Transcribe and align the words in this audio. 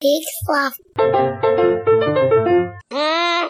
Big 0.00 0.22
fluff. 0.46 0.78
Hmm? 2.90 3.48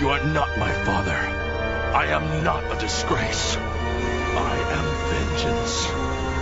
You 0.00 0.08
are 0.08 0.24
not 0.32 0.48
my 0.58 0.72
father. 0.86 1.12
I 1.12 2.06
am 2.06 2.42
not 2.42 2.64
a 2.74 2.80
disgrace. 2.80 3.56
I 3.58 4.56
am 4.78 4.86
vengeance. 5.12 5.86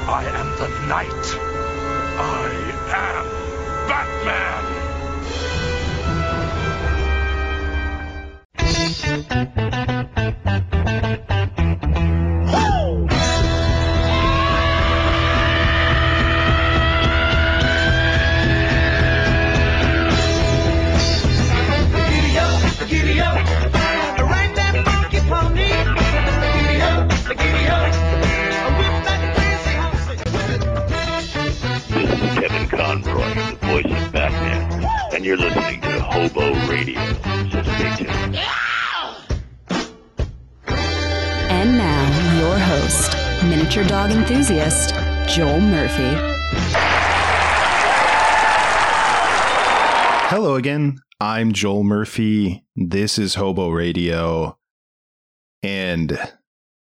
I 0.09 0.25
am 0.25 0.57
the 0.57 0.69
night. 0.87 1.37
I 2.21 2.49
am 2.95 3.27
Batman. 9.77 9.90
You're 35.31 35.39
listening 35.39 35.81
to 35.81 36.01
Hobo 36.01 36.53
Radio. 36.67 37.01
So 37.51 37.63
stay 37.63 37.95
tuned. 37.99 38.37
And 41.49 41.79
now, 41.79 42.41
your 42.41 42.59
host, 42.59 43.15
miniature 43.45 43.85
dog 43.85 44.11
enthusiast, 44.11 44.93
Joel 45.33 45.61
Murphy. 45.61 46.17
Hello 50.31 50.57
again. 50.57 50.99
I'm 51.21 51.53
Joel 51.53 51.85
Murphy. 51.85 52.65
This 52.75 53.17
is 53.17 53.37
Hobo 53.37 53.69
Radio. 53.71 54.59
And 55.63 56.19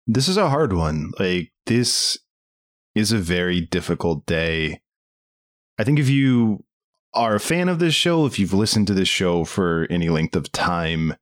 this 0.06 0.28
is 0.28 0.36
a 0.36 0.48
hard 0.48 0.72
one. 0.72 1.10
Like, 1.18 1.50
this 1.66 2.16
is 2.94 3.10
a 3.10 3.18
very 3.18 3.60
difficult 3.60 4.26
day. 4.26 4.80
I 5.76 5.82
think 5.82 5.98
if 5.98 6.08
you 6.08 6.64
are 7.18 7.34
a 7.34 7.40
fan 7.40 7.68
of 7.68 7.80
this 7.80 7.94
show, 7.94 8.26
if 8.26 8.38
you've 8.38 8.54
listened 8.54 8.86
to 8.86 8.94
this 8.94 9.08
show 9.08 9.44
for 9.44 9.88
any 9.90 10.08
length 10.08 10.36
of 10.36 10.52
time, 10.52 11.14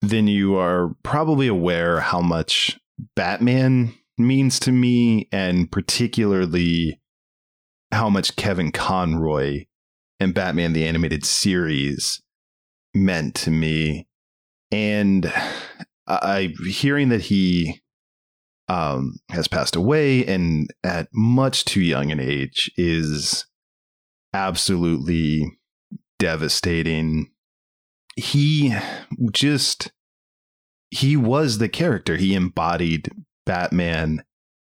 then 0.00 0.26
you 0.26 0.56
are 0.56 0.94
probably 1.02 1.46
aware 1.46 2.00
how 2.00 2.22
much 2.22 2.80
Batman 3.14 3.92
means 4.16 4.58
to 4.60 4.72
me, 4.72 5.28
and 5.30 5.70
particularly 5.70 7.00
how 7.92 8.08
much 8.08 8.36
Kevin 8.36 8.72
Conroy 8.72 9.66
and 10.18 10.32
Batman 10.32 10.72
the 10.72 10.86
Animated 10.86 11.26
Series 11.26 12.22
meant 12.94 13.34
to 13.36 13.50
me. 13.50 14.08
And 14.72 15.30
I 16.06 16.54
hearing 16.66 17.10
that 17.10 17.22
he 17.22 17.82
um, 18.68 19.16
has 19.30 19.48
passed 19.48 19.76
away 19.76 20.24
and 20.24 20.72
at 20.82 21.08
much 21.12 21.66
too 21.66 21.82
young 21.82 22.10
an 22.10 22.20
age 22.20 22.70
is 22.76 23.44
absolutely 24.32 25.58
devastating. 26.18 27.30
He 28.16 28.74
just 29.32 29.92
he 30.90 31.16
was 31.16 31.58
the 31.58 31.68
character. 31.68 32.16
He 32.16 32.34
embodied 32.34 33.10
Batman. 33.46 34.24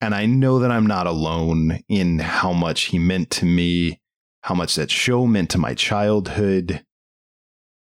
And 0.00 0.14
I 0.14 0.26
know 0.26 0.58
that 0.60 0.70
I'm 0.70 0.86
not 0.86 1.06
alone 1.06 1.80
in 1.88 2.18
how 2.18 2.52
much 2.52 2.84
he 2.84 2.98
meant 2.98 3.30
to 3.30 3.44
me 3.44 4.00
how 4.42 4.54
much 4.54 4.74
that 4.76 4.90
show 4.90 5.26
meant 5.26 5.50
to 5.50 5.58
my 5.58 5.74
childhood 5.74 6.82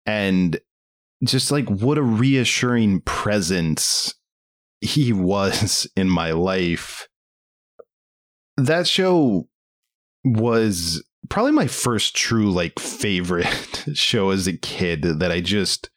and 0.07 0.61
just 1.25 1.51
like 1.51 1.69
what 1.69 1.99
a 1.99 2.03
reassuring 2.03 3.01
presence 3.01 4.15
he 4.81 5.13
was 5.13 5.89
in 5.97 6.09
my 6.09 6.31
life 6.31 7.09
that 8.57 8.87
show 8.87 9.49
was 10.25 11.05
probably 11.29 11.53
my 11.53 11.67
first 11.67 12.17
true 12.17 12.51
like 12.51 12.79
favorite 12.79 13.85
show 13.95 14.31
as 14.31 14.47
a 14.47 14.57
kid 14.57 15.03
that 15.03 15.31
i 15.31 15.41
just 15.41 15.91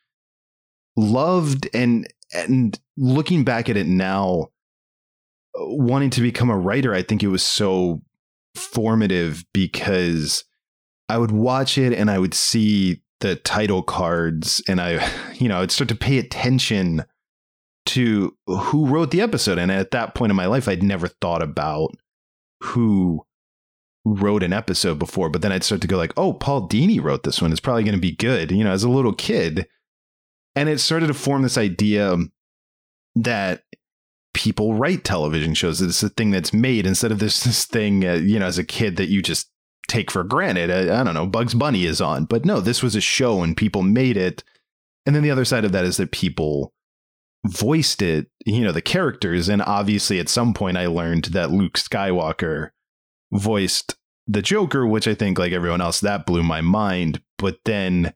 loved 0.96 1.68
and 1.74 2.08
and 2.34 2.80
looking 2.98 3.44
back 3.44 3.70
at 3.70 3.78
it 3.78 3.88
now 3.88 4.48
wanting 5.56 6.10
to 6.10 6.22
become 6.22 6.50
a 6.50 6.58
writer 6.58 6.94
i 6.94 7.02
think 7.02 7.24
it 7.24 7.28
was 7.28 7.44
so 7.44 8.02
formative 8.56 9.46
because 9.54 10.44
I 11.08 11.18
would 11.18 11.32
watch 11.32 11.78
it 11.78 11.94
and 11.94 12.10
I 12.10 12.20
would 12.20 12.34
see 12.34 13.02
the 13.20 13.36
title 13.36 13.82
cards 13.82 14.62
and 14.68 14.80
I, 14.80 15.10
you 15.34 15.50
know, 15.50 15.62
I'd 15.62 15.72
start 15.72 15.90
to 15.90 15.96
pay 15.96 16.20
attention 16.20 17.04
to 17.88 18.36
who 18.46 18.86
wrote 18.86 19.12
the 19.12 19.22
episode. 19.22 19.58
And 19.58 19.72
at 19.72 19.92
that 19.92 20.14
point 20.14 20.30
in 20.30 20.36
my 20.36 20.46
life, 20.46 20.68
I'd 20.68 20.84
never 20.84 21.08
thought 21.08 21.42
about 21.42 21.92
who 22.62 23.26
wrote 24.06 24.44
an 24.44 24.54
episode 24.54 25.00
before. 25.00 25.30
But 25.30 25.42
then 25.42 25.52
I'd 25.52 25.64
start 25.64 25.82
to 25.82 25.88
go 25.88 25.98
like, 25.98 26.14
oh, 26.18 26.34
Paul 26.34 26.68
Dini 26.68 27.02
wrote 27.02 27.24
this 27.24 27.42
one. 27.42 27.52
It's 27.52 27.60
probably 27.60 27.84
going 27.84 27.96
to 27.96 28.02
be 28.02 28.16
good, 28.16 28.52
you 28.52 28.64
know, 28.64 28.72
as 28.72 28.84
a 28.84 28.90
little 28.90 29.14
kid. 29.14 29.68
And 30.56 30.70
it 30.70 30.80
started 30.80 31.08
to 31.08 31.14
form 31.14 31.42
this 31.42 31.58
idea 31.58 32.18
that 33.16 33.64
people 34.34 34.74
write 34.74 35.04
television 35.04 35.54
shows. 35.54 35.82
It's 35.82 36.04
a 36.04 36.10
thing 36.10 36.32
that's 36.32 36.54
made 36.54 36.86
instead 36.86 37.12
of 37.12 37.20
this 37.20 37.44
this 37.44 37.66
thing, 37.66 38.06
uh, 38.06 38.14
you 38.14 38.40
know, 38.40 38.46
as 38.46 38.58
a 38.58 38.64
kid 38.64 38.96
that 38.98 39.10
you 39.10 39.22
just 39.22 39.52
take 39.88 40.12
for 40.12 40.24
granted. 40.24 40.70
I, 40.70 41.02
I, 41.02 41.04
don't 41.04 41.16
know, 41.16 41.26
Bugs 41.26 41.54
Bunny 41.54 41.86
is 41.86 42.00
on, 42.00 42.26
but 42.26 42.46
no, 42.46 42.60
this 42.60 42.84
was 42.84 42.96
a 42.96 43.02
show 43.02 43.42
and 43.42 43.58
people 43.58 43.82
made 43.82 44.18
it. 44.18 44.44
And 45.06 45.16
then 45.16 45.24
the 45.24 45.32
other 45.32 45.46
side 45.46 45.66
of 45.66 45.72
that 45.72 45.86
is 45.86 45.98
that 45.98 46.12
people 46.12 46.74
voiced 47.48 48.02
it, 48.02 48.28
you 48.46 48.62
know, 48.62 48.72
the 48.72 48.82
characters. 48.82 49.50
And 49.50 49.62
obviously, 49.62 50.20
at 50.20 50.30
some 50.30 50.54
point, 50.54 50.78
I 50.78 50.88
learned 50.88 51.26
that 51.26 51.52
Luke 51.52 51.74
Skywalker 51.74 52.70
voiced 53.32 53.96
the 54.28 54.42
Joker, 54.42 54.86
which 54.86 55.08
I 55.08 55.16
think, 55.16 55.40
like 55.40 55.52
everyone 55.52 55.82
else, 55.82 56.00
that 56.02 56.26
blew 56.26 56.44
my 56.44 56.62
mind. 56.62 57.22
But 57.38 57.60
then, 57.66 58.14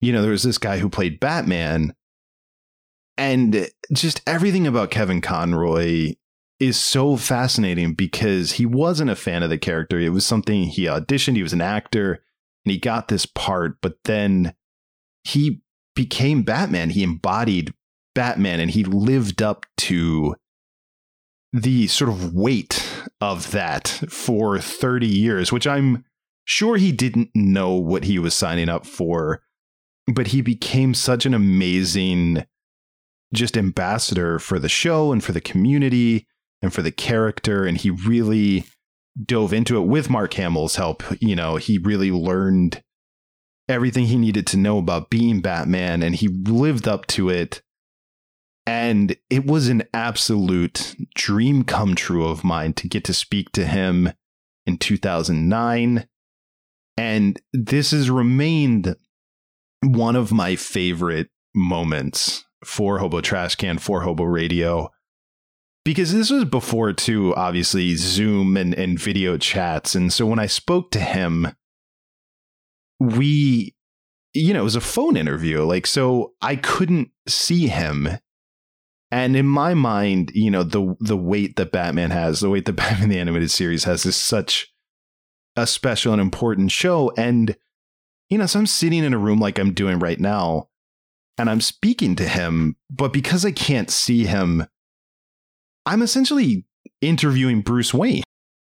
you 0.00 0.12
know, 0.12 0.22
there 0.22 0.32
was 0.32 0.42
this 0.42 0.58
guy 0.58 0.78
who 0.78 0.88
played 0.88 1.20
Batman 1.20 1.94
and 3.18 3.68
just 3.92 4.22
everything 4.26 4.66
about 4.66 4.92
Kevin 4.92 5.20
Conroy 5.20 6.14
is 6.60 6.76
so 6.76 7.16
fascinating 7.16 7.94
because 7.94 8.52
he 8.52 8.64
wasn't 8.64 9.10
a 9.10 9.16
fan 9.16 9.42
of 9.42 9.50
the 9.50 9.58
character. 9.58 9.98
It 9.98 10.10
was 10.10 10.24
something 10.24 10.64
he 10.64 10.84
auditioned, 10.84 11.36
he 11.36 11.42
was 11.42 11.52
an 11.52 11.60
actor, 11.60 12.22
and 12.64 12.72
he 12.72 12.78
got 12.78 13.08
this 13.08 13.26
part, 13.26 13.78
but 13.80 13.96
then 14.04 14.54
he 15.24 15.62
became 15.96 16.42
Batman. 16.42 16.90
He 16.90 17.02
embodied 17.02 17.74
Batman 18.14 18.60
and 18.60 18.70
he 18.70 18.84
lived 18.84 19.42
up 19.42 19.66
to 19.78 20.36
the 21.52 21.86
sort 21.86 22.10
of 22.10 22.34
weight 22.34 22.86
of 23.20 23.50
that 23.52 23.88
for 24.08 24.58
30 24.58 25.06
years, 25.06 25.52
which 25.52 25.66
I'm 25.66 26.04
sure 26.44 26.76
he 26.76 26.92
didn't 26.92 27.30
know 27.34 27.74
what 27.74 28.04
he 28.04 28.18
was 28.18 28.34
signing 28.34 28.68
up 28.68 28.86
for, 28.86 29.42
but 30.12 30.28
he 30.28 30.40
became 30.40 30.94
such 30.94 31.26
an 31.26 31.34
amazing 31.34 32.44
just 33.34 33.56
ambassador 33.56 34.38
for 34.38 34.58
the 34.58 34.68
show 34.68 35.12
and 35.12 35.22
for 35.22 35.32
the 35.32 35.40
community 35.40 36.26
and 36.62 36.72
for 36.72 36.82
the 36.82 36.90
character 36.90 37.64
and 37.64 37.78
he 37.78 37.90
really 37.90 38.64
dove 39.22 39.52
into 39.52 39.76
it 39.76 39.86
with 39.86 40.08
Mark 40.08 40.34
Hamill's 40.34 40.76
help. 40.76 41.02
You 41.20 41.36
know 41.36 41.56
he 41.56 41.78
really 41.78 42.10
learned 42.10 42.82
everything 43.68 44.06
he 44.06 44.16
needed 44.16 44.46
to 44.46 44.56
know 44.56 44.78
about 44.78 45.10
being 45.10 45.40
Batman 45.40 46.02
and 46.02 46.14
he 46.14 46.28
lived 46.28 46.88
up 46.88 47.06
to 47.08 47.28
it 47.28 47.60
and 48.68 49.16
it 49.30 49.46
was 49.46 49.68
an 49.68 49.82
absolute 49.94 50.94
dream 51.14 51.64
come 51.64 51.94
true 51.94 52.26
of 52.26 52.44
mine 52.44 52.72
to 52.74 52.86
get 52.86 53.02
to 53.04 53.14
speak 53.14 53.50
to 53.52 53.66
him 53.66 54.12
in 54.66 54.76
2009 54.76 56.06
and 56.98 57.40
this 57.52 57.92
has 57.92 58.10
remained 58.10 58.96
one 59.82 60.16
of 60.16 60.32
my 60.32 60.56
favorite 60.56 61.28
moments 61.54 62.44
for 62.64 62.98
Hobo 62.98 63.20
Trash 63.20 63.54
Can, 63.54 63.78
for 63.78 64.02
Hobo 64.02 64.24
Radio. 64.24 64.90
Because 65.84 66.12
this 66.12 66.30
was 66.30 66.44
before, 66.44 66.92
too, 66.92 67.34
obviously, 67.36 67.94
Zoom 67.94 68.56
and, 68.56 68.74
and 68.74 68.98
video 68.98 69.38
chats. 69.38 69.94
And 69.94 70.12
so 70.12 70.26
when 70.26 70.40
I 70.40 70.46
spoke 70.46 70.90
to 70.90 71.00
him, 71.00 71.48
we, 72.98 73.76
you 74.34 74.52
know, 74.52 74.60
it 74.60 74.64
was 74.64 74.76
a 74.76 74.80
phone 74.80 75.16
interview. 75.16 75.62
Like, 75.62 75.86
so 75.86 76.32
I 76.42 76.56
couldn't 76.56 77.10
see 77.28 77.68
him. 77.68 78.08
And 79.10 79.36
in 79.36 79.46
my 79.46 79.74
mind, 79.74 80.32
you 80.34 80.50
know, 80.50 80.62
the 80.62 80.96
the 81.00 81.16
weight 81.16 81.56
that 81.56 81.72
Batman 81.72 82.10
has, 82.10 82.40
the 82.40 82.50
weight 82.50 82.66
that 82.66 82.72
Batman 82.76 83.08
the 83.08 83.18
Animated 83.18 83.50
Series 83.50 83.84
has 83.84 84.04
is 84.04 84.16
such 84.16 84.72
a 85.56 85.66
special 85.66 86.12
and 86.12 86.22
important 86.22 86.70
show. 86.70 87.12
And, 87.16 87.56
you 88.30 88.38
know, 88.38 88.46
so 88.46 88.60
I'm 88.60 88.66
sitting 88.66 89.02
in 89.02 89.14
a 89.14 89.18
room 89.18 89.40
like 89.40 89.58
I'm 89.58 89.74
doing 89.74 89.98
right 89.98 90.20
now 90.20 90.68
and 91.36 91.48
I'm 91.48 91.60
speaking 91.60 92.16
to 92.16 92.28
him, 92.28 92.76
but 92.90 93.12
because 93.12 93.44
I 93.44 93.52
can't 93.52 93.90
see 93.90 94.24
him, 94.24 94.66
I'm 95.86 96.02
essentially 96.02 96.66
interviewing 97.00 97.62
Bruce 97.62 97.94
Wayne. 97.94 98.22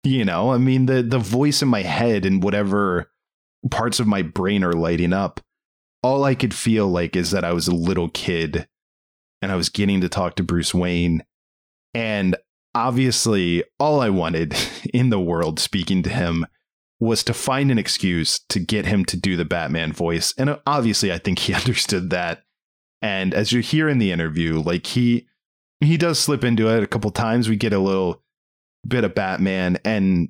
You 0.03 0.25
know, 0.25 0.51
I 0.51 0.57
mean 0.57 0.87
the 0.87 1.03
the 1.03 1.19
voice 1.19 1.61
in 1.61 1.67
my 1.67 1.83
head 1.83 2.25
and 2.25 2.41
whatever 2.41 3.11
parts 3.69 3.99
of 3.99 4.07
my 4.07 4.23
brain 4.23 4.63
are 4.63 4.73
lighting 4.73 5.13
up. 5.13 5.39
All 6.01 6.23
I 6.23 6.33
could 6.33 6.53
feel 6.53 6.87
like 6.87 7.15
is 7.15 7.29
that 7.29 7.43
I 7.43 7.53
was 7.53 7.67
a 7.67 7.75
little 7.75 8.09
kid 8.09 8.67
and 9.41 9.51
I 9.51 9.55
was 9.55 9.69
getting 9.69 10.01
to 10.01 10.09
talk 10.09 10.35
to 10.35 10.43
Bruce 10.43 10.73
Wayne. 10.73 11.23
And 11.93 12.35
obviously, 12.75 13.63
all 13.79 13.99
I 13.99 14.09
wanted 14.09 14.55
in 14.93 15.09
the 15.09 15.19
world 15.19 15.59
speaking 15.59 16.03
to 16.03 16.09
him 16.09 16.45
was 16.99 17.23
to 17.23 17.33
find 17.33 17.71
an 17.71 17.79
excuse 17.79 18.39
to 18.49 18.59
get 18.59 18.85
him 18.85 19.03
to 19.05 19.17
do 19.17 19.35
the 19.35 19.45
Batman 19.45 19.91
voice. 19.91 20.33
And 20.38 20.49
uh, 20.49 20.59
obviously, 20.67 21.11
I 21.11 21.17
think 21.17 21.39
he 21.39 21.53
understood 21.53 22.11
that. 22.11 22.43
And 23.01 23.33
as 23.33 23.51
you 23.51 23.61
hear 23.61 23.89
in 23.89 23.97
the 23.97 24.11
interview, 24.11 24.59
like 24.59 24.85
he 24.85 25.27
he 25.79 25.97
does 25.97 26.19
slip 26.19 26.43
into 26.43 26.69
it 26.69 26.83
a 26.83 26.88
couple 26.88 27.09
times. 27.09 27.49
We 27.49 27.55
get 27.55 27.73
a 27.73 27.79
little 27.79 28.23
bit 28.88 29.03
of 29.03 29.15
Batman, 29.15 29.79
and 29.83 30.29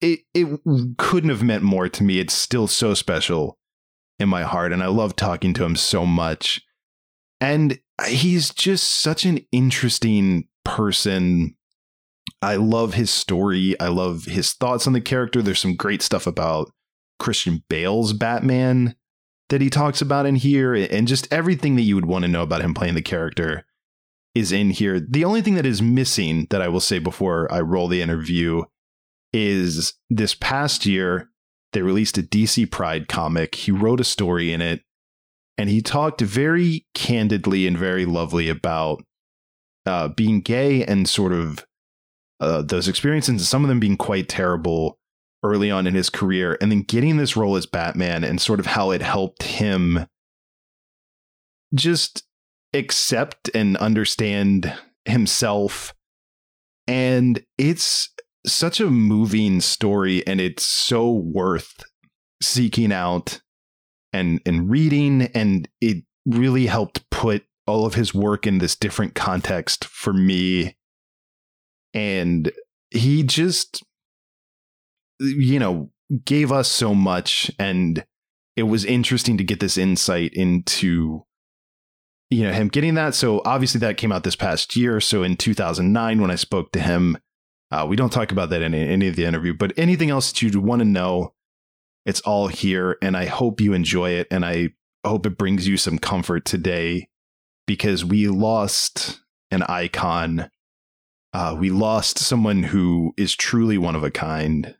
it 0.00 0.20
it 0.32 0.60
couldn't 0.96 1.30
have 1.30 1.42
meant 1.42 1.64
more 1.64 1.88
to 1.88 2.04
me. 2.04 2.20
It's 2.20 2.34
still 2.34 2.68
so 2.68 2.94
special 2.94 3.58
in 4.20 4.28
my 4.28 4.44
heart, 4.44 4.72
and 4.72 4.84
I 4.84 4.86
love 4.86 5.16
talking 5.16 5.52
to 5.54 5.64
him 5.64 5.74
so 5.74 6.06
much. 6.06 6.60
And 7.40 7.80
he's 8.06 8.50
just 8.50 8.86
such 8.86 9.24
an 9.24 9.40
interesting 9.52 10.48
person. 10.64 11.56
I 12.42 12.56
love 12.56 12.94
his 12.94 13.10
story. 13.10 13.78
I 13.80 13.88
love 13.88 14.24
his 14.24 14.52
thoughts 14.52 14.86
on 14.86 14.92
the 14.92 15.00
character. 15.00 15.42
There's 15.42 15.60
some 15.60 15.76
great 15.76 16.02
stuff 16.02 16.26
about 16.26 16.70
Christian 17.18 17.62
Bale's 17.68 18.12
Batman 18.12 18.94
that 19.48 19.60
he 19.60 19.70
talks 19.70 20.00
about 20.02 20.26
in 20.26 20.34
here, 20.36 20.74
and 20.74 21.06
just 21.06 21.32
everything 21.32 21.76
that 21.76 21.82
you 21.82 21.94
would 21.94 22.06
want 22.06 22.24
to 22.24 22.30
know 22.30 22.42
about 22.42 22.62
him 22.62 22.74
playing 22.74 22.94
the 22.94 23.02
character 23.02 23.64
is 24.34 24.52
in 24.52 24.70
here. 24.70 25.00
The 25.00 25.24
only 25.24 25.40
thing 25.40 25.54
that 25.54 25.64
is 25.64 25.80
missing 25.80 26.46
that 26.50 26.60
I 26.60 26.68
will 26.68 26.80
say 26.80 26.98
before 26.98 27.50
I 27.52 27.60
roll 27.60 27.88
the 27.88 28.02
interview 28.02 28.64
is 29.32 29.94
this 30.10 30.34
past 30.34 30.84
year 30.84 31.30
they 31.72 31.82
released 31.82 32.18
a 32.18 32.22
DC 32.22 32.70
Pride 32.70 33.08
comic. 33.08 33.54
He 33.54 33.70
wrote 33.70 34.00
a 34.00 34.04
story 34.04 34.52
in 34.52 34.60
it 34.60 34.82
and 35.58 35.70
he 35.70 35.80
talked 35.80 36.20
very 36.20 36.86
candidly 36.94 37.66
and 37.66 37.78
very 37.78 38.04
lovely 38.04 38.48
about 38.48 39.02
uh, 39.86 40.08
being 40.08 40.40
gay 40.40 40.84
and 40.84 41.08
sort 41.08 41.32
of 41.32 41.64
uh, 42.40 42.62
those 42.62 42.88
experiences, 42.88 43.28
and 43.28 43.40
some 43.40 43.64
of 43.64 43.68
them 43.68 43.80
being 43.80 43.96
quite 43.96 44.28
terrible 44.28 44.98
early 45.42 45.70
on 45.70 45.86
in 45.86 45.94
his 45.94 46.10
career, 46.10 46.58
and 46.60 46.70
then 46.70 46.82
getting 46.82 47.16
this 47.16 47.36
role 47.36 47.56
as 47.56 47.66
Batman 47.66 48.24
and 48.24 48.40
sort 48.40 48.60
of 48.60 48.66
how 48.66 48.90
it 48.90 49.02
helped 49.02 49.44
him 49.44 50.06
just 51.74 52.24
accept 52.74 53.48
and 53.54 53.76
understand 53.78 54.76
himself. 55.04 55.94
And 56.86 57.42
it's 57.58 58.10
such 58.46 58.80
a 58.80 58.90
moving 58.90 59.60
story, 59.60 60.26
and 60.26 60.40
it's 60.40 60.64
so 60.64 61.10
worth 61.10 61.82
seeking 62.42 62.92
out 62.92 63.40
and 64.16 64.40
and 64.46 64.70
reading 64.70 65.22
and 65.34 65.68
it 65.80 66.04
really 66.24 66.66
helped 66.66 67.08
put 67.10 67.44
all 67.66 67.84
of 67.84 67.94
his 67.94 68.14
work 68.14 68.46
in 68.46 68.58
this 68.58 68.74
different 68.74 69.14
context 69.14 69.84
for 69.84 70.12
me. 70.12 70.76
And 71.94 72.50
he 72.90 73.22
just 73.22 73.84
you 75.20 75.58
know 75.58 75.90
gave 76.24 76.52
us 76.52 76.68
so 76.68 76.94
much 76.94 77.50
and 77.58 78.04
it 78.54 78.64
was 78.64 78.84
interesting 78.84 79.36
to 79.38 79.44
get 79.44 79.60
this 79.60 79.76
insight 79.76 80.32
into 80.34 81.24
you 82.30 82.42
know 82.42 82.52
him 82.52 82.68
getting 82.68 82.94
that. 82.94 83.14
So 83.14 83.42
obviously 83.44 83.80
that 83.80 83.98
came 83.98 84.12
out 84.12 84.24
this 84.24 84.36
past 84.36 84.76
year. 84.76 85.00
So 85.00 85.22
in 85.22 85.36
2009 85.36 86.20
when 86.20 86.30
i 86.30 86.36
spoke 86.36 86.72
to 86.72 86.80
him 86.80 87.18
uh, 87.72 87.84
we 87.88 87.96
don't 87.96 88.12
talk 88.12 88.30
about 88.30 88.50
that 88.50 88.62
in 88.62 88.74
any 88.74 89.08
of 89.08 89.16
the 89.16 89.24
interview 89.24 89.52
but 89.52 89.72
anything 89.76 90.08
else 90.08 90.30
that 90.30 90.40
you'd 90.40 90.54
want 90.54 90.80
to 90.80 90.84
know 90.84 91.34
it's 92.06 92.20
all 92.20 92.46
here, 92.46 92.96
and 93.02 93.16
I 93.16 93.26
hope 93.26 93.60
you 93.60 93.72
enjoy 93.72 94.10
it, 94.10 94.28
and 94.30 94.44
I 94.44 94.70
hope 95.04 95.26
it 95.26 95.36
brings 95.36 95.66
you 95.66 95.76
some 95.76 95.98
comfort 95.98 96.44
today 96.44 97.08
because 97.66 98.04
we 98.04 98.28
lost 98.28 99.20
an 99.50 99.62
icon. 99.64 100.48
Uh, 101.32 101.56
we 101.58 101.68
lost 101.68 102.18
someone 102.18 102.62
who 102.62 103.12
is 103.16 103.34
truly 103.34 103.76
one 103.76 103.96
of 103.96 104.04
a 104.04 104.10
kind. 104.10 104.76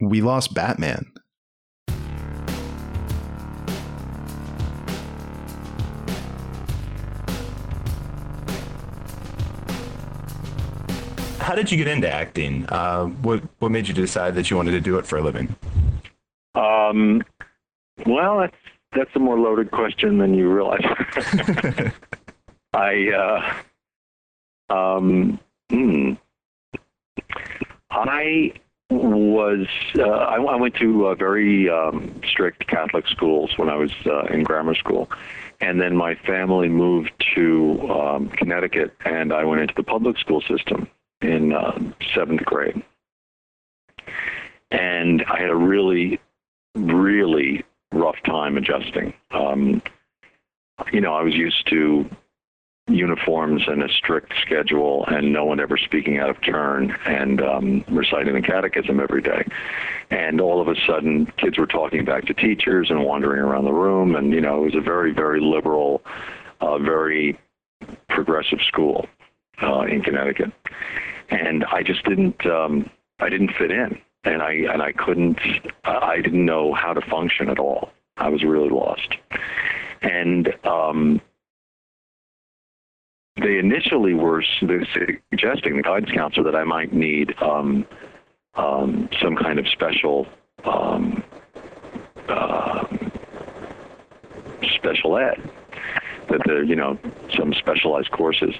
We 0.00 0.22
lost 0.22 0.54
Batman. 0.54 1.12
How 11.48 11.54
did 11.54 11.70
you 11.70 11.78
get 11.78 11.88
into 11.88 12.12
acting? 12.12 12.66
Uh, 12.68 13.06
what 13.06 13.42
what 13.58 13.70
made 13.70 13.88
you 13.88 13.94
decide 13.94 14.34
that 14.34 14.50
you 14.50 14.56
wanted 14.58 14.72
to 14.72 14.82
do 14.82 14.98
it 14.98 15.06
for 15.06 15.16
a 15.16 15.22
living? 15.22 15.56
Um, 16.54 17.22
well, 18.04 18.40
that's 18.40 18.56
that's 18.94 19.10
a 19.14 19.18
more 19.18 19.38
loaded 19.38 19.70
question 19.70 20.18
than 20.18 20.34
you 20.34 20.52
realize. 20.52 20.84
I 22.74 23.62
uh, 24.68 24.74
um, 24.74 25.40
hmm. 25.70 26.12
I 27.90 28.52
was 28.90 29.66
uh, 29.98 30.02
I, 30.02 30.36
I 30.36 30.56
went 30.56 30.74
to 30.74 31.06
uh, 31.06 31.14
very 31.14 31.70
um, 31.70 32.20
strict 32.28 32.66
Catholic 32.66 33.06
schools 33.06 33.56
when 33.56 33.70
I 33.70 33.76
was 33.76 33.92
uh, 34.04 34.24
in 34.24 34.42
grammar 34.42 34.74
school, 34.74 35.08
and 35.62 35.80
then 35.80 35.96
my 35.96 36.14
family 36.14 36.68
moved 36.68 37.12
to 37.36 37.90
um, 37.90 38.28
Connecticut, 38.28 38.94
and 39.06 39.32
I 39.32 39.44
went 39.44 39.62
into 39.62 39.72
the 39.74 39.82
public 39.82 40.18
school 40.18 40.42
system 40.42 40.90
in 41.20 41.52
uh, 41.52 41.78
seventh 42.14 42.44
grade. 42.44 42.82
And 44.70 45.24
I 45.24 45.40
had 45.40 45.50
a 45.50 45.56
really, 45.56 46.20
really 46.74 47.64
rough 47.92 48.16
time 48.24 48.56
adjusting. 48.56 49.14
Um, 49.30 49.82
you 50.92 51.00
know, 51.00 51.14
I 51.14 51.22
was 51.22 51.34
used 51.34 51.66
to 51.70 52.08
uniforms 52.88 53.62
and 53.66 53.82
a 53.82 53.88
strict 53.88 54.32
schedule 54.40 55.04
and 55.08 55.32
no 55.32 55.44
one 55.44 55.60
ever 55.60 55.76
speaking 55.76 56.18
out 56.18 56.30
of 56.30 56.40
turn 56.40 56.96
and 57.04 57.42
um, 57.42 57.84
reciting 57.88 58.34
the 58.34 58.40
catechism 58.40 58.98
every 59.00 59.20
day. 59.20 59.46
And 60.10 60.40
all 60.40 60.60
of 60.60 60.68
a 60.68 60.74
sudden, 60.86 61.26
kids 61.36 61.58
were 61.58 61.66
talking 61.66 62.04
back 62.04 62.24
to 62.26 62.34
teachers 62.34 62.88
and 62.90 63.04
wandering 63.04 63.40
around 63.40 63.64
the 63.64 63.72
room. 63.72 64.16
And, 64.16 64.32
you 64.32 64.40
know, 64.40 64.62
it 64.62 64.66
was 64.66 64.74
a 64.74 64.80
very, 64.80 65.12
very 65.12 65.40
liberal, 65.40 66.02
uh, 66.60 66.78
very 66.78 67.38
progressive 68.08 68.60
school 68.66 69.06
uh, 69.62 69.82
in 69.82 70.02
Connecticut 70.02 70.52
and 71.30 71.64
I 71.64 71.82
just 71.82 72.04
didn't 72.04 72.44
um, 72.46 72.90
I 73.20 73.28
didn't 73.28 73.52
fit 73.58 73.70
in, 73.70 73.98
and 74.24 74.42
I 74.42 74.52
and 74.72 74.82
I 74.82 74.92
couldn't 74.92 75.38
I 75.84 76.20
didn't 76.20 76.44
know 76.44 76.74
how 76.74 76.92
to 76.92 77.00
function 77.10 77.48
at 77.48 77.58
all. 77.58 77.90
I 78.16 78.28
was 78.28 78.42
really 78.42 78.70
lost, 78.70 79.14
and 80.02 80.52
um, 80.64 81.20
they 83.40 83.58
initially 83.58 84.14
were 84.14 84.42
suggesting 84.58 85.76
the 85.76 85.82
guidance 85.82 86.10
counselor 86.12 86.50
that 86.50 86.58
I 86.58 86.64
might 86.64 86.92
need 86.92 87.34
um, 87.40 87.86
um, 88.54 89.08
some 89.22 89.36
kind 89.36 89.58
of 89.58 89.68
special 89.68 90.26
um, 90.64 91.22
uh, 92.28 92.84
special 94.76 95.16
ed 95.18 95.50
that 96.28 96.40
there, 96.46 96.62
you 96.62 96.76
know, 96.76 96.98
some 97.36 97.52
specialized 97.54 98.10
courses. 98.10 98.54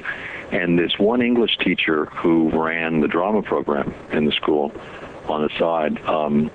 And 0.52 0.78
this 0.78 0.98
one 0.98 1.22
English 1.22 1.58
teacher 1.58 2.06
who 2.06 2.50
ran 2.50 3.00
the 3.00 3.08
drama 3.08 3.42
program 3.42 3.94
in 4.12 4.24
the 4.24 4.32
school 4.32 4.72
on 5.28 5.42
the 5.42 5.58
side 5.58 6.00
um, 6.06 6.50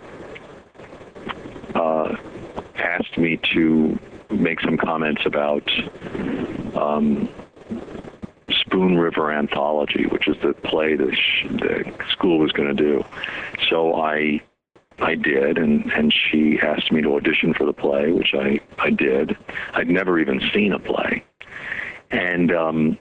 uh, 1.75 2.15
asked 2.75 3.17
me 3.17 3.39
to 3.53 3.97
make 4.29 4.59
some 4.61 4.77
comments 4.77 5.21
about 5.25 5.69
um, 6.75 7.29
Spoon 8.49 8.97
River 8.97 9.31
Anthology, 9.31 10.05
which 10.07 10.27
is 10.27 10.35
the 10.41 10.53
play 10.53 10.95
that 10.95 11.15
the 11.43 11.93
school 12.11 12.39
was 12.39 12.51
going 12.51 12.75
to 12.75 12.83
do. 12.83 13.03
So 13.69 13.95
I 13.95 14.41
I 14.99 15.15
did, 15.15 15.57
and 15.57 15.91
and 15.91 16.13
she 16.13 16.59
asked 16.61 16.91
me 16.91 17.01
to 17.01 17.15
audition 17.15 17.53
for 17.53 17.65
the 17.65 17.73
play, 17.73 18.11
which 18.11 18.33
I 18.33 18.59
I 18.79 18.89
did. 18.89 19.35
I'd 19.73 19.89
never 19.89 20.19
even 20.19 20.41
seen 20.53 20.73
a 20.73 20.79
play, 20.79 21.23
and 22.11 22.51
um, 22.51 22.97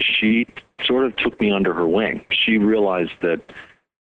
she 0.00 0.46
sort 0.84 1.06
of 1.06 1.16
took 1.16 1.40
me 1.40 1.52
under 1.52 1.72
her 1.72 1.86
wing. 1.86 2.24
She 2.30 2.58
realized 2.58 3.12
that 3.22 3.40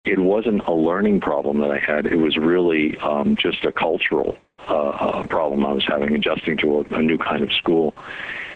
it 0.05 0.19
wasn't 0.19 0.67
a 0.67 0.73
learning 0.73 1.21
problem 1.21 1.59
that 1.61 1.71
I 1.71 1.79
had; 1.79 2.05
it 2.05 2.17
was 2.17 2.37
really 2.37 2.97
um, 2.97 3.35
just 3.39 3.63
a 3.65 3.71
cultural 3.71 4.37
uh, 4.67 4.89
uh, 4.89 5.27
problem 5.27 5.65
I 5.65 5.73
was 5.73 5.85
having, 5.87 6.13
adjusting 6.13 6.57
to 6.57 6.79
a, 6.79 6.95
a 6.95 7.01
new 7.01 7.17
kind 7.17 7.43
of 7.43 7.51
school. 7.53 7.93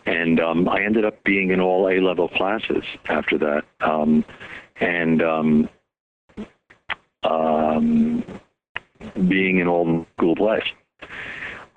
And 0.05 0.39
um, 0.39 0.67
I 0.67 0.83
ended 0.83 1.05
up 1.05 1.24
being 1.24 1.51
in 1.51 1.62
all 1.62 1.88
A 1.88 2.01
level 2.01 2.27
classes 2.27 2.83
after 3.05 3.38
that. 3.38 3.63
Um, 3.79 4.25
and 4.81 5.22
um, 7.23 8.23
being 9.27 9.59
in 9.59 9.67
all 9.67 10.05
school 10.17 10.35
plays. 10.35 10.63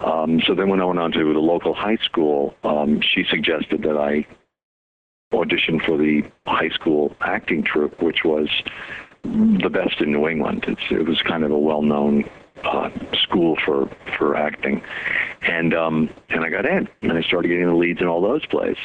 Um, 0.00 0.40
so 0.46 0.54
then 0.54 0.68
when 0.68 0.80
I 0.80 0.84
went 0.84 0.98
on 0.98 1.12
to 1.12 1.32
the 1.32 1.38
local 1.38 1.74
high 1.74 1.96
school, 1.96 2.54
um, 2.64 3.00
she 3.00 3.24
suggested 3.28 3.82
that 3.82 3.96
I 3.96 4.26
audition 5.32 5.80
for 5.80 5.96
the 5.98 6.22
high 6.46 6.68
school 6.70 7.14
acting 7.20 7.62
troupe, 7.62 8.00
which 8.02 8.24
was 8.24 8.48
the 9.22 9.70
best 9.70 10.00
in 10.00 10.12
New 10.12 10.28
England. 10.28 10.64
It's, 10.68 10.80
it 10.90 11.06
was 11.06 11.20
kind 11.22 11.44
of 11.44 11.50
a 11.50 11.58
well-known 11.58 12.24
uh, 12.64 12.90
school 13.12 13.56
for 13.64 13.88
for 14.16 14.36
acting, 14.36 14.82
and 15.42 15.74
um, 15.74 16.10
and 16.30 16.44
I 16.44 16.48
got 16.48 16.64
in, 16.64 16.88
and 17.02 17.12
I 17.12 17.22
started 17.22 17.48
getting 17.48 17.66
the 17.66 17.74
leads 17.74 18.00
in 18.00 18.06
all 18.06 18.22
those 18.22 18.44
plays, 18.46 18.76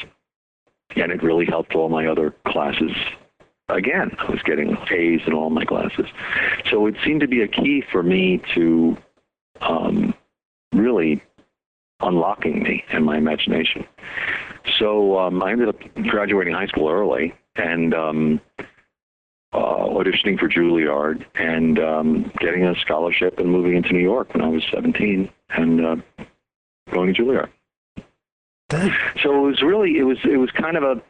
and 0.96 1.10
it 1.10 1.22
really 1.22 1.46
helped 1.46 1.74
all 1.74 1.88
my 1.88 2.06
other 2.06 2.34
classes. 2.46 2.92
Again, 3.72 4.14
I 4.18 4.30
was 4.30 4.42
getting 4.42 4.76
A's 4.90 5.20
in 5.26 5.32
all 5.32 5.50
my 5.50 5.64
classes, 5.64 6.06
so 6.70 6.86
it 6.86 6.94
seemed 7.04 7.20
to 7.20 7.28
be 7.28 7.42
a 7.42 7.48
key 7.48 7.82
for 7.90 8.02
me 8.02 8.42
to 8.54 8.96
um, 9.60 10.14
really 10.72 11.22
unlocking 12.00 12.62
me 12.62 12.84
and 12.92 13.04
my 13.04 13.16
imagination. 13.16 13.86
So 14.78 15.18
um, 15.18 15.42
I 15.42 15.52
ended 15.52 15.68
up 15.68 15.76
graduating 16.08 16.54
high 16.54 16.66
school 16.66 16.88
early 16.88 17.34
and 17.56 17.94
um, 17.94 18.40
uh, 19.52 19.56
auditioning 19.58 20.38
for 20.38 20.48
Juilliard 20.48 21.24
and 21.34 21.78
um, 21.78 22.32
getting 22.38 22.64
a 22.64 22.74
scholarship 22.80 23.38
and 23.38 23.50
moving 23.50 23.76
into 23.76 23.92
New 23.92 24.00
York 24.00 24.32
when 24.34 24.42
I 24.42 24.48
was 24.48 24.62
17 24.72 25.30
and 25.50 25.86
uh, 25.86 25.96
going 26.90 27.12
to 27.12 27.22
Juilliard. 27.22 27.50
So 29.22 29.36
it 29.36 29.46
was 29.46 29.62
really 29.62 29.98
it 29.98 30.04
was 30.04 30.16
it 30.24 30.38
was 30.38 30.50
kind 30.50 30.78
of 30.78 30.82
a 30.82 31.02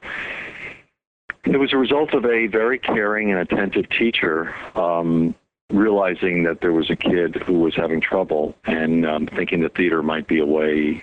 it 1.45 1.59
was 1.59 1.73
a 1.73 1.77
result 1.77 2.15
of 2.15 2.25
a 2.25 2.47
very 2.47 2.79
caring 2.79 3.31
and 3.31 3.41
attentive 3.41 3.89
teacher 3.91 4.55
um, 4.77 5.35
realizing 5.71 6.45
that 6.45 6.61
there 6.61 6.73
was 6.73 6.91
a 6.91 6.97
kid 6.97 7.37
who 7.47 7.61
was 7.61 7.75
having 7.75 8.01
trouble 8.01 8.55
and 8.65 9.07
um, 9.07 9.27
thinking 9.27 9.61
that 9.63 9.75
theater 9.75 10.03
might 10.03 10.27
be 10.27 10.39
a 10.39 10.47
way 10.47 11.03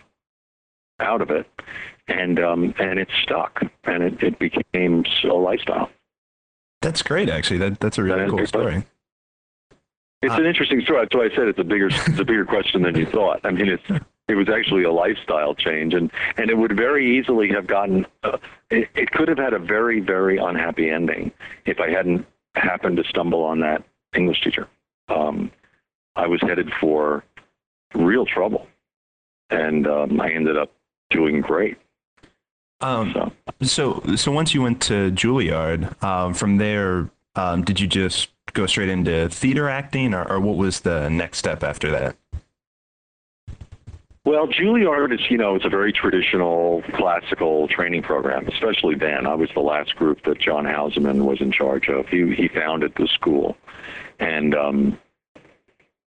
out 1.00 1.22
of 1.22 1.29
it, 1.29 1.48
and 2.08 2.39
um, 2.39 2.74
and 2.79 3.00
it 3.00 3.08
stuck, 3.24 3.62
and 3.86 4.03
it, 4.03 4.22
it 4.22 4.39
became 4.39 5.05
a 5.24 5.27
lifestyle. 5.27 5.89
That's 6.81 7.01
great, 7.01 7.29
actually. 7.29 7.58
That 7.58 7.79
that's 7.79 7.98
a 7.98 8.03
really 8.03 8.22
That 8.22 8.29
cool 8.29 8.46
story. 8.46 8.84
It's 10.22 10.36
an 10.36 10.46
interesting 10.46 10.81
story. 10.81 11.00
That's 11.01 11.15
why 11.15 11.25
I 11.25 11.29
said 11.29 11.48
it's 11.48 11.60
a 11.60 11.63
bigger 11.63 11.88
it's 11.88 12.19
a 12.19 12.25
bigger 12.25 12.46
question 12.46 12.81
than 12.81 12.96
you 12.96 13.05
thought. 13.05 13.39
I 13.43 13.51
mean, 13.51 13.69
it's 13.69 14.05
it 14.29 14.36
was 14.36 14.48
actually 14.48 14.83
a 14.83 14.91
lifestyle 14.91 15.55
change, 15.55 15.93
and 15.93 16.12
and 16.38 16.50
it 16.50 16.57
would 16.57 16.77
very 16.77 17.17
easily 17.17 17.50
have 17.50 17.67
gotten. 17.67 18.05
Uh, 18.24 18.38
it, 18.69 18.88
it 18.93 19.12
could 19.12 19.27
have 19.27 19.39
had 19.39 19.53
a 19.53 19.59
very 19.59 20.00
very 20.00 20.38
unhappy 20.38 20.89
ending 20.89 21.31
if 21.65 21.79
I 21.79 21.89
hadn't 21.89 22.25
happened 22.55 22.98
to 22.98 23.03
stumble 23.05 23.43
on 23.43 23.59
that 23.62 23.83
English 24.15 24.41
teacher. 24.41 24.67
Um, 25.09 25.51
I 26.15 26.27
was 26.27 26.39
headed 26.41 26.71
for 26.79 27.24
real 27.95 28.25
trouble, 28.25 28.67
and 29.50 29.88
um, 29.88 30.21
I 30.21 30.31
ended 30.31 30.57
up 30.57 30.71
doing 31.09 31.41
great. 31.41 31.77
Um, 32.81 33.12
So 33.13 33.31
so 33.62 34.15
so 34.15 34.31
once 34.31 34.53
you 34.53 34.62
went 34.62 34.79
to 34.83 35.12
Juilliard, 35.12 36.01
um, 36.03 36.33
from 36.36 36.57
there, 36.57 37.09
um, 37.36 37.63
did 37.63 37.79
you 37.79 37.88
just 37.88 38.29
go 38.53 38.67
straight 38.67 38.89
into 38.89 39.27
theater 39.29 39.67
acting, 39.67 40.13
or, 40.13 40.24
or 40.31 40.39
what 40.39 40.57
was 40.57 40.81
the 40.81 41.09
next 41.09 41.39
step 41.39 41.63
after 41.63 41.89
that? 41.91 42.15
Well, 44.25 44.47
Juilliard 44.47 45.13
is, 45.13 45.31
you 45.31 45.38
know, 45.38 45.55
it's 45.55 45.65
a 45.65 45.69
very 45.69 45.93
traditional 45.93 46.83
classical 46.93 47.67
training 47.67 48.03
program, 48.03 48.47
especially 48.47 48.95
then. 48.95 49.25
I 49.25 49.33
was 49.33 49.49
the 49.53 49.61
last 49.61 49.95
group 49.95 50.23
that 50.25 50.39
John 50.39 50.65
Houseman 50.65 51.25
was 51.25 51.39
in 51.41 51.51
charge 51.51 51.88
of. 51.88 52.07
He, 52.07 52.33
he 52.35 52.47
founded 52.49 52.93
the 52.95 53.07
school. 53.07 53.55
And 54.19 54.53
um, 54.53 54.99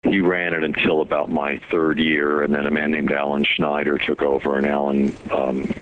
he 0.03 0.19
ran 0.19 0.53
it 0.53 0.63
until 0.63 1.01
about 1.01 1.29
my 1.29 1.61
third 1.71 1.99
year, 1.99 2.43
and 2.43 2.53
then 2.53 2.65
a 2.65 2.71
man 2.71 2.91
named 2.91 3.11
Alan 3.11 3.45
Schneider 3.45 3.97
took 3.97 4.21
over, 4.21 4.57
and 4.57 4.65
Alan 4.65 5.15
um, 5.31 5.73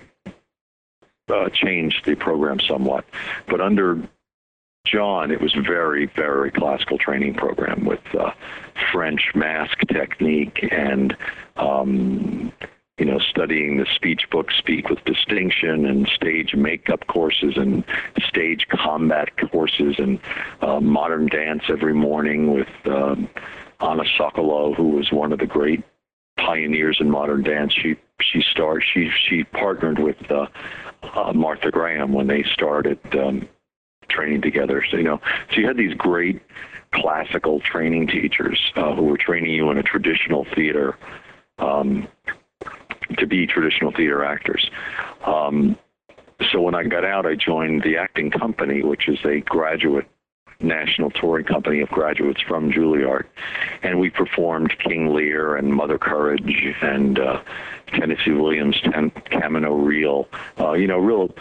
uh, 1.28 1.48
changed 1.50 2.04
the 2.04 2.14
program 2.14 2.60
somewhat. 2.60 3.04
But 3.48 3.60
under 3.60 3.98
John, 4.86 5.30
it 5.30 5.40
was 5.40 5.54
very, 5.54 6.06
very 6.16 6.50
classical 6.50 6.98
training 6.98 7.34
program 7.34 7.84
with 7.84 8.00
uh, 8.18 8.32
French 8.92 9.32
mask 9.34 9.78
technique 9.88 10.66
and, 10.72 11.16
um, 11.56 12.52
you 12.98 13.04
know, 13.04 13.18
studying 13.18 13.76
the 13.76 13.86
speech 13.94 14.22
book 14.30 14.50
Speak 14.50 14.88
with 14.88 15.04
Distinction 15.04 15.86
and 15.86 16.08
stage 16.08 16.54
makeup 16.54 17.06
courses 17.06 17.56
and 17.56 17.84
stage 18.26 18.66
combat 18.68 19.28
courses 19.50 19.96
and 19.98 20.18
uh, 20.60 20.80
modern 20.80 21.26
dance 21.26 21.62
every 21.68 21.94
morning 21.94 22.52
with 22.52 22.68
um, 22.86 23.28
Anna 23.80 24.04
Sokolow, 24.18 24.74
who 24.74 24.88
was 24.88 25.12
one 25.12 25.32
of 25.32 25.38
the 25.38 25.46
great 25.46 25.84
pioneers 26.36 26.98
in 27.00 27.10
modern 27.10 27.42
dance. 27.42 27.72
She 27.74 27.96
she 28.20 28.42
started 28.50 28.82
she 28.92 29.10
she 29.28 29.44
partnered 29.44 29.98
with 29.98 30.30
uh, 30.30 30.46
uh, 31.02 31.32
Martha 31.32 31.70
Graham 31.70 32.12
when 32.12 32.26
they 32.26 32.42
started 32.42 32.98
um, 33.14 33.48
training 34.10 34.42
together. 34.42 34.84
So 34.90 34.96
you 34.96 35.04
know, 35.04 35.20
so 35.50 35.60
you 35.60 35.66
had 35.66 35.76
these 35.76 35.94
great 35.94 36.40
classical 36.92 37.60
training 37.60 38.08
teachers 38.08 38.58
uh, 38.76 38.94
who 38.94 39.04
were 39.04 39.16
training 39.16 39.52
you 39.52 39.70
in 39.70 39.78
a 39.78 39.82
traditional 39.82 40.46
theater 40.54 40.98
um, 41.58 42.08
to 43.16 43.26
be 43.26 43.46
traditional 43.46 43.92
theater 43.92 44.24
actors. 44.24 44.70
Um, 45.24 45.76
so 46.50 46.60
when 46.60 46.74
I 46.74 46.84
got 46.84 47.04
out, 47.04 47.26
I 47.26 47.34
joined 47.34 47.82
the 47.82 47.96
acting 47.96 48.30
company, 48.30 48.82
which 48.82 49.08
is 49.08 49.18
a 49.24 49.40
graduate 49.40 50.08
national 50.60 51.10
touring 51.10 51.44
company 51.44 51.80
of 51.80 51.88
graduates 51.88 52.40
from 52.42 52.70
Juilliard, 52.70 53.24
and 53.82 53.98
we 53.98 54.10
performed 54.10 54.76
King 54.78 55.14
Lear 55.14 55.56
and 55.56 55.72
Mother 55.72 55.98
Courage 55.98 56.76
and 56.82 57.18
uh, 57.18 57.42
Tennessee 57.88 58.32
Williams' 58.32 58.80
Ten, 58.80 59.10
Camino 59.10 59.74
Real, 59.74 60.28
uh, 60.58 60.72
you 60.72 60.86
know, 60.86 60.98
real 60.98 61.34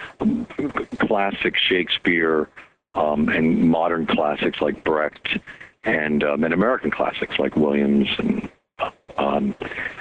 classic 1.00 1.56
Shakespeare 1.58 2.50
um, 2.96 3.30
and 3.30 3.70
modern 3.70 4.06
classics 4.06 4.62
like 4.62 4.84
Brecht, 4.84 5.38
and 5.84 6.24
um, 6.24 6.44
and 6.44 6.54
American 6.54 6.92
classics 6.92 7.38
like 7.40 7.56
Williams 7.56 8.08
and. 8.18 8.50
Um, 9.18 9.54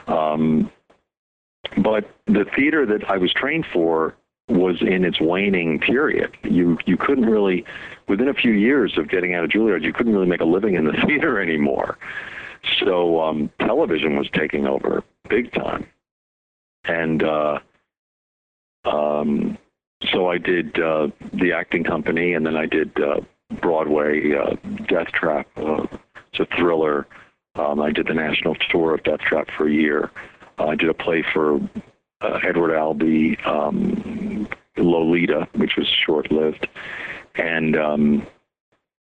um, 0.07 0.71
but 1.83 2.09
the 2.27 2.45
theater 2.57 2.87
that 2.87 3.11
I 3.11 3.17
was 3.17 3.33
trained 3.33 3.67
for 3.73 4.15
was 4.49 4.81
in 4.81 5.05
its 5.05 5.21
waning 5.21 5.79
period. 5.79 6.37
You 6.43 6.79
you 6.87 6.97
couldn't 6.97 7.27
really, 7.27 7.65
within 8.09 8.29
a 8.29 8.35
few 8.35 8.53
years 8.53 8.97
of 8.97 9.09
getting 9.09 9.35
out 9.35 9.45
of 9.45 9.51
Juilliard, 9.51 9.83
you 9.83 9.93
couldn't 9.93 10.13
really 10.13 10.27
make 10.27 10.41
a 10.41 10.47
living 10.47 10.75
in 10.75 10.85
the 10.85 10.93
theater 11.07 11.41
anymore. 11.41 11.99
So 12.81 13.21
um, 13.21 13.51
television 13.61 14.17
was 14.17 14.29
taking 14.33 14.67
over 14.67 15.03
big 15.29 15.53
time, 15.53 15.87
and 16.85 17.23
uh, 17.23 17.59
um, 18.85 19.59
so 20.13 20.29
I 20.29 20.39
did 20.39 20.79
uh, 20.81 21.09
the 21.35 21.53
acting 21.53 21.85
company, 21.85 22.35
and 22.35 22.47
then 22.47 22.57
I 22.57 22.67
did 22.67 22.91
uh, 23.01 23.21
Broadway 23.61 24.33
uh, 24.35 24.57
Death 24.89 25.09
Trap. 25.09 25.47
Uh, 25.57 25.87
it's 26.33 26.41
a 26.41 26.57
thriller. 26.57 27.07
Um, 27.55 27.81
I 27.81 27.91
did 27.91 28.07
the 28.07 28.15
national 28.15 28.55
tour 28.71 28.95
of 28.95 29.03
Death 29.03 29.21
Trap 29.21 29.49
for 29.57 29.69
a 29.69 29.73
year. 29.73 30.11
I 30.59 30.75
did 30.75 30.89
a 30.89 30.95
play 30.95 31.25
for 31.33 31.61
uh, 32.21 32.41
Edward 32.47 32.75
Albee, 32.75 33.37
um, 33.45 34.49
Lolita, 34.77 35.49
which 35.55 35.77
was 35.77 35.87
short-lived, 35.87 36.69
and 37.37 37.77
um, 37.77 38.27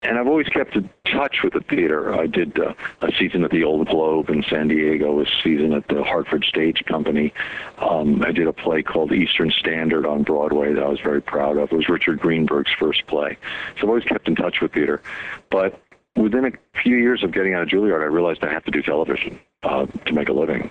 and 0.04 0.20
I've 0.20 0.28
always 0.28 0.48
kept 0.48 0.76
in 0.76 0.90
touch 1.06 1.38
with 1.44 1.54
the 1.54 1.62
theater. 1.62 2.14
I 2.14 2.28
did 2.28 2.60
uh, 2.60 2.74
a 3.02 3.12
season 3.18 3.44
at 3.44 3.50
the 3.50 3.64
Old 3.64 3.88
Globe 3.88 4.30
in 4.30 4.44
San 4.44 4.68
Diego, 4.68 5.20
a 5.20 5.26
season 5.44 5.74
at 5.74 5.88
the 5.88 6.04
Hartford 6.04 6.46
Stage 6.46 6.84
Company. 6.86 7.34
Um, 7.80 8.22
I 8.24 8.32
did 8.32 8.48
a 8.48 8.54
play 8.54 8.84
called 8.84 9.12
Eastern 9.12 9.52
Standard 9.52 10.06
on 10.06 10.22
Broadway 10.22 10.74
that 10.74 10.84
I 10.84 10.88
was 10.88 11.00
very 11.00 11.22
proud 11.22 11.58
of. 11.58 11.72
It 11.72 11.76
was 11.76 11.90
Richard 11.90 12.20
Greenberg's 12.20 12.72
first 12.80 13.08
play. 13.08 13.38
So 13.76 13.84
I've 13.84 13.90
always 13.90 14.04
kept 14.04 14.28
in 14.28 14.36
touch 14.36 14.62
with 14.62 14.74
theater. 14.74 15.02
But 15.50 15.82
within 16.16 16.46
a 16.46 16.52
few 16.82 16.98
years 16.98 17.24
of 17.24 17.32
getting 17.32 17.56
out 17.56 17.64
of 17.64 17.70
Juilliard, 17.70 18.02
I 18.02 18.06
realized 18.06 18.44
I 18.44 18.54
had 18.54 18.66
to 18.66 18.72
do 18.72 18.84
television 18.84 19.40
uh, 19.64 19.88
to 19.88 20.14
make 20.14 20.30
a 20.30 20.34
living. 20.34 20.70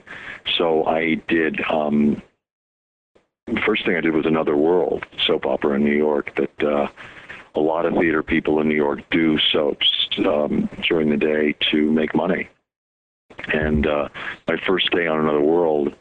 So 0.57 0.87
I 0.87 1.17
did. 1.27 1.61
Um, 1.69 2.23
the 3.47 3.61
first 3.65 3.85
thing 3.85 3.97
I 3.97 4.01
did 4.01 4.13
was 4.13 4.27
Another 4.27 4.57
World 4.57 5.05
soap 5.25 5.47
opera 5.47 5.77
in 5.77 5.85
New 5.85 5.97
York 5.97 6.35
that 6.37 6.63
uh, 6.63 6.89
a 7.55 7.61
lot 7.61 7.87
of 7.87 7.95
theater 7.95 8.23
people 8.23 8.61
in 8.61 8.69
New 8.69 8.75
York 8.75 9.01
do 9.11 9.39
soaps 9.39 10.09
um, 10.19 10.69
during 10.89 11.11
the 11.11 11.17
day 11.17 11.55
to 11.71 11.91
make 11.93 12.15
money. 12.15 12.49
And 13.53 13.87
uh, 13.87 14.09
my 14.49 14.57
first 14.67 14.91
day 14.91 15.07
on 15.07 15.21
Another 15.21 15.41
World, 15.41 15.95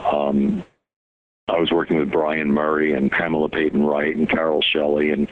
um, 0.00 0.64
I 1.48 1.58
was 1.58 1.70
working 1.70 1.98
with 1.98 2.10
Brian 2.10 2.52
Murray 2.52 2.92
and 2.92 3.10
Pamela 3.10 3.48
Payton 3.48 3.84
Wright 3.84 4.14
and 4.14 4.28
Carol 4.28 4.60
Shelley 4.60 5.10
and 5.10 5.28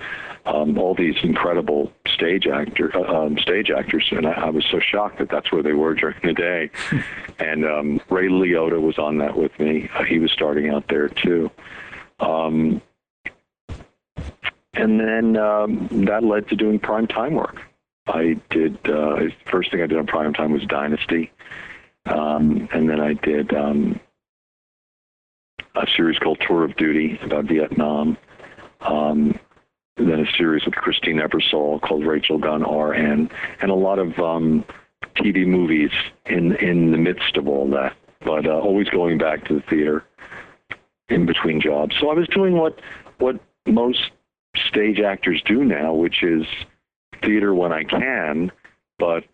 um, 0.47 0.79
all 0.79 0.95
these 0.95 1.17
incredible 1.23 1.93
stage 2.09 2.47
actor 2.47 2.97
uh, 2.97 3.25
um, 3.25 3.37
stage 3.39 3.71
actors, 3.71 4.07
and 4.13 4.27
I, 4.27 4.33
I 4.33 4.51
was 4.51 4.65
so 4.71 4.79
shocked 4.81 5.19
that 5.19 5.29
that's 5.29 5.53
where 5.53 5.63
they 5.63 5.73
were 5.73 5.95
during 5.95 6.19
the 6.23 6.33
day. 6.33 6.71
and 7.39 7.65
um, 7.65 8.01
Ray 8.09 8.29
Liotta 8.29 8.81
was 8.81 8.99
on 8.99 9.19
that 9.19 9.37
with 9.37 9.59
me. 9.59 9.91
Uh, 9.95 10.05
he 10.05 10.19
was 10.19 10.31
starting 10.33 10.71
out 10.71 10.89
there 10.89 11.09
too. 11.09 11.51
Um, 12.21 12.81
and 14.75 15.01
then 15.01 15.37
um, 15.37 15.89
that 16.07 16.23
led 16.23 16.49
to 16.49 16.57
doing 16.57 16.79
prime 16.79 17.07
time 17.07 17.35
work. 17.35 17.61
I 18.07 18.41
did 18.51 18.79
uh, 18.89 19.17
first 19.51 19.71
thing 19.71 19.83
I 19.83 19.87
did 19.87 19.99
on 19.99 20.07
prime 20.07 20.33
time 20.33 20.53
was 20.53 20.65
Dynasty, 20.65 21.33
um, 22.07 22.69
and 22.73 22.89
then 22.89 23.01
I 23.01 23.15
did 23.15 23.53
um, 23.53 23.99
a 25.77 25.87
series 25.97 26.19
called 26.19 26.43
Tour 26.47 26.65
of 26.65 26.77
Duty 26.77 27.19
about 27.23 27.45
Vietnam. 27.47 28.17
Um, 28.81 29.39
then 29.97 30.21
a 30.21 30.37
series 30.37 30.65
with 30.65 30.75
Christine 30.75 31.17
Ebersole 31.17 31.81
called 31.81 32.05
Rachel 32.05 32.39
Gunn 32.39 32.63
RN, 32.63 33.31
and 33.61 33.71
a 33.71 33.75
lot 33.75 33.99
of 33.99 34.19
um, 34.19 34.65
TV 35.17 35.47
movies 35.47 35.91
in 36.27 36.55
in 36.57 36.93
the 36.93 36.99
midst 36.99 37.37
of 37.37 37.49
all 37.49 37.69
that. 37.71 37.97
But 38.25 38.47
uh, 38.47 38.59
always 38.59 38.89
going 38.89 39.19
back 39.19 39.47
to 39.47 39.55
the 39.55 39.63
theater 39.63 40.05
in 41.09 41.27
between 41.27 41.61
jobs. 41.61 41.97
So 42.01 42.11
I 42.11 42.15
was 42.15 42.29
doing 42.29 42.57
what 42.57 42.79
what 43.19 43.41
most 43.67 44.11
stage 44.69 45.01
actors 45.01 45.43
do 45.47 45.65
now, 45.65 45.93
which 45.95 46.23
is 46.23 46.45
theater 47.23 47.55
when 47.55 47.73
I 47.73 47.85
can, 47.85 48.53
but 48.99 49.25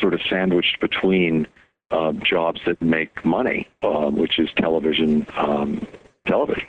sort 0.00 0.14
of 0.14 0.20
sandwiched 0.28 0.80
between 0.80 1.46
uh, 1.90 2.12
jobs 2.12 2.60
that 2.66 2.80
make 2.80 3.24
money, 3.24 3.68
uh, 3.82 4.10
which 4.10 4.38
is 4.38 4.48
television, 4.56 5.26
um, 5.36 5.86
television. 6.26 6.68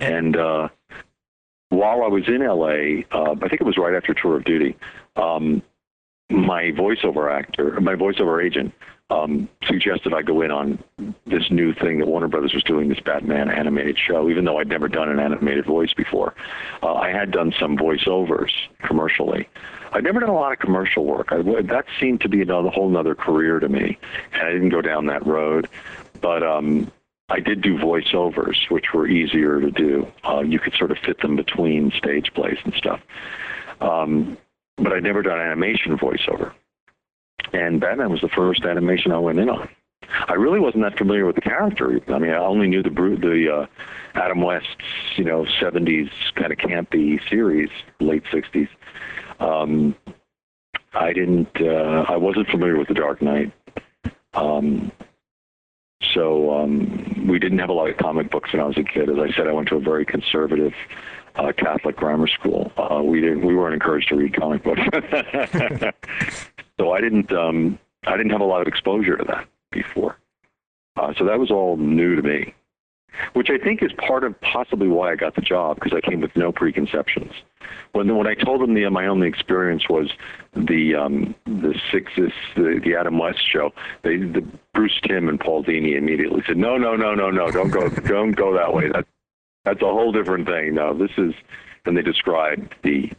And 0.00 0.36
uh, 0.36 0.68
while 1.68 2.02
I 2.02 2.08
was 2.08 2.26
in 2.26 2.44
LA, 2.44 3.04
uh, 3.16 3.34
I 3.42 3.48
think 3.48 3.60
it 3.60 3.66
was 3.66 3.76
right 3.76 3.94
after 3.94 4.14
Tour 4.14 4.36
of 4.36 4.44
Duty, 4.44 4.76
um, 5.16 5.62
my 6.30 6.70
voiceover 6.70 7.30
actor, 7.30 7.78
my 7.80 7.94
voiceover 7.94 8.44
agent, 8.44 8.72
um, 9.10 9.48
suggested 9.66 10.14
I 10.14 10.22
go 10.22 10.40
in 10.42 10.50
on 10.50 10.82
this 11.26 11.50
new 11.50 11.74
thing 11.74 11.98
that 11.98 12.06
Warner 12.06 12.28
Brothers 12.28 12.54
was 12.54 12.62
doing, 12.62 12.88
this 12.88 13.00
Batman 13.00 13.50
animated 13.50 13.98
show, 13.98 14.30
even 14.30 14.44
though 14.44 14.58
I'd 14.58 14.68
never 14.68 14.88
done 14.88 15.08
an 15.08 15.18
animated 15.18 15.66
voice 15.66 15.92
before. 15.92 16.34
Uh, 16.82 16.94
I 16.94 17.10
had 17.10 17.32
done 17.32 17.52
some 17.58 17.76
voiceovers 17.76 18.50
commercially. 18.86 19.48
I'd 19.92 20.04
never 20.04 20.20
done 20.20 20.28
a 20.28 20.34
lot 20.34 20.52
of 20.52 20.58
commercial 20.58 21.04
work. 21.04 21.32
I, 21.32 21.42
that 21.42 21.86
seemed 21.98 22.20
to 22.22 22.28
be 22.28 22.42
another 22.42 22.68
whole 22.68 22.96
other 22.96 23.14
career 23.14 23.58
to 23.58 23.68
me, 23.68 23.98
and 24.32 24.42
I 24.42 24.52
didn't 24.52 24.70
go 24.70 24.82
down 24.82 25.06
that 25.06 25.26
road. 25.26 25.68
But 26.20 26.42
um, 26.42 26.90
I 27.28 27.40
did 27.40 27.60
do 27.62 27.76
voiceovers, 27.78 28.70
which 28.70 28.92
were 28.92 29.06
easier 29.08 29.60
to 29.60 29.70
do. 29.70 30.06
Uh, 30.24 30.40
you 30.40 30.58
could 30.58 30.74
sort 30.74 30.90
of 30.90 30.98
fit 30.98 31.20
them 31.20 31.36
between 31.36 31.90
stage 31.92 32.32
plays 32.34 32.58
and 32.64 32.74
stuff. 32.74 33.00
Um, 33.80 34.36
but 34.76 34.92
I'd 34.92 35.02
never 35.02 35.22
done 35.22 35.38
animation 35.38 35.96
voiceover 35.98 36.52
and 37.52 37.80
Batman 37.80 38.10
was 38.10 38.20
the 38.20 38.28
first 38.28 38.64
animation 38.64 39.12
I 39.12 39.18
went 39.18 39.38
in 39.38 39.48
on. 39.48 39.68
I 40.28 40.34
really 40.34 40.60
wasn't 40.60 40.82
that 40.82 40.98
familiar 40.98 41.26
with 41.26 41.36
the 41.36 41.42
character. 41.42 42.00
I 42.08 42.18
mean, 42.18 42.32
I 42.32 42.38
only 42.38 42.68
knew 42.68 42.82
the 42.82 42.90
the 42.90 43.54
uh, 43.54 43.66
Adam 44.14 44.40
West's 44.40 44.68
you 45.16 45.24
know 45.24 45.44
'70s 45.60 46.10
kind 46.34 46.52
of 46.52 46.58
campy 46.58 47.20
series, 47.28 47.70
late 48.00 48.24
'60s. 48.24 48.68
Um, 49.40 49.94
I 50.92 51.12
didn't. 51.12 51.60
Uh, 51.60 52.04
I 52.08 52.16
wasn't 52.16 52.48
familiar 52.48 52.78
with 52.78 52.88
the 52.88 52.94
Dark 52.94 53.22
Knight. 53.22 53.52
Um, 54.34 54.92
so 56.14 56.54
um, 56.58 57.26
we 57.28 57.38
didn't 57.38 57.58
have 57.58 57.68
a 57.68 57.72
lot 57.72 57.90
of 57.90 57.96
comic 57.96 58.30
books 58.30 58.52
when 58.52 58.60
I 58.60 58.64
was 58.64 58.76
a 58.76 58.84
kid. 58.84 59.08
As 59.10 59.18
I 59.18 59.30
said, 59.32 59.46
I 59.46 59.52
went 59.52 59.68
to 59.68 59.76
a 59.76 59.80
very 59.80 60.04
conservative 60.04 60.72
uh, 61.36 61.52
Catholic 61.56 61.96
grammar 61.96 62.26
school. 62.26 62.72
Uh, 62.76 63.02
we 63.02 63.20
didn't. 63.20 63.44
We 63.44 63.54
weren't 63.54 63.74
encouraged 63.74 64.08
to 64.08 64.16
read 64.16 64.34
comic 64.34 64.62
books. 64.62 64.80
So 66.80 66.92
I 66.92 67.02
didn't 67.02 67.30
um, 67.30 67.78
I 68.06 68.16
didn't 68.16 68.32
have 68.32 68.40
a 68.40 68.44
lot 68.46 68.62
of 68.62 68.66
exposure 68.66 69.18
to 69.18 69.24
that 69.24 69.46
before. 69.70 70.16
Uh, 70.96 71.12
so 71.18 71.26
that 71.26 71.38
was 71.38 71.50
all 71.50 71.76
new 71.76 72.16
to 72.16 72.22
me, 72.22 72.54
which 73.34 73.48
I 73.50 73.58
think 73.62 73.82
is 73.82 73.92
part 73.92 74.24
of 74.24 74.40
possibly 74.40 74.88
why 74.88 75.12
I 75.12 75.16
got 75.16 75.34
the 75.34 75.42
job 75.42 75.76
because 75.76 75.92
I 75.92 76.08
came 76.08 76.20
with 76.20 76.34
no 76.36 76.52
preconceptions. 76.52 77.32
When 77.92 78.14
when 78.16 78.26
I 78.26 78.34
told 78.34 78.60
them 78.60 78.74
the 78.74 78.88
my 78.90 79.06
only 79.06 79.28
experience 79.28 79.88
was 79.88 80.10
the 80.54 80.94
um, 80.94 81.34
the 81.46 81.74
Sixes 81.92 82.32
the, 82.56 82.80
the 82.84 82.96
Adam 82.96 83.18
West 83.18 83.40
show, 83.50 83.72
they 84.02 84.16
the 84.16 84.46
Bruce 84.74 84.98
Timm 85.06 85.28
and 85.28 85.38
Paul 85.38 85.64
Dini 85.64 85.96
immediately 85.96 86.42
said 86.46 86.56
no 86.56 86.76
no 86.76 86.96
no 86.96 87.14
no 87.14 87.30
no 87.30 87.50
don't 87.50 87.70
go 87.70 87.88
don't 88.06 88.32
go 88.32 88.54
that 88.54 88.72
way 88.72 88.88
that 88.88 89.06
that's 89.64 89.82
a 89.82 89.86
whole 89.86 90.12
different 90.12 90.46
thing. 90.46 90.74
No, 90.74 90.96
this 90.96 91.10
is 91.18 91.34
and 91.86 91.96
they 91.96 92.02
described 92.02 92.74
the 92.82 93.10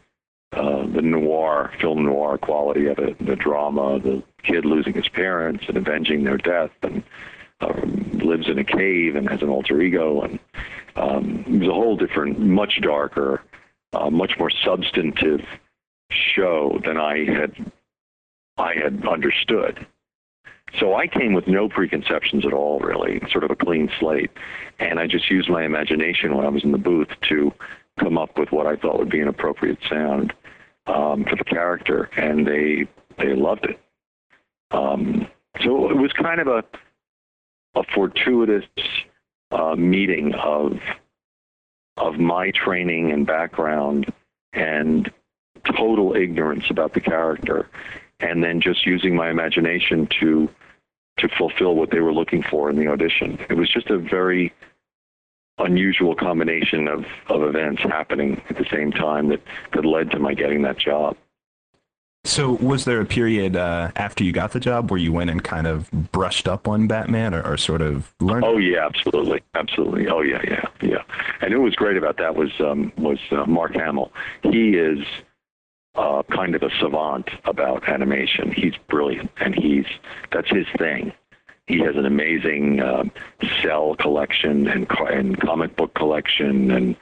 uh, 0.52 0.86
the 0.94 1.00
noir, 1.00 1.72
film 1.80 2.04
noir 2.04 2.36
quality 2.36 2.86
of 2.86 2.98
it, 2.98 3.16
the 3.24 3.36
drama, 3.36 3.98
the 3.98 4.22
kid 4.42 4.66
losing 4.66 4.92
his 4.92 5.08
parents 5.08 5.64
and 5.66 5.78
avenging 5.78 6.24
their 6.24 6.36
death, 6.36 6.70
and 6.82 7.02
um, 7.62 8.18
lives 8.22 8.48
in 8.48 8.58
a 8.58 8.64
cave 8.64 9.16
and 9.16 9.28
has 9.28 9.42
an 9.42 9.48
alter 9.48 9.80
ego, 9.80 10.22
and 10.22 10.38
um, 10.96 11.44
it 11.46 11.58
was 11.60 11.68
a 11.68 11.72
whole 11.72 11.96
different, 11.96 12.38
much 12.38 12.80
darker, 12.82 13.42
uh, 13.92 14.10
much 14.10 14.32
more 14.38 14.50
substantive 14.50 15.40
show 16.10 16.78
than 16.84 16.96
I 16.96 17.24
had 17.24 17.72
I 18.58 18.74
had 18.74 19.06
understood. 19.06 19.86
So 20.78 20.94
I 20.94 21.06
came 21.06 21.34
with 21.34 21.46
no 21.46 21.68
preconceptions 21.68 22.46
at 22.46 22.52
all, 22.52 22.80
really, 22.80 23.20
sort 23.30 23.44
of 23.44 23.50
a 23.50 23.56
clean 23.56 23.90
slate, 23.98 24.30
and 24.78 24.98
I 24.98 25.06
just 25.06 25.30
used 25.30 25.50
my 25.50 25.64
imagination 25.64 26.34
when 26.34 26.46
I 26.46 26.48
was 26.48 26.64
in 26.64 26.72
the 26.72 26.78
booth 26.78 27.08
to 27.28 27.52
come 27.98 28.16
up 28.16 28.38
with 28.38 28.52
what 28.52 28.66
I 28.66 28.76
thought 28.76 28.98
would 28.98 29.10
be 29.10 29.20
an 29.20 29.28
appropriate 29.28 29.78
sound 29.88 30.32
um, 30.86 31.24
for 31.24 31.36
the 31.36 31.44
character, 31.44 32.10
and 32.16 32.46
they 32.46 32.88
they 33.18 33.34
loved 33.34 33.66
it. 33.66 33.78
Um, 34.70 35.28
so 35.62 35.90
it 35.90 35.96
was 35.96 36.12
kind 36.14 36.40
of 36.40 36.46
a 36.46 36.64
a 37.74 37.82
fortuitous 37.94 38.64
uh, 39.50 39.74
meeting 39.76 40.34
of 40.34 40.78
of 41.98 42.18
my 42.18 42.50
training 42.50 43.12
and 43.12 43.26
background 43.26 44.12
and 44.54 45.12
total 45.76 46.16
ignorance 46.16 46.70
about 46.70 46.94
the 46.94 47.00
character, 47.00 47.68
and 48.20 48.42
then 48.42 48.60
just 48.60 48.86
using 48.86 49.14
my 49.14 49.30
imagination 49.30 50.08
to 50.20 50.48
to 51.18 51.28
fulfill 51.28 51.74
what 51.74 51.90
they 51.90 52.00
were 52.00 52.12
looking 52.12 52.42
for 52.42 52.70
in 52.70 52.76
the 52.76 52.88
audition. 52.88 53.38
It 53.50 53.54
was 53.54 53.70
just 53.70 53.90
a 53.90 53.98
very 53.98 54.52
unusual 55.58 56.14
combination 56.14 56.88
of, 56.88 57.04
of 57.28 57.42
events 57.42 57.82
happening 57.82 58.40
at 58.48 58.56
the 58.56 58.64
same 58.70 58.90
time 58.90 59.28
that, 59.28 59.42
that 59.74 59.84
led 59.84 60.10
to 60.10 60.18
my 60.18 60.34
getting 60.34 60.62
that 60.62 60.78
job. 60.78 61.16
So, 62.24 62.52
was 62.52 62.84
there 62.84 63.00
a 63.00 63.04
period 63.04 63.56
uh, 63.56 63.90
after 63.96 64.22
you 64.22 64.30
got 64.30 64.52
the 64.52 64.60
job 64.60 64.92
where 64.92 64.98
you 64.98 65.12
went 65.12 65.30
and 65.30 65.42
kind 65.42 65.66
of 65.66 65.90
brushed 65.90 66.46
up 66.46 66.68
on 66.68 66.86
Batman, 66.86 67.34
or, 67.34 67.42
or 67.42 67.56
sort 67.56 67.82
of 67.82 68.14
learned? 68.20 68.44
Oh 68.44 68.58
yeah, 68.58 68.86
absolutely, 68.86 69.42
absolutely. 69.54 70.06
Oh 70.06 70.20
yeah, 70.20 70.40
yeah, 70.44 70.64
yeah. 70.80 71.02
And 71.40 71.52
what 71.54 71.64
was 71.64 71.74
great 71.74 71.96
about 71.96 72.18
that 72.18 72.36
was 72.36 72.52
um, 72.60 72.92
was 72.96 73.18
uh, 73.32 73.44
Mark 73.46 73.74
Hamill. 73.74 74.12
He 74.44 74.76
is 74.76 75.04
uh, 75.96 76.22
kind 76.30 76.54
of 76.54 76.62
a 76.62 76.70
savant 76.78 77.28
about 77.44 77.88
animation. 77.88 78.52
He's 78.52 78.74
brilliant, 78.88 79.30
and 79.38 79.54
he's 79.54 79.86
that's 80.30 80.48
his 80.48 80.66
thing. 80.78 81.12
He 81.66 81.80
has 81.80 81.96
an 81.96 82.06
amazing 82.06 82.80
um, 82.80 83.10
cell 83.62 83.96
collection 83.96 84.68
and, 84.68 84.86
and 85.10 85.40
comic 85.40 85.74
book 85.74 85.94
collection, 85.94 86.70
and 86.70 86.96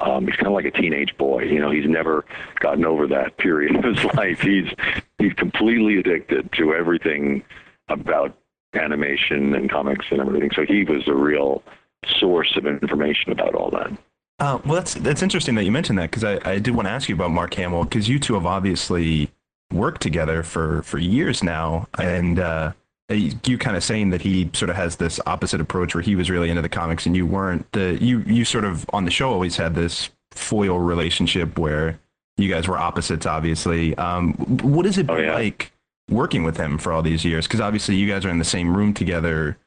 um, 0.00 0.26
he's 0.26 0.36
kind 0.36 0.48
of 0.48 0.52
like 0.52 0.64
a 0.64 0.70
teenage 0.70 1.16
boy. 1.16 1.42
You 1.42 1.60
know, 1.60 1.70
he's 1.70 1.88
never 1.88 2.24
gotten 2.60 2.84
over 2.84 3.06
that 3.08 3.36
period 3.36 3.76
of 3.76 3.84
his 3.84 4.04
life. 4.14 4.40
He's 4.40 4.70
he's 5.18 5.32
completely 5.34 5.98
addicted 5.98 6.52
to 6.52 6.74
everything 6.74 7.42
about 7.88 8.36
animation 8.74 9.54
and 9.54 9.70
comics 9.70 10.06
and 10.10 10.20
everything. 10.20 10.50
So 10.54 10.64
he 10.64 10.84
was 10.84 11.06
a 11.06 11.14
real 11.14 11.62
source 12.06 12.56
of 12.56 12.66
information 12.66 13.32
about 13.32 13.54
all 13.54 13.70
that. 13.70 13.92
Uh, 14.40 14.58
well, 14.64 14.74
that's 14.74 14.94
that's 14.94 15.22
interesting 15.22 15.54
that 15.54 15.64
you 15.64 15.72
mentioned 15.72 15.98
that 15.98 16.10
because 16.10 16.24
I, 16.24 16.40
I 16.44 16.58
did 16.58 16.74
want 16.74 16.86
to 16.86 16.92
ask 16.92 17.08
you 17.08 17.14
about 17.14 17.30
Mark 17.30 17.54
Hamill 17.54 17.84
because 17.84 18.08
you 18.08 18.18
two 18.18 18.34
have 18.34 18.46
obviously 18.46 19.30
worked 19.72 20.02
together 20.02 20.42
for 20.42 20.82
for 20.82 20.98
years 20.98 21.42
now, 21.42 21.86
and 21.98 22.40
uh, 22.40 22.72
you 23.10 23.58
kind 23.58 23.76
of 23.76 23.84
saying 23.84 24.10
that 24.10 24.22
he 24.22 24.48
sort 24.54 24.70
of 24.70 24.76
has 24.76 24.96
this 24.96 25.20
opposite 25.26 25.60
approach 25.60 25.94
where 25.94 26.02
he 26.02 26.16
was 26.16 26.30
really 26.30 26.48
into 26.48 26.62
the 26.62 26.68
comics 26.68 27.04
and 27.04 27.14
you 27.14 27.26
weren't 27.26 27.70
the 27.72 27.98
you 28.00 28.20
you 28.20 28.44
sort 28.44 28.64
of 28.64 28.86
on 28.94 29.04
the 29.04 29.10
show 29.10 29.30
always 29.30 29.56
had 29.56 29.74
this 29.74 30.08
foil 30.32 30.78
relationship 30.78 31.58
where 31.58 32.00
you 32.38 32.48
guys 32.48 32.66
were 32.66 32.78
opposites 32.78 33.26
obviously 33.26 33.94
um, 33.96 34.32
what 34.62 34.86
is 34.86 34.96
it 34.96 35.06
Oh, 35.10 35.16
yeah. 35.16 35.34
like 35.34 35.70
working 36.10 36.44
with 36.44 36.56
him 36.56 36.78
for 36.78 36.92
all 36.92 37.02
these 37.02 37.24
years 37.26 37.46
because 37.46 37.60
obviously 37.60 37.94
you 37.94 38.08
guys 38.08 38.24
are 38.24 38.30
in 38.30 38.38
the 38.38 38.44
same 38.44 38.74
room 38.74 38.94
together 38.94 39.58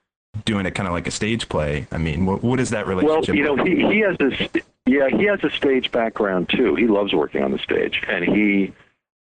doing 0.45 0.65
it 0.65 0.71
kind 0.71 0.87
of 0.87 0.93
like 0.93 1.07
a 1.07 1.11
stage 1.11 1.47
play 1.47 1.85
i 1.91 1.97
mean 1.97 2.25
what, 2.25 2.43
what 2.43 2.59
is 2.59 2.71
that 2.71 2.87
relationship? 2.87 3.27
Well, 3.29 3.35
you 3.35 3.43
know, 3.43 3.53
like? 3.53 3.67
he, 3.67 3.75
he 3.93 3.99
has 3.99 4.17
this. 4.17 4.49
Yeah, 4.87 5.09
he 5.09 5.25
has 5.25 5.43
a 5.43 5.49
stage 5.49 5.91
background 5.91 6.47
too. 6.49 6.73
He 6.75 6.87
loves 6.87 7.11
working 7.13 7.43
on 7.43 7.51
the 7.51 7.59
stage, 7.59 8.01
and 8.07 8.23
he. 8.23 8.73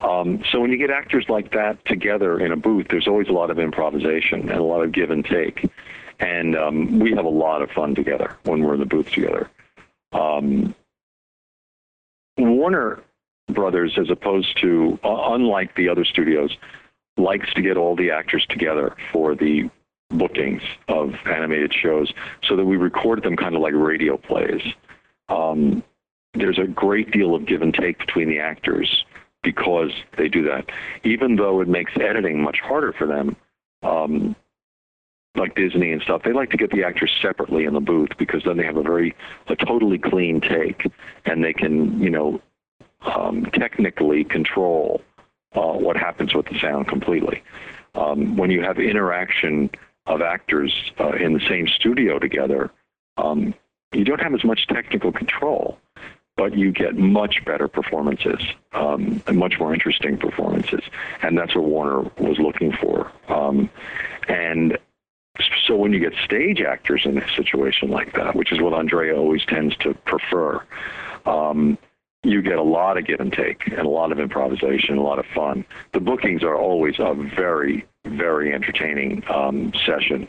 Um, 0.05 0.43
so 0.53 0.61
when 0.61 0.71
you 0.71 0.77
get 0.77 0.91
actors 0.91 1.25
like 1.29 1.53
that 1.53 1.83
together 1.87 2.39
in 2.39 2.53
a 2.53 2.57
booth, 2.57 2.87
there's 2.91 3.09
always 3.09 3.29
a 3.29 3.33
lot 3.33 3.51
of 3.51 3.59
improvisation 3.59 4.51
and 4.51 4.59
a 4.59 4.63
lot 4.63 4.83
of 4.83 4.93
give 4.93 5.11
and 5.11 5.25
take, 5.25 5.71
and 6.21 6.55
um, 6.57 6.99
we 6.99 7.13
have 7.13 7.25
a 7.25 7.29
lot 7.29 7.63
of 7.63 7.71
fun 7.71 7.95
together 7.95 8.37
when 8.45 8.63
we're 8.63 8.75
in 8.75 8.81
the 8.81 8.87
booth 8.87 9.11
together. 9.11 9.49
Um, 10.13 10.75
Warner 12.37 13.03
Brothers, 13.49 13.97
as 13.99 14.11
opposed 14.11 14.61
to 14.61 14.99
uh, 15.05 15.33
unlike 15.33 15.75
the 15.75 15.89
other 15.89 16.05
studios, 16.05 16.55
likes 17.17 17.53
to 17.55 17.63
get 17.63 17.79
all 17.79 17.97
the 17.97 18.11
actors 18.11 18.45
together 18.51 18.97
for 19.11 19.35
the 19.35 19.71
bookings 20.11 20.63
of 20.89 21.15
animated 21.25 21.73
shows 21.73 22.13
so 22.47 22.57
that 22.57 22.65
we 22.65 22.77
record 22.77 23.23
them 23.23 23.37
kind 23.37 23.55
of 23.55 23.63
like 23.63 23.73
radio 23.75 24.19
plays. 24.19 24.61
Um, 25.31 25.83
there's 26.35 26.59
a 26.59 26.67
great 26.67 27.11
deal 27.11 27.35
of 27.35 27.47
give 27.47 27.63
and 27.63 27.73
take 27.73 27.99
between 27.99 28.29
the 28.29 28.41
actors 28.41 29.05
because 29.45 29.93
they 30.19 30.29
do 30.29 30.43
that. 30.45 30.71
Even 31.05 31.37
though 31.37 31.61
it 31.61 31.69
makes 31.69 31.93
editing 32.01 32.43
much 32.43 32.59
harder 32.61 32.93
for 32.93 33.07
them, 33.07 33.37
um, 33.83 34.35
like 35.37 35.55
Disney 35.55 35.93
and 35.93 36.03
stuff, 36.03 36.23
they 36.25 36.33
like 36.33 36.51
to 36.51 36.57
get 36.57 36.71
the 36.71 36.85
actors 36.85 37.11
separately 37.21 37.65
in 37.65 37.75
the 37.75 37.81
booth 37.81 38.11
because 38.19 38.43
then 38.45 38.57
they 38.57 38.65
have 38.65 38.77
a 38.77 38.83
very, 38.83 39.15
a 39.49 39.57
totally 39.57 39.99
clean 39.99 40.41
take 40.41 40.91
and 41.25 41.45
they 41.45 41.53
can, 41.53 42.01
you 42.01 42.11
know, 42.11 42.41
um, 43.03 43.47
technically 43.53 44.25
control 44.25 45.03
uh, 45.55 45.73
what 45.73 45.97
happens 45.97 46.35
with 46.35 46.47
the 46.47 46.59
sound 46.59 46.89
completely. 46.89 47.43
Um, 47.95 48.37
when 48.37 48.51
you 48.51 48.63
have 48.63 48.79
interaction 48.79 49.71
of 50.07 50.21
actors 50.21 50.93
uh, 50.99 51.13
in 51.13 51.35
the 51.35 51.47
same 51.49 51.69
studio 51.69 52.19
together, 52.19 52.71
um, 53.17 53.55
you 53.93 54.05
don't 54.05 54.21
have 54.21 54.35
as 54.35 54.45
much 54.45 54.67
technical 54.67 55.13
control, 55.13 55.79
but 56.37 56.57
you 56.57 56.73
get 56.73 56.97
much 56.97 57.45
better 57.45 57.69
performances 57.69 58.41
um, 58.73 59.23
and 59.27 59.39
much 59.39 59.59
more 59.59 59.73
interesting 59.73 60.19
performances. 60.19 60.83
And 61.23 61.39
that's 61.39 61.55
what 61.55 61.65
Warner 61.65 62.11
was 62.19 62.39
looking 62.39 62.73
for. 62.73 63.11
Um, 63.29 63.71
and 64.29 64.79
so 65.67 65.77
when 65.77 65.93
you 65.93 66.01
get 66.01 66.13
stage 66.25 66.61
actors 66.61 67.03
in 67.05 67.19
a 67.19 67.35
situation 67.35 67.91
like 67.91 68.13
that, 68.15 68.35
which 68.35 68.53
is 68.53 68.61
what 68.61 68.73
Andrea 68.73 69.17
always 69.17 69.45
tends 69.45 69.77
to 69.79 69.95
prefer, 69.95 70.63
um, 71.27 71.79
you 72.25 72.43
get 72.43 72.57
a 72.57 72.63
lot 72.63 72.97
of 72.97 73.07
give 73.07 73.21
and 73.21 73.33
take 73.33 73.67
and 73.67 73.81
a 73.81 73.89
lot 73.89 74.11
of 74.11 74.19
improvisation, 74.19 74.97
a 74.97 75.03
lot 75.03 75.19
of 75.19 75.27
fun. 75.35 75.65
The 75.93 76.01
bookings 76.01 76.43
are 76.43 76.57
always 76.57 76.95
a 76.99 77.15
very, 77.15 77.85
very 78.07 78.53
entertaining 78.53 79.23
um, 79.29 79.73
session. 79.85 80.29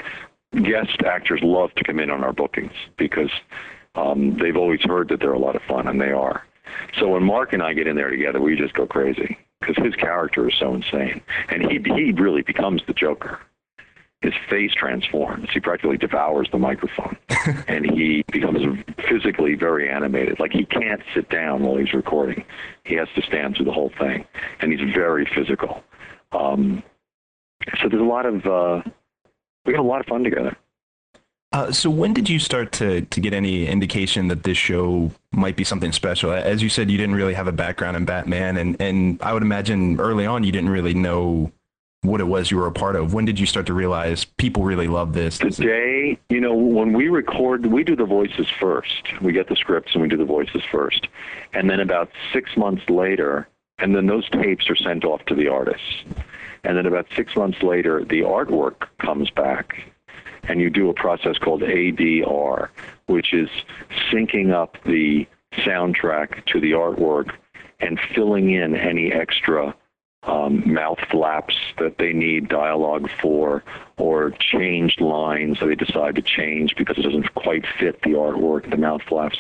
Guest 0.52 1.02
actors 1.06 1.42
love 1.42 1.74
to 1.76 1.84
come 1.84 2.00
in 2.00 2.10
on 2.10 2.24
our 2.24 2.34
bookings 2.34 2.74
because 2.98 3.32
um, 3.96 4.38
they've 4.42 4.58
always 4.58 4.82
heard 4.82 5.10
that 5.10 5.20
they're 5.20 5.34
a 5.34 5.40
lot 5.40 5.56
of 5.56 5.62
fun, 5.64 5.88
and 5.88 6.00
they 6.00 6.12
are. 6.12 6.44
So 7.00 7.10
when 7.10 7.24
Mark 7.24 7.54
and 7.54 7.62
I 7.62 7.74
get 7.74 7.88
in 7.88 7.96
there 7.96 8.10
together, 8.10 8.42
we 8.42 8.56
just 8.56 8.74
go 8.74 8.86
crazy 8.86 9.38
because 9.62 9.84
his 9.84 9.96
character 9.96 10.50
is 10.50 10.56
so 10.60 10.74
insane, 10.74 11.22
and 11.50 11.64
he 11.70 11.80
he 11.94 12.12
really 12.12 12.42
becomes 12.42 12.82
the 12.88 12.94
Joker 12.94 13.40
his 14.26 14.34
face 14.50 14.72
transforms. 14.74 15.50
He 15.54 15.60
practically 15.60 15.98
devours 15.98 16.48
the 16.52 16.58
microphone, 16.58 17.16
and 17.68 17.86
he 17.86 18.24
becomes 18.32 18.60
physically 19.08 19.56
very 19.56 19.90
animated. 19.90 20.40
Like 20.40 20.52
he 20.52 20.66
can't 20.66 21.02
sit 21.14 21.30
down 21.30 21.64
while 21.64 21.78
he's 21.78 21.94
recording; 21.94 22.44
he 22.84 22.96
has 22.96 23.08
to 23.16 23.22
stand 23.22 23.56
through 23.56 23.66
the 23.66 23.72
whole 23.72 23.92
thing, 24.00 24.26
and 24.60 24.72
he's 24.72 24.94
very 24.94 25.28
physical. 25.34 25.84
Um, 26.32 26.84
so 27.82 27.88
there's 27.88 28.02
a 28.02 28.06
lot 28.06 28.26
of 28.26 28.46
uh, 28.46 28.82
we 29.66 29.74
got 29.74 29.82
a 29.82 29.84
lot 29.84 30.00
of 30.00 30.08
fun 30.08 30.24
together. 30.24 30.58
Uh, 31.56 31.72
so 31.72 31.90
when 31.90 32.14
did 32.14 32.30
you 32.30 32.38
start 32.38 32.74
to, 32.74 33.00
to 33.04 33.22
get 33.22 33.34
any 33.34 33.66
indication 33.66 34.28
that 34.28 34.44
this 34.44 34.58
show 34.58 35.10
might 35.32 35.56
be 35.56 35.64
something 35.64 35.94
special? 35.94 36.34
As 36.34 36.62
you 36.62 36.68
said, 36.68 36.92
you 36.92 36.98
didn't 36.98 37.16
really 37.16 37.34
have 37.34 37.48
a 37.48 37.54
background 37.54 37.96
in 37.96 38.04
Batman, 38.04 38.58
and, 38.58 38.76
and 38.82 39.22
I 39.22 39.32
would 39.32 39.42
imagine 39.42 39.98
early 40.02 40.26
on 40.26 40.44
you 40.44 40.52
didn't 40.52 40.68
really 40.68 40.94
know 40.94 41.54
what 42.02 42.20
it 42.20 42.26
was 42.26 42.52
you 42.52 42.58
were 42.58 42.68
a 42.68 42.74
part 42.74 42.98
of. 42.98 43.14
When 43.14 43.24
did 43.24 43.40
you 43.40 43.46
start 43.46 43.68
to 43.68 43.74
realize 43.74 44.26
people 44.26 44.66
really 44.66 44.90
love 44.90 45.14
this? 45.14 45.38
Today, 45.38 45.64
day, 45.64 46.20
you 46.30 46.42
know, 46.42 46.54
when 46.54 46.92
we 46.92 47.08
record, 47.08 47.66
we 47.68 47.86
do 47.86 47.96
the 47.96 48.06
voices 48.06 48.48
first. 48.60 49.22
We 49.22 49.32
get 49.32 49.48
the 49.48 49.56
scripts 49.56 49.94
and 49.94 50.02
we 50.02 50.10
do 50.10 50.18
the 50.18 50.26
voices 50.26 50.62
first. 50.70 51.08
And 51.54 51.70
then 51.70 51.80
about 51.80 52.12
six 52.34 52.58
months 52.58 52.84
later, 52.90 53.48
and 53.80 53.96
then 53.96 54.08
those 54.08 54.30
tapes 54.30 54.70
are 54.70 54.76
sent 54.76 55.06
off 55.06 55.24
to 55.28 55.36
the 55.36 55.48
artists. 55.48 56.04
And 56.66 56.76
then 56.76 56.86
about 56.86 57.08
six 57.16 57.34
months 57.38 57.64
later, 57.64 58.04
the 58.04 58.24
artwork 58.24 58.88
comes 59.00 59.30
back 59.30 59.95
and 60.48 60.60
you 60.62 60.70
do 60.70 60.90
a 60.90 60.94
process 60.94 61.38
called 61.38 61.62
ADR, 61.62 62.70
which 63.08 63.34
is 63.34 63.50
syncing 64.12 64.52
up 64.52 64.78
the 64.86 65.28
soundtrack 65.58 66.46
to 66.46 66.60
the 66.60 66.72
artwork 66.72 67.32
and 67.80 68.00
filling 68.14 68.52
in 68.52 68.76
any 68.76 69.12
extra 69.12 69.76
um, 70.24 70.74
mouth 70.74 70.98
flaps 71.12 71.56
that 71.78 71.98
they 71.98 72.12
need 72.12 72.50
dialogue 72.50 73.10
for 73.22 73.64
or 73.98 74.32
changed 74.32 75.00
lines 75.00 75.60
that 75.60 75.68
they 75.68 75.76
decide 75.76 76.16
to 76.16 76.22
change 76.22 76.76
because 76.76 76.98
it 76.98 77.04
doesn't 77.04 77.34
quite 77.36 77.64
fit 77.80 78.02
the 78.02 78.12
artwork, 78.12 78.70
the 78.70 78.78
mouth 78.78 79.02
flaps. 79.04 79.38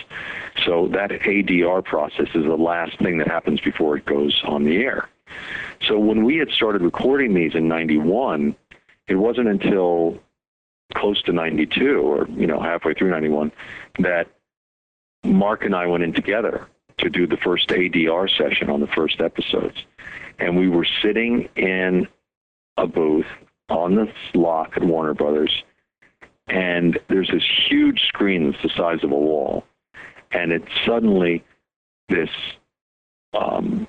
So 0.65 0.87
that 0.89 1.09
ADR 1.09 1.83
process 1.83 2.27
is 2.35 2.43
the 2.43 2.55
last 2.55 2.99
thing 2.99 3.17
that 3.17 3.27
happens 3.27 3.61
before 3.61 3.97
it 3.97 4.05
goes 4.05 4.41
on 4.45 4.63
the 4.63 4.77
air. 4.77 5.09
So 5.87 5.97
when 5.97 6.23
we 6.23 6.37
had 6.37 6.49
started 6.49 6.81
recording 6.81 7.33
these 7.33 7.55
in 7.55 7.67
91, 7.67 8.55
it 9.07 9.15
wasn't 9.15 9.47
until 9.47 10.19
close 10.93 11.21
to 11.23 11.33
92 11.33 11.99
or, 11.99 12.27
you 12.29 12.47
know, 12.47 12.59
halfway 12.59 12.93
through 12.93 13.09
91 13.09 13.51
that 13.99 14.27
Mark 15.23 15.65
and 15.65 15.75
I 15.75 15.87
went 15.87 16.03
in 16.03 16.13
together 16.13 16.67
to 16.99 17.09
do 17.09 17.27
the 17.27 17.37
first 17.37 17.69
ADR 17.69 18.29
session 18.37 18.69
on 18.69 18.79
the 18.79 18.87
first 18.87 19.19
episodes. 19.19 19.77
And 20.39 20.57
we 20.57 20.69
were 20.69 20.87
sitting 21.01 21.49
in 21.55 22.07
a 22.77 22.87
booth 22.87 23.25
on 23.69 23.95
the 23.95 24.07
slot 24.31 24.71
at 24.75 24.83
Warner 24.83 25.13
Brothers, 25.13 25.63
and 26.47 26.99
there's 27.09 27.29
this 27.31 27.43
huge 27.67 28.01
screen 28.07 28.51
that's 28.51 28.61
the 28.61 28.69
size 28.77 29.03
of 29.03 29.11
a 29.11 29.17
wall, 29.17 29.63
and 30.31 30.51
it's 30.51 30.67
suddenly 30.85 31.43
this 32.09 32.29
um, 33.33 33.87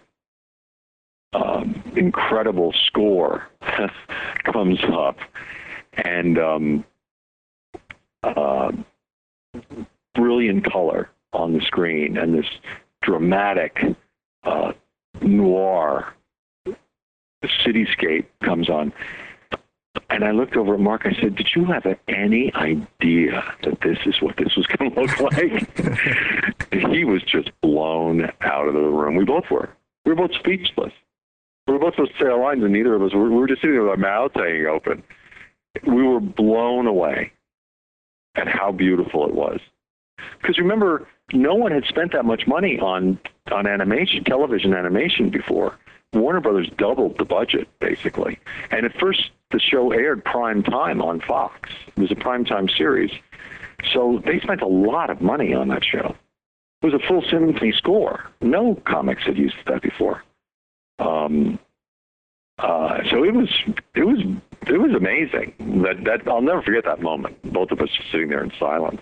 um, 1.35 1.83
incredible 1.97 2.73
score 2.87 3.49
comes 4.45 4.79
up, 4.91 5.19
and 5.97 6.39
um, 6.39 6.85
uh, 8.23 8.73
brilliant 10.15 10.71
color 10.71 11.11
on 11.33 11.53
the 11.53 11.61
screen, 11.61 12.17
and 12.17 12.37
this 12.37 12.47
dramatic 13.03 13.79
uh, 14.45 14.73
noir 15.21 16.15
cityscape 17.65 18.27
comes 18.43 18.69
on. 18.69 18.93
And 20.11 20.25
I 20.25 20.31
looked 20.31 20.57
over 20.57 20.75
at 20.75 20.81
Mark. 20.81 21.03
I 21.05 21.13
said, 21.21 21.37
"Did 21.37 21.51
you 21.55 21.65
have 21.67 21.87
any 22.09 22.53
idea 22.55 23.43
that 23.63 23.81
this 23.83 23.99
is 24.07 24.21
what 24.21 24.37
this 24.37 24.55
was 24.57 24.67
going 24.67 24.93
to 24.93 25.01
look 25.01 25.21
like?" 25.21 26.71
he 26.93 27.05
was 27.05 27.23
just 27.23 27.51
blown 27.61 28.31
out 28.43 28.69
of 28.69 28.75
the 28.75 28.81
room. 28.81 29.17
We 29.17 29.25
both 29.25 29.51
were. 29.51 29.69
We 30.05 30.13
were 30.13 30.29
both 30.29 30.37
speechless. 30.39 30.93
We 31.67 31.75
were 31.75 31.81
both 31.81 31.95
supposed 31.95 32.13
to 32.13 32.25
say 32.25 32.31
our 32.31 32.41
lines, 32.41 32.63
and 32.63 32.73
neither 32.73 32.95
of 32.95 33.03
us. 33.03 33.13
We 33.15 33.29
were 33.29 33.49
just 33.49 33.63
sitting 33.63 33.75
there 33.75 33.83
with 33.83 33.91
our 33.91 33.97
mouths 33.97 34.35
hanging 34.37 34.67
open. 34.67 35.03
We 35.85 36.03
were 36.03 36.21
blown 36.21 36.87
away 36.87 37.33
at 38.35 38.49
how 38.49 38.73
beautiful 38.73 39.27
it 39.27 39.35
was. 39.35 39.61
Because 40.41 40.59
remember, 40.59 41.07
no 41.33 41.55
one 41.55 41.73
had 41.73 41.85
spent 41.85 42.13
that 42.13 42.25
much 42.25 42.47
money 42.47 42.79
on 42.79 43.19
on 43.51 43.67
animation, 43.67 44.25
television 44.25 44.75
animation 44.75 45.31
before. 45.31 45.77
Warner 46.13 46.41
Brothers 46.41 46.71
doubled 46.79 47.19
the 47.19 47.25
budget 47.25 47.69
basically, 47.81 48.39
and 48.71 48.87
at 48.87 48.99
first 48.99 49.31
the 49.51 49.61
show 49.61 49.93
aired 49.93 50.25
prime 50.25 50.63
time 50.63 51.03
on 51.03 51.21
Fox. 51.21 51.71
It 51.89 52.01
was 52.01 52.11
a 52.11 52.17
prime 52.17 52.45
time 52.45 52.69
series, 52.69 53.11
so 53.93 54.23
they 54.25 54.41
spent 54.41 54.63
a 54.63 54.67
lot 54.67 55.11
of 55.11 55.21
money 55.21 55.53
on 55.55 55.69
that 55.69 55.85
show. 55.85 56.17
It 56.83 56.93
was 56.93 56.95
a 56.95 57.07
full 57.07 57.23
symphony 57.23 57.73
score. 57.73 58.27
No 58.41 58.75
comics 58.87 59.25
had 59.25 59.37
used 59.37 59.57
that 59.67 59.83
before. 59.83 60.23
Um, 60.99 61.59
uh, 62.59 62.99
so 63.11 63.23
it 63.23 63.35
was 63.35 63.49
it 63.95 64.05
was 64.05 64.21
it 64.67 64.79
was 64.79 64.93
amazing. 64.95 65.55
That 65.83 66.05
that 66.05 66.29
I'll 66.29 66.41
never 66.41 66.63
forget 66.63 66.85
that 66.85 67.01
moment. 67.03 67.37
Both 67.53 67.71
of 67.71 67.81
us 67.81 67.91
just 67.91 68.11
sitting 68.11 68.29
there 68.29 68.43
in 68.43 68.53
silence. 68.59 69.01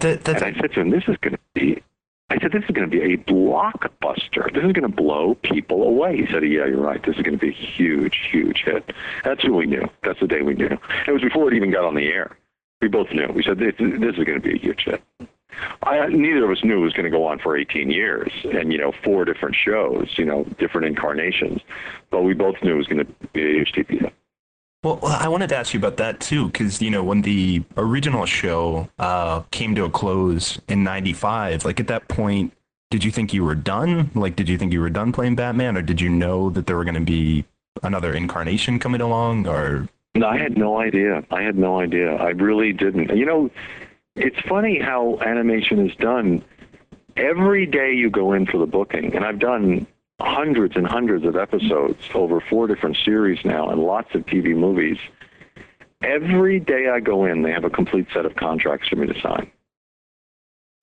That, 0.00 0.24
that's, 0.24 0.42
And 0.42 0.56
I 0.56 0.60
said 0.60 0.72
to 0.74 0.80
him, 0.80 0.90
"This 0.90 1.04
is 1.08 1.16
going 1.18 1.34
to 1.34 1.40
be." 1.54 1.82
I 2.28 2.38
said, 2.40 2.52
"This 2.52 2.64
is 2.64 2.70
going 2.70 2.90
to 2.90 2.94
be 2.94 3.14
a 3.14 3.16
blockbuster. 3.16 4.52
This 4.52 4.64
is 4.64 4.72
going 4.72 4.82
to 4.82 4.88
blow 4.88 5.34
people 5.36 5.82
away." 5.82 6.18
He 6.18 6.26
said, 6.30 6.42
"Yeah, 6.42 6.66
you're 6.66 6.80
right. 6.80 7.02
This 7.02 7.16
is 7.16 7.22
going 7.22 7.38
to 7.38 7.46
be 7.46 7.50
a 7.50 7.52
huge, 7.52 8.28
huge 8.30 8.64
hit." 8.64 8.92
That's 9.24 9.42
who 9.42 9.54
we 9.54 9.66
knew. 9.66 9.88
That's 10.02 10.20
the 10.20 10.26
day 10.26 10.42
we 10.42 10.54
knew. 10.54 10.76
It 11.06 11.12
was 11.12 11.22
before 11.22 11.50
it 11.50 11.56
even 11.56 11.70
got 11.70 11.84
on 11.84 11.94
the 11.94 12.06
air. 12.06 12.36
We 12.82 12.88
both 12.88 13.10
knew. 13.12 13.28
We 13.34 13.42
said, 13.42 13.58
"This, 13.58 13.74
this 13.78 14.16
is 14.16 14.24
going 14.24 14.40
to 14.40 14.40
be 14.40 14.56
a 14.56 14.58
huge 14.58 14.84
hit." 14.84 15.02
I, 15.82 16.06
neither 16.08 16.44
of 16.44 16.50
us 16.50 16.64
knew 16.64 16.78
it 16.78 16.84
was 16.84 16.92
going 16.92 17.04
to 17.04 17.10
go 17.10 17.26
on 17.26 17.38
for 17.38 17.56
18 17.56 17.90
years 17.90 18.30
and 18.44 18.72
you 18.72 18.78
know 18.78 18.92
four 19.02 19.24
different 19.24 19.56
shows, 19.56 20.08
you 20.16 20.24
know, 20.24 20.44
different 20.58 20.86
incarnations. 20.86 21.60
But 22.10 22.22
we 22.22 22.34
both 22.34 22.56
knew 22.62 22.74
it 22.74 22.78
was 22.78 22.86
going 22.86 23.06
to 23.06 23.12
be 23.32 23.42
a 23.42 23.54
huge 23.54 23.72
TV 23.72 24.10
well, 24.84 25.00
I 25.02 25.28
wanted 25.28 25.48
to 25.48 25.56
ask 25.56 25.72
you 25.72 25.80
about 25.80 25.96
that 25.96 26.20
too, 26.20 26.46
because 26.46 26.82
you 26.82 26.90
know 26.90 27.02
when 27.02 27.22
the 27.22 27.62
original 27.76 28.26
show 28.26 28.88
uh, 28.98 29.40
came 29.50 29.74
to 29.76 29.84
a 29.84 29.90
close 29.90 30.60
in 30.68 30.84
'95, 30.84 31.64
like 31.64 31.80
at 31.80 31.86
that 31.86 32.06
point, 32.08 32.52
did 32.90 33.02
you 33.02 33.10
think 33.10 33.32
you 33.32 33.44
were 33.44 33.54
done? 33.54 34.10
Like, 34.14 34.36
did 34.36 34.48
you 34.48 34.58
think 34.58 34.72
you 34.72 34.80
were 34.80 34.90
done 34.90 35.10
playing 35.10 35.36
Batman, 35.36 35.76
or 35.78 35.82
did 35.82 36.00
you 36.00 36.10
know 36.10 36.50
that 36.50 36.66
there 36.66 36.76
were 36.76 36.84
going 36.84 36.94
to 36.96 37.00
be 37.00 37.46
another 37.82 38.12
incarnation 38.12 38.78
coming 38.78 39.00
along? 39.00 39.46
Or 39.46 39.88
No, 40.14 40.26
I 40.26 40.36
had 40.36 40.58
no 40.58 40.78
idea. 40.78 41.24
I 41.30 41.40
had 41.40 41.56
no 41.56 41.80
idea. 41.80 42.14
I 42.16 42.30
really 42.30 42.74
didn't. 42.74 43.16
You 43.16 43.24
know, 43.24 43.50
it's 44.16 44.38
funny 44.48 44.78
how 44.80 45.18
animation 45.20 45.88
is 45.88 45.94
done. 45.96 46.44
Every 47.16 47.66
day 47.66 47.92
you 47.92 48.10
go 48.10 48.32
in 48.32 48.46
for 48.46 48.58
the 48.58 48.66
booking, 48.66 49.14
and 49.14 49.24
I've 49.24 49.38
done 49.38 49.86
hundreds 50.20 50.76
and 50.76 50.86
hundreds 50.86 51.24
of 51.24 51.36
episodes 51.36 51.98
over 52.14 52.40
four 52.40 52.66
different 52.66 52.96
series 53.04 53.44
now 53.44 53.68
and 53.70 53.80
lots 53.80 54.14
of 54.14 54.24
TV 54.26 54.56
movies. 54.56 54.98
Every 56.02 56.60
day 56.60 56.88
I 56.88 57.00
go 57.00 57.24
in, 57.24 57.42
they 57.42 57.50
have 57.50 57.64
a 57.64 57.70
complete 57.70 58.06
set 58.12 58.26
of 58.26 58.36
contracts 58.36 58.88
for 58.88 58.96
me 58.96 59.06
to 59.06 59.20
sign. 59.20 59.50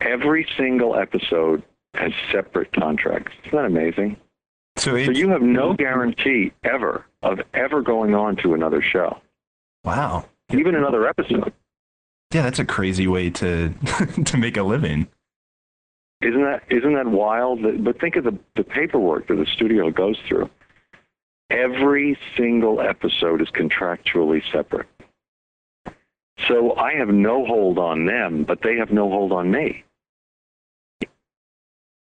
Every 0.01 0.47
single 0.57 0.95
episode 0.95 1.63
has 1.93 2.11
separate 2.31 2.73
contracts. 2.73 3.33
Isn't 3.45 3.55
that 3.55 3.65
amazing? 3.65 4.17
so, 4.77 4.91
So 5.03 5.11
you 5.11 5.29
have 5.29 5.41
no 5.41 5.73
guarantee 5.73 6.51
ever 6.63 7.05
of 7.21 7.39
ever 7.53 7.81
going 7.81 8.15
on 8.15 8.35
to 8.37 8.53
another 8.53 8.81
show, 8.81 9.19
wow, 9.83 10.25
even 10.51 10.75
another 10.75 11.07
episode. 11.07 11.53
Yeah, 12.31 12.43
that's 12.43 12.59
a 12.59 12.65
crazy 12.65 13.07
way 13.07 13.29
to 13.31 13.69
to 14.25 14.37
make 14.37 14.57
a 14.57 14.63
living. 14.63 15.07
Isn't 16.21 16.43
that 16.43 16.63
isn't 16.69 16.93
that 16.93 17.07
wild? 17.07 17.61
But 17.83 17.99
think 17.99 18.15
of 18.15 18.23
the 18.23 18.37
the 18.55 18.63
paperwork 18.63 19.27
that 19.27 19.35
the 19.35 19.45
studio 19.45 19.89
goes 19.89 20.17
through. 20.27 20.49
Every 21.49 22.17
single 22.37 22.79
episode 22.79 23.41
is 23.41 23.49
contractually 23.49 24.41
separate. 24.51 24.87
So 26.47 26.75
I 26.75 26.93
have 26.93 27.09
no 27.09 27.45
hold 27.45 27.77
on 27.77 28.05
them, 28.05 28.43
but 28.43 28.61
they 28.61 28.77
have 28.77 28.91
no 28.91 29.09
hold 29.09 29.31
on 29.31 29.51
me. 29.51 29.83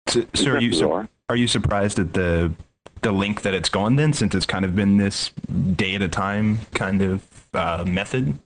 So, 0.09 0.25
so 0.35 0.51
are 0.51 0.61
you 0.61 0.73
su- 0.73 1.09
are 1.29 1.37
you 1.37 1.47
surprised 1.47 1.99
at 1.99 2.15
the 2.15 2.53
the 3.03 3.13
link 3.13 3.43
that 3.43 3.55
it's 3.55 3.69
gone 3.69 3.97
then, 3.97 4.13
since 4.13 4.35
it's 4.35 4.47
kind 4.47 4.65
of 4.65 4.77
been 4.77 4.99
this 4.99 5.31
day 5.75 5.95
at 5.95 6.03
a 6.03 6.09
time 6.09 6.61
kind 6.75 7.03
of 7.03 7.23
uh, 7.55 7.85
method? 7.87 8.39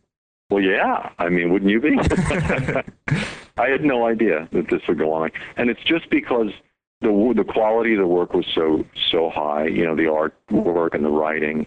Well, 0.55 0.63
yeah. 0.63 1.11
I 1.19 1.31
mean, 1.31 1.53
wouldn't 1.53 1.69
you 1.73 1.81
be? 1.81 1.99
I 3.57 3.69
had 3.71 3.83
no 3.83 4.07
idea 4.07 4.49
that 4.53 4.71
this 4.71 4.83
would 4.87 4.99
go 4.99 5.13
on, 5.13 5.33
and 5.57 5.69
it's 5.69 5.83
just 5.83 6.09
because 6.11 6.47
the 7.01 7.35
the 7.37 7.43
quality 7.43 7.95
of 7.95 7.99
the 7.99 8.07
work 8.07 8.35
was 8.35 8.47
so 8.55 8.85
so 9.11 9.31
high. 9.31 9.67
You 9.67 9.85
know, 9.85 9.97
the 9.97 10.05
artwork 10.05 10.95
and 10.95 11.05
the 11.05 11.11
writing, 11.11 11.67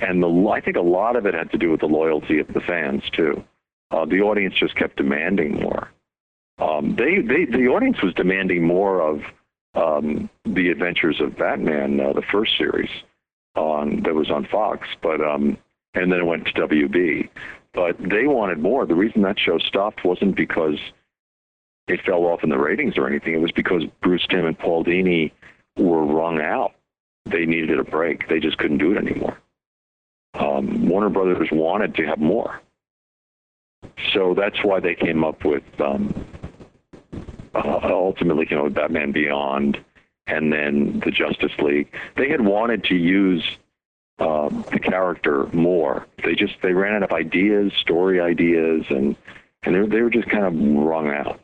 and 0.00 0.20
the 0.20 0.50
I 0.52 0.60
think 0.60 0.76
a 0.76 0.80
lot 0.80 1.14
of 1.14 1.26
it 1.26 1.34
had 1.34 1.52
to 1.52 1.58
do 1.58 1.70
with 1.70 1.78
the 1.78 1.86
loyalty 1.86 2.40
of 2.40 2.48
the 2.48 2.60
fans 2.60 3.04
too. 3.12 3.44
Uh, 3.92 4.04
the 4.04 4.20
audience 4.20 4.56
just 4.58 4.74
kept 4.74 4.96
demanding 4.96 5.60
more. 5.60 5.92
Um, 6.58 6.96
they 6.98 7.20
they 7.20 7.44
the 7.44 7.68
audience 7.68 8.02
was 8.02 8.14
demanding 8.14 8.66
more 8.66 9.00
of 9.00 9.20
um, 9.76 10.28
the 10.44 10.70
Adventures 10.70 11.20
of 11.20 11.38
Batman, 11.38 12.00
uh, 12.00 12.12
the 12.12 12.24
first 12.32 12.58
series 12.58 12.90
on 13.54 14.02
that 14.02 14.12
was 14.12 14.28
on 14.28 14.44
Fox, 14.50 14.88
but 15.04 15.20
um, 15.20 15.56
and 15.94 16.10
then 16.10 16.18
it 16.18 16.26
went 16.26 16.46
to 16.46 16.52
WB 16.52 17.28
but 17.74 17.96
they 17.98 18.26
wanted 18.26 18.58
more. 18.60 18.86
The 18.86 18.94
reason 18.94 19.22
that 19.22 19.38
show 19.38 19.58
stopped 19.58 20.04
wasn't 20.04 20.36
because 20.36 20.78
it 21.88 22.00
fell 22.06 22.24
off 22.24 22.42
in 22.42 22.50
the 22.50 22.58
ratings 22.58 22.96
or 22.96 23.06
anything. 23.06 23.34
It 23.34 23.40
was 23.40 23.52
because 23.52 23.84
Bruce 24.00 24.26
Timm 24.28 24.46
and 24.46 24.58
Paul 24.58 24.84
Dini 24.84 25.32
were 25.76 26.04
wrung 26.04 26.40
out. 26.40 26.72
They 27.26 27.46
needed 27.46 27.78
a 27.78 27.84
break. 27.84 28.28
They 28.28 28.40
just 28.40 28.58
couldn't 28.58 28.78
do 28.78 28.92
it 28.92 28.98
anymore. 28.98 29.38
Um, 30.34 30.88
Warner 30.88 31.10
Brothers 31.10 31.48
wanted 31.52 31.94
to 31.96 32.06
have 32.06 32.18
more. 32.18 32.60
So 34.12 34.34
that's 34.34 34.62
why 34.62 34.80
they 34.80 34.94
came 34.94 35.24
up 35.24 35.44
with 35.44 35.62
um, 35.80 36.26
uh, 37.54 37.80
ultimately, 37.82 38.46
you 38.50 38.56
know, 38.56 38.68
Batman 38.68 39.12
Beyond 39.12 39.78
and 40.26 40.52
then 40.52 41.00
the 41.04 41.10
Justice 41.10 41.52
League. 41.58 41.88
They 42.16 42.28
had 42.28 42.40
wanted 42.40 42.84
to 42.84 42.94
use 42.94 43.44
um, 44.18 44.64
the 44.72 44.78
character 44.78 45.46
more. 45.52 46.06
They 46.22 46.34
just 46.34 46.54
they 46.62 46.72
ran 46.72 46.94
out 46.94 47.02
of 47.02 47.12
ideas, 47.12 47.72
story 47.80 48.20
ideas, 48.20 48.84
and 48.90 49.16
and 49.64 49.74
they, 49.74 49.86
they 49.96 50.02
were 50.02 50.10
just 50.10 50.28
kind 50.28 50.44
of 50.44 50.54
wrung 50.54 51.08
out. 51.08 51.40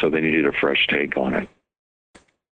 So 0.00 0.10
they 0.10 0.20
needed 0.20 0.46
a 0.46 0.52
fresh 0.52 0.86
take 0.88 1.16
on 1.16 1.34
it. 1.34 1.48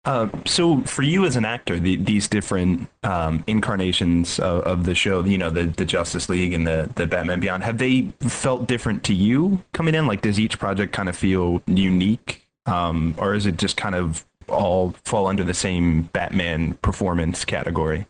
Uh, 0.04 0.28
so 0.46 0.82
for 0.82 1.04
you 1.04 1.26
as 1.26 1.36
an 1.36 1.46
actor, 1.46 1.80
the, 1.80 1.96
these 1.96 2.28
different 2.28 2.90
um, 3.04 3.44
incarnations 3.46 4.40
of, 4.40 4.64
of 4.64 4.84
the 4.84 4.96
show, 4.96 5.24
you 5.24 5.38
know, 5.38 5.52
the, 5.52 5.66
the 5.66 5.86
Justice 5.86 6.28
League 6.28 6.54
and 6.54 6.66
the, 6.66 6.90
the 6.96 7.06
Batman 7.06 7.40
Beyond, 7.40 7.64
have 7.64 7.78
they 7.78 8.12
felt 8.22 8.68
different 8.68 9.04
to 9.04 9.14
you 9.14 9.64
coming 9.74 9.94
in? 9.94 10.08
Like, 10.08 10.22
does 10.22 10.40
each 10.40 10.58
project 10.58 10.92
kind 10.92 11.08
of 11.08 11.16
feel 11.16 11.62
unique? 11.68 12.48
Um, 12.66 13.14
or 13.20 13.36
is 13.36 13.46
it 13.46 13.58
just 13.58 13.78
kind 13.78 13.94
of 13.94 14.26
all 14.48 14.96
fall 15.06 15.28
under 15.28 15.44
the 15.44 15.54
same 15.54 16.04
Batman 16.14 16.74
performance 16.82 17.46
category? 17.46 18.08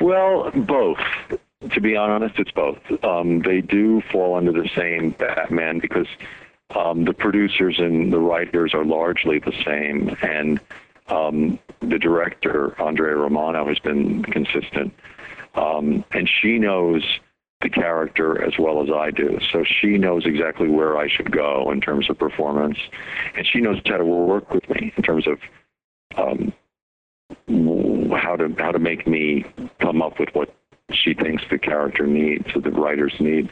Well, 0.00 0.50
both. 0.52 0.98
To 1.70 1.80
be 1.80 1.96
honest, 1.96 2.38
it's 2.38 2.52
both. 2.52 2.78
Um, 3.02 3.40
they 3.40 3.60
do 3.60 4.00
fall 4.12 4.36
under 4.36 4.52
the 4.52 4.68
same 4.76 5.10
Batman 5.10 5.80
because 5.80 6.06
um, 6.74 7.04
the 7.04 7.12
producers 7.12 7.78
and 7.78 8.12
the 8.12 8.18
writers 8.18 8.74
are 8.74 8.84
largely 8.84 9.38
the 9.38 9.52
same, 9.64 10.16
and 10.22 10.60
um, 11.08 11.58
the 11.80 11.98
director 11.98 12.80
Andrea 12.80 13.16
Romano 13.16 13.66
has 13.66 13.78
been 13.78 14.22
consistent, 14.24 14.92
um, 15.54 16.04
and 16.12 16.28
she 16.28 16.58
knows 16.58 17.02
the 17.60 17.68
character 17.68 18.42
as 18.44 18.56
well 18.58 18.82
as 18.82 18.90
I 18.90 19.10
do. 19.10 19.38
So 19.50 19.64
she 19.64 19.98
knows 19.98 20.26
exactly 20.26 20.68
where 20.68 20.96
I 20.96 21.08
should 21.08 21.32
go 21.32 21.70
in 21.72 21.80
terms 21.80 22.08
of 22.08 22.18
performance, 22.18 22.78
and 23.34 23.46
she 23.46 23.60
knows 23.60 23.80
how 23.84 23.96
to 23.96 24.04
work 24.04 24.52
with 24.52 24.68
me 24.70 24.92
in 24.96 25.02
terms 25.02 25.26
of 25.26 25.40
um, 26.16 26.52
how 28.16 28.36
to 28.36 28.54
how 28.58 28.72
to 28.72 28.78
make 28.78 29.06
me 29.06 29.44
come 29.80 30.02
up 30.02 30.18
with 30.18 30.28
what 30.34 30.54
she 30.90 31.14
thinks 31.14 31.42
the 31.50 31.58
character 31.58 32.06
needs 32.06 32.46
or 32.54 32.60
the 32.60 32.70
writers 32.70 33.12
need. 33.20 33.50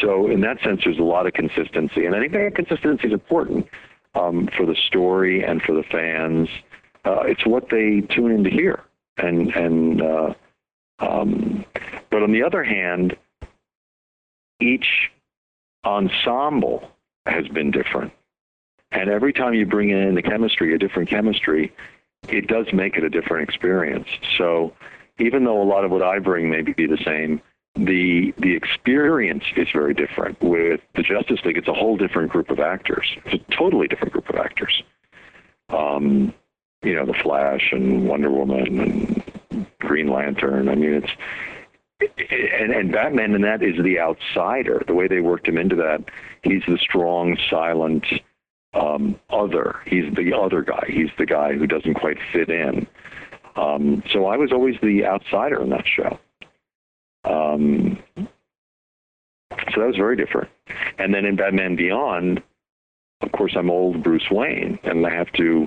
So 0.00 0.28
in 0.28 0.40
that 0.42 0.60
sense, 0.62 0.82
there's 0.84 0.98
a 0.98 1.02
lot 1.02 1.26
of 1.26 1.32
consistency, 1.32 2.06
and 2.06 2.14
I 2.14 2.20
think 2.20 2.32
that 2.32 2.54
consistency 2.54 3.08
is 3.08 3.12
important 3.12 3.66
um, 4.14 4.48
for 4.56 4.64
the 4.64 4.76
story 4.86 5.44
and 5.44 5.60
for 5.62 5.72
the 5.72 5.82
fans. 5.82 6.48
Uh, 7.04 7.22
it's 7.22 7.46
what 7.46 7.70
they 7.70 8.00
tune 8.02 8.30
in 8.30 8.44
to 8.44 8.50
hear, 8.50 8.80
and 9.16 9.54
and 9.54 10.02
uh, 10.02 10.34
um, 10.98 11.64
but 12.10 12.22
on 12.22 12.32
the 12.32 12.42
other 12.42 12.62
hand, 12.62 13.16
each 14.60 15.10
ensemble 15.84 16.90
has 17.26 17.48
been 17.48 17.70
different, 17.70 18.12
and 18.90 19.10
every 19.10 19.32
time 19.32 19.54
you 19.54 19.66
bring 19.66 19.90
in 19.90 20.14
the 20.14 20.22
chemistry, 20.22 20.74
a 20.74 20.78
different 20.78 21.08
chemistry, 21.08 21.72
it 22.28 22.46
does 22.46 22.66
make 22.72 22.96
it 22.96 23.04
a 23.04 23.10
different 23.10 23.48
experience. 23.48 24.08
So 24.36 24.72
even 25.18 25.44
though 25.44 25.60
a 25.60 25.64
lot 25.64 25.84
of 25.84 25.90
what 25.90 26.02
I 26.02 26.18
bring 26.18 26.50
may 26.50 26.62
be 26.62 26.86
the 26.86 26.98
same, 27.04 27.40
the 27.74 28.34
the 28.38 28.54
experience 28.54 29.44
is 29.56 29.68
very 29.72 29.94
different. 29.94 30.40
With 30.42 30.80
the 30.94 31.02
Justice 31.02 31.40
League, 31.44 31.56
it's 31.56 31.68
a 31.68 31.74
whole 31.74 31.96
different 31.96 32.30
group 32.30 32.50
of 32.50 32.58
actors. 32.58 33.06
It's 33.24 33.42
a 33.42 33.54
totally 33.54 33.86
different 33.86 34.12
group 34.12 34.28
of 34.28 34.36
actors. 34.36 34.82
Um, 35.68 36.34
you 36.82 36.94
know, 36.94 37.06
the 37.06 37.14
Flash 37.14 37.68
and 37.72 38.08
Wonder 38.08 38.30
Woman 38.30 38.80
and 38.80 39.66
Green 39.80 40.08
Lantern. 40.08 40.68
I 40.68 40.74
mean, 40.74 40.94
it's 40.94 41.10
and, 42.00 42.72
and 42.72 42.92
Batman 42.92 43.34
in 43.34 43.42
that 43.42 43.62
is 43.62 43.82
the 43.82 43.98
outsider. 43.98 44.82
The 44.86 44.94
way 44.94 45.08
they 45.08 45.20
worked 45.20 45.48
him 45.48 45.58
into 45.58 45.76
that, 45.76 46.04
he's 46.42 46.62
the 46.66 46.78
strong, 46.78 47.36
silent 47.50 48.06
um, 48.78 49.18
other. 49.30 49.76
He's 49.86 50.12
the 50.14 50.32
other 50.36 50.62
guy. 50.62 50.84
He's 50.88 51.10
the 51.18 51.26
guy 51.26 51.54
who 51.54 51.66
doesn't 51.66 51.94
quite 51.94 52.18
fit 52.32 52.48
in. 52.48 52.86
Um, 53.56 54.02
so 54.12 54.26
I 54.26 54.36
was 54.36 54.52
always 54.52 54.76
the 54.82 55.04
outsider 55.04 55.62
in 55.62 55.70
that 55.70 55.84
show. 55.86 56.18
Um, 57.24 57.98
so 58.18 59.80
that 59.80 59.86
was 59.86 59.96
very 59.96 60.16
different. 60.16 60.48
And 60.98 61.12
then 61.12 61.24
in 61.24 61.36
Batman 61.36 61.76
Beyond, 61.76 62.42
of 63.20 63.32
course, 63.32 63.54
I'm 63.56 63.70
old 63.70 64.02
Bruce 64.02 64.30
Wayne, 64.30 64.78
and 64.84 65.04
I 65.04 65.10
have 65.10 65.30
to 65.32 65.66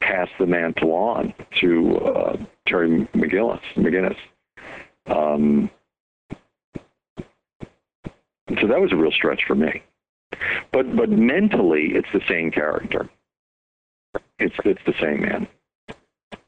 pass 0.00 0.28
the 0.38 0.46
mantle 0.46 0.92
on 0.92 1.32
to 1.60 1.96
uh, 1.98 2.36
Terry 2.66 3.08
McGillis. 3.14 3.60
McGinnis. 3.76 4.16
Um, 5.06 5.70
so 8.60 8.66
that 8.66 8.80
was 8.80 8.92
a 8.92 8.96
real 8.96 9.12
stretch 9.12 9.42
for 9.46 9.54
me. 9.54 9.82
But 10.72 10.94
but 10.96 11.10
mentally, 11.10 11.94
it's 11.94 12.08
the 12.12 12.22
same 12.28 12.50
character. 12.50 13.08
It's 14.38 14.56
it's 14.64 14.80
the 14.86 14.94
same 15.00 15.22
man. 15.22 15.48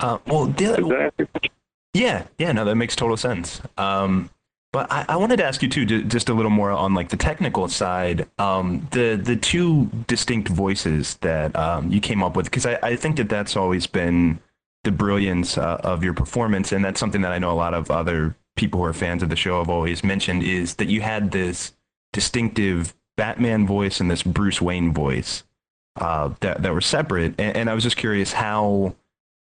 Uh, 0.01 0.19
well, 0.27 0.47
the, 0.47 0.77
Does 0.77 0.89
that 0.89 1.01
answer 1.01 1.13
your 1.19 1.27
question? 1.29 1.53
Yeah, 1.95 2.25
yeah, 2.39 2.53
no, 2.53 2.65
that 2.65 2.75
makes 2.75 2.97
total 2.97 3.17
sense. 3.17 3.61
Um, 3.79 4.31
but 4.73 4.91
I, 4.91 5.05
I 5.11 5.17
wanted 5.17 5.37
to 5.37 5.45
ask 5.45 5.63
you 5.63 5.69
too, 5.69 5.87
ju- 5.87 6.03
just 6.03 6.29
a 6.29 6.35
little 6.35 6.51
more 6.51 6.73
on 6.73 6.95
like 6.95 7.09
the 7.09 7.17
technical 7.17 7.69
side. 7.69 8.29
Um, 8.39 8.89
the 8.91 9.15
the 9.15 9.37
two 9.37 9.87
distinct 10.09 10.49
voices 10.49 11.15
that 11.19 11.55
um, 11.55 11.93
you 11.93 12.01
came 12.01 12.25
up 12.25 12.35
with, 12.35 12.47
because 12.47 12.67
I, 12.67 12.79
I 12.83 12.97
think 12.97 13.17
that 13.17 13.29
that's 13.29 13.57
always 13.57 13.87
been 13.87 14.41
the 14.83 14.91
brilliance 14.91 15.57
uh, 15.57 15.81
of 15.85 16.03
your 16.03 16.13
performance, 16.13 16.73
and 16.73 16.85
that's 16.85 16.99
something 16.99 17.21
that 17.23 17.31
I 17.31 17.39
know 17.39 17.53
a 17.53 17.55
lot 17.55 17.73
of 17.73 17.91
other 17.91 18.35
people 18.57 18.81
who 18.81 18.87
are 18.87 18.93
fans 18.93 19.23
of 19.23 19.29
the 19.29 19.37
show 19.37 19.59
have 19.59 19.71
always 19.71 20.03
mentioned 20.03 20.43
is 20.43 20.75
that 20.75 20.89
you 20.89 21.01
had 21.01 21.31
this 21.31 21.73
distinctive 22.13 22.95
Batman 23.17 23.67
voice 23.67 24.01
and 24.01 24.11
this 24.11 24.23
Bruce 24.23 24.61
Wayne 24.61 24.93
voice 24.93 25.45
uh, 25.97 26.31
that 26.41 26.63
that 26.63 26.73
were 26.73 26.81
separate, 26.81 27.35
and, 27.39 27.57
and 27.57 27.71
I 27.71 27.75
was 27.75 27.85
just 27.85 27.97
curious 27.97 28.33
how 28.33 28.95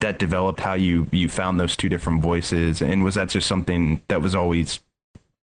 that 0.00 0.18
developed 0.18 0.60
how 0.60 0.74
you 0.74 1.06
you 1.12 1.28
found 1.28 1.60
those 1.60 1.76
two 1.76 1.88
different 1.88 2.22
voices. 2.22 2.82
And 2.82 3.04
was 3.04 3.14
that 3.14 3.28
just 3.28 3.46
something 3.46 4.02
that 4.08 4.20
was 4.20 4.34
always 4.34 4.80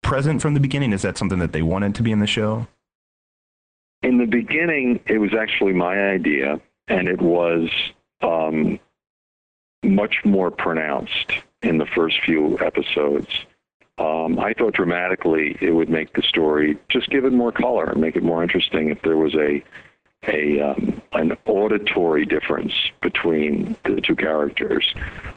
present 0.03 0.41
from 0.41 0.53
the 0.53 0.59
beginning? 0.59 0.93
Is 0.93 1.01
that 1.03 1.17
something 1.17 1.39
that 1.39 1.53
they 1.53 1.61
wanted 1.61 1.95
to 1.95 2.03
be 2.03 2.11
in 2.11 2.19
the 2.19 2.27
show? 2.27 2.67
In 4.03 4.17
the 4.17 4.25
beginning, 4.25 4.99
it 5.07 5.17
was 5.17 5.33
actually 5.33 5.73
my 5.73 6.11
idea, 6.11 6.59
and 6.87 7.07
it 7.07 7.21
was 7.21 7.69
um, 8.21 8.79
much 9.83 10.17
more 10.23 10.51
pronounced 10.51 11.31
in 11.63 11.77
the 11.77 11.85
first 11.87 12.17
few 12.23 12.59
episodes. 12.59 13.27
Um, 13.97 14.37
I 14.39 14.53
thought 14.53 14.73
dramatically 14.73 15.57
it 15.59 15.71
would 15.71 15.89
make 15.89 16.13
the 16.13 16.21
story 16.21 16.77
just 16.89 17.09
give 17.09 17.25
it 17.25 17.33
more 17.33 17.51
color 17.51 17.85
and 17.85 17.99
make 17.99 18.15
it 18.15 18.23
more 18.23 18.43
interesting 18.43 18.89
if 18.89 19.01
there 19.01 19.17
was 19.17 19.33
a 19.35 19.63
a 20.27 20.59
um, 20.59 21.01
an 21.13 21.37
auditory 21.45 22.25
difference 22.25 22.73
between 23.01 23.75
the 23.85 24.01
two 24.01 24.15
characters 24.15 24.93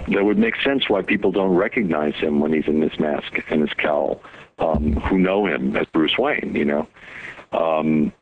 that 0.09 0.25
would 0.25 0.39
make 0.39 0.57
sense 0.63 0.89
why 0.89 1.03
people 1.03 1.33
don't 1.33 1.55
recognize 1.55 2.15
him 2.15 2.41
when 2.41 2.53
he's 2.53 2.67
in 2.67 2.81
this 2.81 2.99
mask 2.99 3.39
and 3.49 3.61
his 3.61 3.73
cowl, 3.75 4.23
um, 4.59 4.95
who 4.95 5.19
know 5.19 5.47
him 5.47 5.77
as 5.77 5.87
Bruce 5.93 6.17
Wayne, 6.19 6.55
you 6.55 6.65
know. 6.65 6.89
Um, 7.53 8.13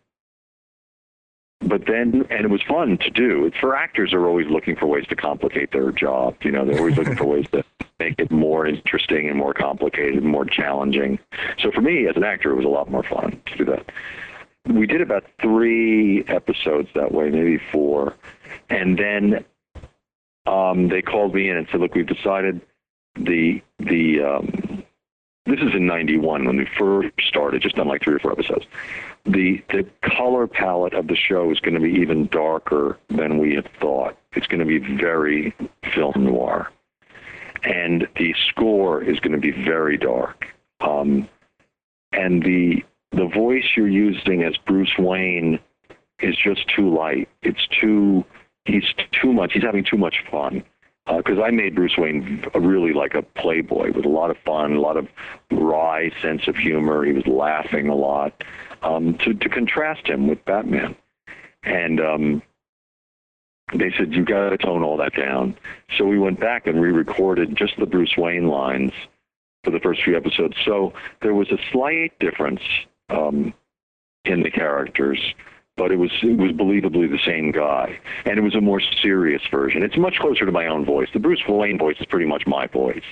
but 1.60 1.86
then, 1.86 2.26
and 2.30 2.44
it 2.44 2.50
was 2.50 2.62
fun 2.62 2.98
to 2.98 3.10
do. 3.10 3.50
For 3.60 3.74
actors 3.74 4.12
are 4.12 4.26
always 4.26 4.46
looking 4.48 4.76
for 4.76 4.86
ways 4.86 5.06
to 5.08 5.16
complicate 5.16 5.72
their 5.72 5.90
job. 5.90 6.36
You 6.42 6.52
know, 6.52 6.64
they're 6.64 6.78
always 6.78 6.96
looking 6.96 7.16
for 7.16 7.24
ways 7.24 7.46
to 7.52 7.64
make 7.98 8.18
it 8.18 8.30
more 8.30 8.66
interesting 8.66 9.28
and 9.28 9.36
more 9.36 9.52
complicated 9.54 10.16
and 10.16 10.26
more 10.26 10.44
challenging. 10.44 11.18
So 11.58 11.70
for 11.72 11.80
me 11.80 12.06
as 12.06 12.16
an 12.16 12.24
actor, 12.24 12.52
it 12.52 12.54
was 12.54 12.64
a 12.64 12.68
lot 12.68 12.90
more 12.90 13.02
fun 13.02 13.40
to 13.46 13.56
do 13.56 13.64
that. 13.66 13.90
We 14.66 14.86
did 14.86 15.00
about 15.00 15.24
three 15.40 16.24
episodes 16.28 16.88
that 16.94 17.12
way, 17.12 17.30
maybe 17.30 17.60
four, 17.72 18.14
and 18.68 18.98
then 18.98 19.44
um, 20.46 20.88
they 20.88 21.02
called 21.02 21.34
me 21.34 21.48
in 21.48 21.56
and 21.56 21.66
said, 21.70 21.80
"Look, 21.80 21.94
we've 21.94 22.06
decided 22.06 22.60
the 23.16 23.62
the 23.78 24.22
um, 24.22 24.84
this 25.46 25.60
is 25.60 25.74
in 25.74 25.86
'91 25.86 26.44
when 26.44 26.56
we 26.58 26.68
first 26.78 27.10
started, 27.26 27.62
just 27.62 27.76
done 27.76 27.88
like 27.88 28.02
three 28.02 28.14
or 28.14 28.18
four 28.18 28.32
episodes. 28.32 28.66
The 29.28 29.62
the 29.68 29.86
color 30.16 30.46
palette 30.46 30.94
of 30.94 31.06
the 31.06 31.16
show 31.16 31.50
is 31.50 31.60
going 31.60 31.74
to 31.74 31.80
be 31.80 31.90
even 32.00 32.28
darker 32.28 32.98
than 33.10 33.38
we 33.38 33.54
had 33.54 33.68
thought. 33.78 34.16
It's 34.32 34.46
going 34.46 34.60
to 34.60 34.66
be 34.66 34.78
very 34.78 35.54
film 35.94 36.24
noir, 36.24 36.70
and 37.62 38.08
the 38.16 38.34
score 38.48 39.02
is 39.02 39.20
going 39.20 39.32
to 39.32 39.38
be 39.38 39.50
very 39.50 39.98
dark. 39.98 40.46
Um, 40.80 41.28
and 42.12 42.42
the 42.42 42.82
the 43.12 43.26
voice 43.26 43.64
you're 43.76 43.88
using 43.88 44.44
as 44.44 44.56
Bruce 44.66 44.94
Wayne 44.98 45.58
is 46.20 46.34
just 46.42 46.66
too 46.74 46.94
light. 46.94 47.28
It's 47.42 47.66
too 47.80 48.24
he's 48.64 48.94
too 49.20 49.34
much. 49.34 49.52
He's 49.52 49.62
having 49.62 49.84
too 49.84 49.98
much 49.98 50.24
fun 50.30 50.64
because 51.16 51.38
I 51.38 51.50
made 51.50 51.74
Bruce 51.74 51.96
Wayne 51.96 52.44
really 52.54 52.92
like 52.92 53.14
a 53.14 53.22
playboy 53.22 53.92
with 53.92 54.04
a 54.04 54.10
lot 54.10 54.30
of 54.30 54.36
fun, 54.44 54.74
a 54.74 54.80
lot 54.80 54.96
of 54.96 55.08
wry 55.50 56.10
sense 56.20 56.46
of 56.46 56.56
humor. 56.56 57.04
He 57.04 57.12
was 57.12 57.26
laughing 57.26 57.88
a 57.88 57.94
lot 57.94 58.44
um, 58.82 59.16
to 59.18 59.34
to 59.34 59.48
contrast 59.48 60.06
him 60.06 60.28
with 60.28 60.44
Batman, 60.44 60.94
and 61.62 62.00
um, 62.00 62.42
they 63.74 63.92
said 63.96 64.12
you've 64.12 64.26
got 64.26 64.50
to 64.50 64.58
tone 64.58 64.82
all 64.82 64.96
that 64.98 65.14
down. 65.14 65.56
So 65.96 66.04
we 66.04 66.18
went 66.18 66.40
back 66.40 66.66
and 66.66 66.80
re-recorded 66.80 67.56
just 67.56 67.78
the 67.78 67.86
Bruce 67.86 68.16
Wayne 68.16 68.48
lines 68.48 68.92
for 69.64 69.70
the 69.70 69.80
first 69.80 70.02
few 70.02 70.16
episodes. 70.16 70.56
So 70.64 70.92
there 71.22 71.34
was 71.34 71.50
a 71.50 71.58
slight 71.72 72.18
difference 72.18 72.62
um, 73.10 73.52
in 74.24 74.42
the 74.42 74.50
characters 74.50 75.20
but 75.78 75.92
it 75.92 75.96
was 75.96 76.10
it 76.22 76.36
was 76.36 76.50
believably 76.50 77.08
the 77.10 77.20
same 77.24 77.52
guy, 77.52 77.98
and 78.26 78.38
it 78.38 78.42
was 78.42 78.54
a 78.54 78.60
more 78.60 78.80
serious 78.80 79.42
version. 79.50 79.82
It's 79.82 79.96
much 79.96 80.18
closer 80.18 80.44
to 80.44 80.52
my 80.52 80.66
own 80.66 80.84
voice. 80.84 81.08
The 81.12 81.20
Bruce 81.20 81.40
Wayne 81.48 81.78
voice 81.78 81.96
is 82.00 82.06
pretty 82.06 82.26
much 82.26 82.46
my 82.46 82.66
voice, 82.66 83.04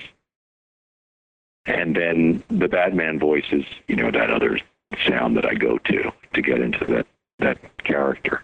and 1.65 1.95
then 1.95 2.43
the 2.49 2.67
Batman 2.67 3.17
voice 3.17 3.45
is 3.51 3.63
you 3.87 3.95
know 3.95 4.11
that 4.11 4.29
other 4.29 4.59
sound 5.07 5.37
that 5.37 5.45
I 5.45 5.55
go 5.55 5.77
to 5.79 6.11
to 6.33 6.41
get 6.41 6.59
into 6.59 6.85
that 6.85 7.07
that 7.39 7.57
character. 7.83 8.43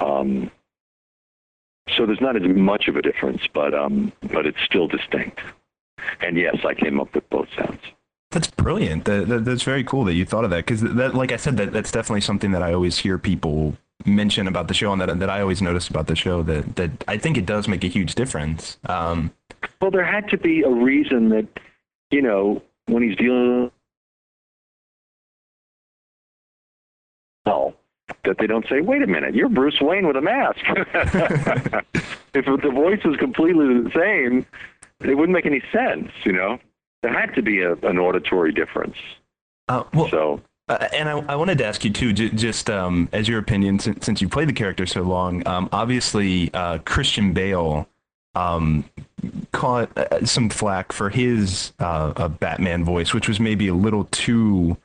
Um, 0.00 0.50
so 1.96 2.06
there's 2.06 2.20
not 2.20 2.36
as 2.36 2.42
much 2.42 2.88
of 2.88 2.96
a 2.96 3.02
difference, 3.02 3.42
but 3.54 3.72
um, 3.72 4.12
but 4.32 4.46
it's 4.46 4.62
still 4.64 4.88
distinct. 4.88 5.40
And 6.20 6.36
yes, 6.36 6.56
I 6.64 6.74
came 6.74 7.00
up 7.00 7.14
with 7.14 7.28
both 7.30 7.48
sounds. 7.56 7.80
That's 8.34 8.50
brilliant. 8.50 9.04
That, 9.04 9.28
that, 9.28 9.44
that's 9.44 9.62
very 9.62 9.84
cool 9.84 10.02
that 10.06 10.14
you 10.14 10.24
thought 10.24 10.42
of 10.42 10.50
that 10.50 10.66
because 10.66 10.80
that, 10.80 11.14
like 11.14 11.30
I 11.30 11.36
said, 11.36 11.56
that 11.58 11.72
that's 11.72 11.92
definitely 11.92 12.22
something 12.22 12.50
that 12.50 12.64
I 12.64 12.74
always 12.74 12.98
hear 12.98 13.16
people 13.16 13.76
mention 14.04 14.48
about 14.48 14.66
the 14.66 14.74
show, 14.74 14.90
and 14.90 15.00
that 15.00 15.20
that 15.20 15.30
I 15.30 15.40
always 15.40 15.62
notice 15.62 15.86
about 15.86 16.08
the 16.08 16.16
show. 16.16 16.42
That 16.42 16.74
that 16.74 17.04
I 17.06 17.16
think 17.16 17.38
it 17.38 17.46
does 17.46 17.68
make 17.68 17.84
a 17.84 17.86
huge 17.86 18.16
difference. 18.16 18.76
Um, 18.86 19.30
Well, 19.80 19.92
there 19.92 20.04
had 20.04 20.28
to 20.30 20.36
be 20.36 20.62
a 20.62 20.68
reason 20.68 21.28
that, 21.28 21.46
you 22.10 22.22
know, 22.22 22.60
when 22.86 23.04
he's 23.04 23.16
dealing 23.16 23.70
well, 27.46 27.74
that 28.24 28.38
they 28.38 28.48
don't 28.48 28.66
say, 28.68 28.80
"Wait 28.80 29.00
a 29.00 29.06
minute, 29.06 29.36
you're 29.36 29.48
Bruce 29.48 29.80
Wayne 29.80 30.08
with 30.08 30.16
a 30.16 30.20
mask." 30.20 30.58
if 32.34 32.46
the 32.46 32.72
voice 32.74 33.04
was 33.04 33.16
completely 33.16 33.66
the 33.80 33.92
same, 33.94 34.44
it 35.08 35.14
wouldn't 35.14 35.34
make 35.34 35.46
any 35.46 35.62
sense. 35.72 36.10
You 36.24 36.32
know, 36.32 36.58
there 37.04 37.12
had 37.12 37.34
to 37.34 37.42
be 37.42 37.60
a, 37.60 37.74
an 37.82 37.98
auditory 37.98 38.50
difference. 38.52 38.96
uh, 39.68 39.84
well, 39.92 40.08
So, 40.08 40.40
Uh, 40.68 40.88
and 40.94 41.08
I, 41.10 41.18
I 41.28 41.36
wanted 41.36 41.58
to 41.58 41.66
ask 41.66 41.84
you 41.84 41.90
too, 41.90 42.14
j- 42.14 42.30
just 42.30 42.70
um, 42.70 43.08
as 43.12 43.28
your 43.28 43.38
opinion, 43.38 43.78
since, 43.78 44.06
since 44.06 44.22
you 44.22 44.28
played 44.30 44.48
the 44.48 44.54
character 44.54 44.86
so 44.86 45.02
long. 45.02 45.46
Um, 45.46 45.68
obviously, 45.72 46.50
uh, 46.54 46.78
Christian 46.78 47.34
Bale 47.34 47.86
um, 48.34 48.84
caught 49.52 49.96
uh, 49.98 50.24
some 50.24 50.48
flack 50.48 50.92
for 50.92 51.10
his 51.10 51.74
uh, 51.78 52.14
uh, 52.16 52.28
Batman 52.28 52.82
voice, 52.82 53.12
which 53.12 53.28
was 53.28 53.38
maybe 53.38 53.68
a 53.68 53.74
little 53.74 54.04
too 54.06 54.78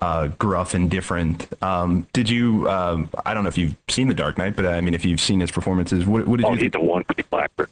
uh, 0.00 0.28
gruff 0.38 0.74
and 0.74 0.88
different. 0.88 1.48
Um, 1.60 2.06
did 2.12 2.30
you? 2.30 2.70
Um, 2.70 3.10
I 3.24 3.34
don't 3.34 3.42
know 3.42 3.48
if 3.48 3.58
you've 3.58 3.74
seen 3.88 4.06
The 4.06 4.14
Dark 4.14 4.38
Knight, 4.38 4.54
but 4.54 4.66
I 4.66 4.80
mean, 4.80 4.94
if 4.94 5.04
you've 5.04 5.20
seen 5.20 5.40
his 5.40 5.50
performances, 5.50 6.06
what, 6.06 6.28
what 6.28 6.36
did 6.36 6.46
oh, 6.46 6.50
you 6.50 6.54
he's 6.56 6.62
think? 6.70 6.76
a 6.76 6.80
wonderful 6.80 7.38
actor. 7.40 7.68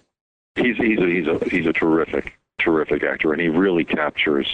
He's 0.57 0.77
he's 0.77 0.99
a, 0.99 1.07
he's 1.07 1.27
a 1.29 1.39
he's 1.49 1.67
a 1.67 1.73
terrific 1.73 2.37
terrific 2.65 3.03
actor, 3.03 3.33
and 3.33 3.41
he 3.41 3.49
really 3.49 3.85
captures 3.85 4.47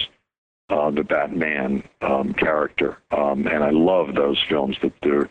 uh, 0.69 0.89
the 0.91 1.03
Batman 1.03 1.83
um, 2.01 2.33
character. 2.33 2.97
Um, 3.11 3.47
and 3.47 3.63
I 3.63 3.71
love 3.71 4.15
those 4.15 4.37
films. 4.47 4.77
That 4.81 4.93
they're, 5.01 5.29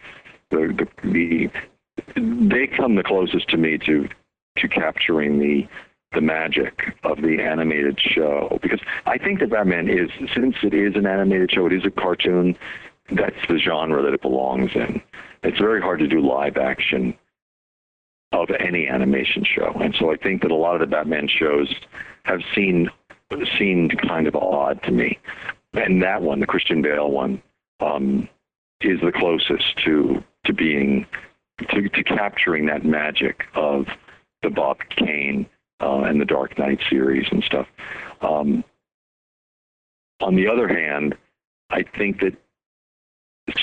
they're, 0.51 0.73
the 0.73 0.87
the 1.03 1.51
they 2.17 2.67
come 2.67 2.95
the 2.95 3.03
closest 3.03 3.49
to 3.51 3.57
me 3.57 3.79
to 3.79 4.09
to 4.59 4.69
capturing 4.69 5.39
the 5.39 5.67
the 6.13 6.21
magic 6.21 6.97
of 7.05 7.23
the 7.23 7.41
animated 7.41 7.99
show 8.01 8.59
because 8.63 8.81
I 9.07 9.17
think 9.17 9.39
that 9.41 9.51
Batman 9.51 9.89
is 9.89 10.11
since 10.35 10.57
it 10.63 10.75
is 10.75 10.97
an 10.97 11.07
animated 11.07 11.53
show, 11.53 11.67
it 11.67 11.73
is 11.73 11.85
a 11.85 11.91
cartoon. 11.91 12.57
That's 13.13 13.37
the 13.49 13.59
genre 13.59 14.03
that 14.03 14.15
it 14.15 14.23
belongs 14.23 14.71
in. 14.75 15.01
It's 15.43 15.59
very 15.59 15.81
hard 15.81 16.01
to 16.01 16.07
do 16.07 16.21
live 16.21 16.57
action 16.57 17.17
of 18.33 18.49
any 18.61 18.87
animation 18.87 19.45
show, 19.45 19.73
and 19.83 19.95
so 19.99 20.13
I 20.13 20.17
think 20.17 20.43
that 20.43 20.51
a 20.51 20.55
lot 20.55 20.75
of 20.75 20.81
the 20.81 20.87
Batman 20.87 21.29
shows 21.29 21.73
have 22.25 22.41
seen 22.55 22.91
seemed 23.59 24.01
kind 24.03 24.27
of 24.27 24.35
odd 24.35 24.83
to 24.83 24.91
me. 24.91 25.19
And 25.75 26.03
that 26.03 26.21
one, 26.23 26.41
the 26.41 26.47
Christian 26.47 26.83
Bale 26.83 27.11
one, 27.11 27.41
um, 27.81 28.29
is 28.81 29.01
the 29.01 29.13
closest 29.13 29.77
to 29.85 30.23
to 30.47 30.53
being 30.53 31.07
to, 31.71 31.89
to 31.89 32.03
capturing 32.05 32.67
that 32.67 32.85
magic 32.85 33.45
of 33.55 33.87
the 34.43 34.51
Bob 34.51 34.79
Kane 34.91 35.47
uh, 35.81 36.01
and 36.01 36.21
the 36.21 36.25
Dark 36.25 36.59
Knight 36.59 36.81
series 36.89 37.27
and 37.31 37.43
stuff. 37.45 37.67
Um, 38.23 38.65
on 40.21 40.35
the 40.35 40.49
other 40.49 40.69
hand, 40.69 41.17
I 41.71 41.85
think 41.97 42.21
that 42.21 42.37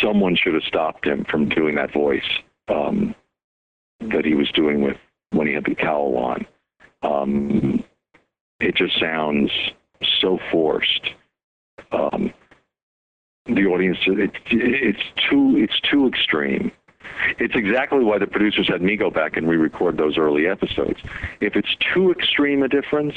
someone 0.01 0.35
should 0.35 0.53
have 0.53 0.63
stopped 0.63 1.05
him 1.05 1.25
from 1.29 1.49
doing 1.49 1.75
that 1.75 1.93
voice 1.93 2.27
um, 2.67 3.15
that 3.99 4.25
he 4.25 4.35
was 4.35 4.49
doing 4.51 4.81
with 4.81 4.97
when 5.31 5.47
he 5.47 5.53
had 5.53 5.65
the 5.65 5.75
cowl 5.75 6.17
on. 6.17 6.45
Um, 7.01 7.83
it 8.59 8.75
just 8.75 8.99
sounds 8.99 9.51
so 10.19 10.39
forced. 10.51 11.09
Um, 11.91 12.33
the 13.45 13.65
audience, 13.65 13.97
it, 14.05 14.31
it's 14.51 15.03
too, 15.29 15.55
it's 15.57 15.79
too 15.89 16.07
extreme. 16.07 16.71
It's 17.39 17.55
exactly 17.55 18.03
why 18.03 18.17
the 18.17 18.27
producers 18.27 18.67
had 18.67 18.81
me 18.81 18.97
go 18.97 19.09
back 19.09 19.37
and 19.37 19.47
re-record 19.47 19.97
those 19.97 20.17
early 20.17 20.47
episodes. 20.47 20.99
If 21.39 21.55
it's 21.55 21.75
too 21.93 22.11
extreme 22.11 22.63
a 22.63 22.67
difference, 22.67 23.15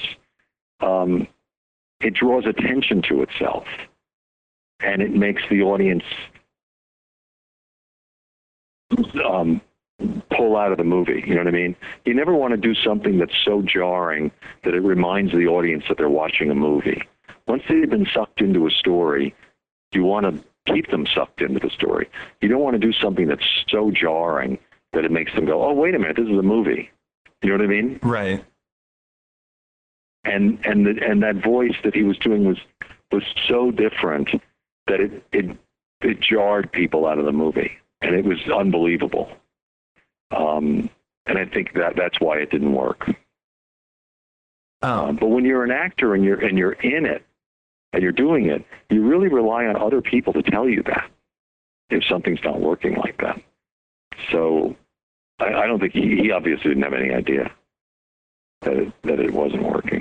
um, 0.81 1.27
it 2.01 2.15
draws 2.15 2.47
attention 2.47 3.03
to 3.09 3.23
itself, 3.23 3.65
and 4.81 5.03
it 5.03 5.13
makes 5.13 5.43
the 5.51 5.63
audience 5.63 6.05
um, 9.25 9.61
pull 10.41 10.57
out 10.57 10.73
of 10.73 10.79
the 10.79 10.85
movie. 10.85 11.23
You 11.27 11.35
know 11.35 11.43
what 11.43 11.49
I 11.49 11.57
mean? 11.57 11.77
You 12.07 12.15
never 12.15 12.35
want 12.35 12.53
to 12.53 12.57
do 12.57 12.75
something 12.75 13.19
that's 13.19 13.37
so 13.45 13.61
jarring 13.61 14.31
that 14.65 14.73
it 14.73 14.81
reminds 14.81 15.33
the 15.33 15.47
audience 15.47 15.85
that 15.89 15.99
they're 15.99 16.09
watching 16.09 16.51
a 16.51 16.55
movie. 16.55 17.03
Once 17.47 17.63
they've 17.69 17.91
been 17.91 18.07
sucked 18.15 18.41
into 18.41 18.67
a 18.67 18.71
story, 18.71 19.35
you 19.93 20.05
want 20.05 20.25
to 20.25 20.73
keep 20.73 20.91
them 20.91 21.07
sucked 21.15 21.43
into 21.43 21.61
the 21.61 21.69
story. 21.69 22.09
You 22.41 22.49
don't 22.49 22.63
want 22.63 22.75
to 22.75 22.79
do 22.79 22.93
something 22.93 23.29
that's 23.29 23.45
so 23.69 23.91
jarring 23.91 24.59
that 24.95 25.05
it 25.05 25.11
makes 25.11 25.35
them 25.35 25.45
go, 25.45 25.63
"Oh, 25.63 25.75
wait 25.75 25.95
a 25.95 25.99
minute, 25.99 26.17
this 26.17 26.29
is 26.29 26.39
a 26.39 26.43
movie." 26.43 26.91
You 27.43 27.51
know 27.51 27.57
what 27.59 27.65
I 27.65 27.69
mean? 27.69 28.01
Right. 28.03 28.45
And 30.25 30.59
and 30.65 30.87
the, 30.87 30.95
and 31.07 31.23
that 31.23 31.37
voice 31.37 31.77
that 31.85 31.95
he 31.95 32.03
was 32.03 32.17
doing 32.17 32.47
was 32.47 32.59
was 33.13 33.25
so 33.47 33.71
different 33.71 34.31
that 34.87 35.01
it 35.01 35.23
it 35.33 35.57
it 36.01 36.21
jarred 36.21 36.73
people 36.73 37.07
out 37.07 37.19
of 37.19 37.27
the 37.27 37.33
movie, 37.33 37.73
and 38.01 38.15
it 38.15 38.25
was 38.25 38.39
unbelievable. 38.49 39.31
Um, 40.31 40.89
and 41.27 41.39
I 41.39 41.45
think 41.47 41.75
that 41.75 41.95
that's 41.97 42.21
why 42.21 42.39
it 42.39 42.51
didn't 42.51 42.73
work. 42.73 43.09
Um, 44.83 45.01
Um, 45.11 45.17
but 45.17 45.29
when 45.29 45.45
you're 45.45 45.65
an 45.65 45.71
actor 45.71 46.15
and 46.15 46.25
you're 46.25 46.41
and 46.41 46.57
you're 46.57 46.73
in 46.73 47.05
it 47.07 47.25
and 47.93 48.03
you're 48.03 48.13
doing 48.13 48.47
it, 48.47 48.65
you 48.89 49.07
really 49.07 49.29
rely 49.29 49.67
on 49.67 49.77
other 49.77 50.01
people 50.01 50.33
to 50.33 50.43
tell 50.43 50.69
you 50.69 50.83
that 50.85 51.11
if 51.91 52.05
something's 52.05 52.43
not 52.45 52.61
working 52.61 52.95
like 52.97 53.19
that. 53.21 53.41
So 54.31 54.77
I, 55.39 55.53
I 55.53 55.67
don't 55.67 55.81
think 55.81 55.93
he, 55.93 56.17
he 56.17 56.31
obviously 56.31 56.71
didn't 56.71 56.85
have 56.85 56.95
any 56.95 57.13
idea 57.13 57.51
that 58.63 58.75
it, 58.75 58.93
that 59.05 59.21
it 59.21 59.33
wasn't 59.33 59.63
working. 59.65 60.00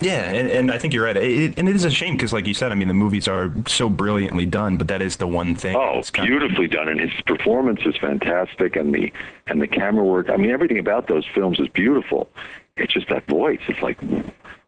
Yeah, 0.00 0.30
and, 0.30 0.50
and 0.50 0.70
I 0.70 0.78
think 0.78 0.94
you're 0.94 1.04
right. 1.04 1.16
It, 1.16 1.58
and 1.58 1.68
it 1.68 1.74
is 1.76 1.84
a 1.84 1.90
shame 1.90 2.14
because, 2.14 2.32
like 2.32 2.46
you 2.46 2.54
said, 2.54 2.72
I 2.72 2.74
mean, 2.74 2.88
the 2.88 2.94
movies 2.94 3.28
are 3.28 3.52
so 3.66 3.88
brilliantly 3.88 4.46
done, 4.46 4.76
but 4.76 4.88
that 4.88 5.02
is 5.02 5.16
the 5.16 5.26
one 5.26 5.54
thing. 5.54 5.76
Oh, 5.76 5.96
that's 5.96 6.10
kind 6.10 6.26
of- 6.26 6.30
beautifully 6.30 6.68
done, 6.68 6.88
and 6.88 7.00
his 7.00 7.10
performance 7.26 7.80
is 7.84 7.96
fantastic, 7.96 8.76
and 8.76 8.94
the 8.94 9.12
and 9.46 9.60
the 9.60 9.68
camera 9.68 10.04
work. 10.04 10.30
I 10.30 10.36
mean, 10.36 10.50
everything 10.50 10.78
about 10.78 11.08
those 11.08 11.26
films 11.34 11.58
is 11.60 11.68
beautiful. 11.68 12.28
It's 12.76 12.92
just 12.92 13.08
that 13.08 13.26
voice. 13.26 13.60
It's 13.68 13.80
like, 13.82 13.98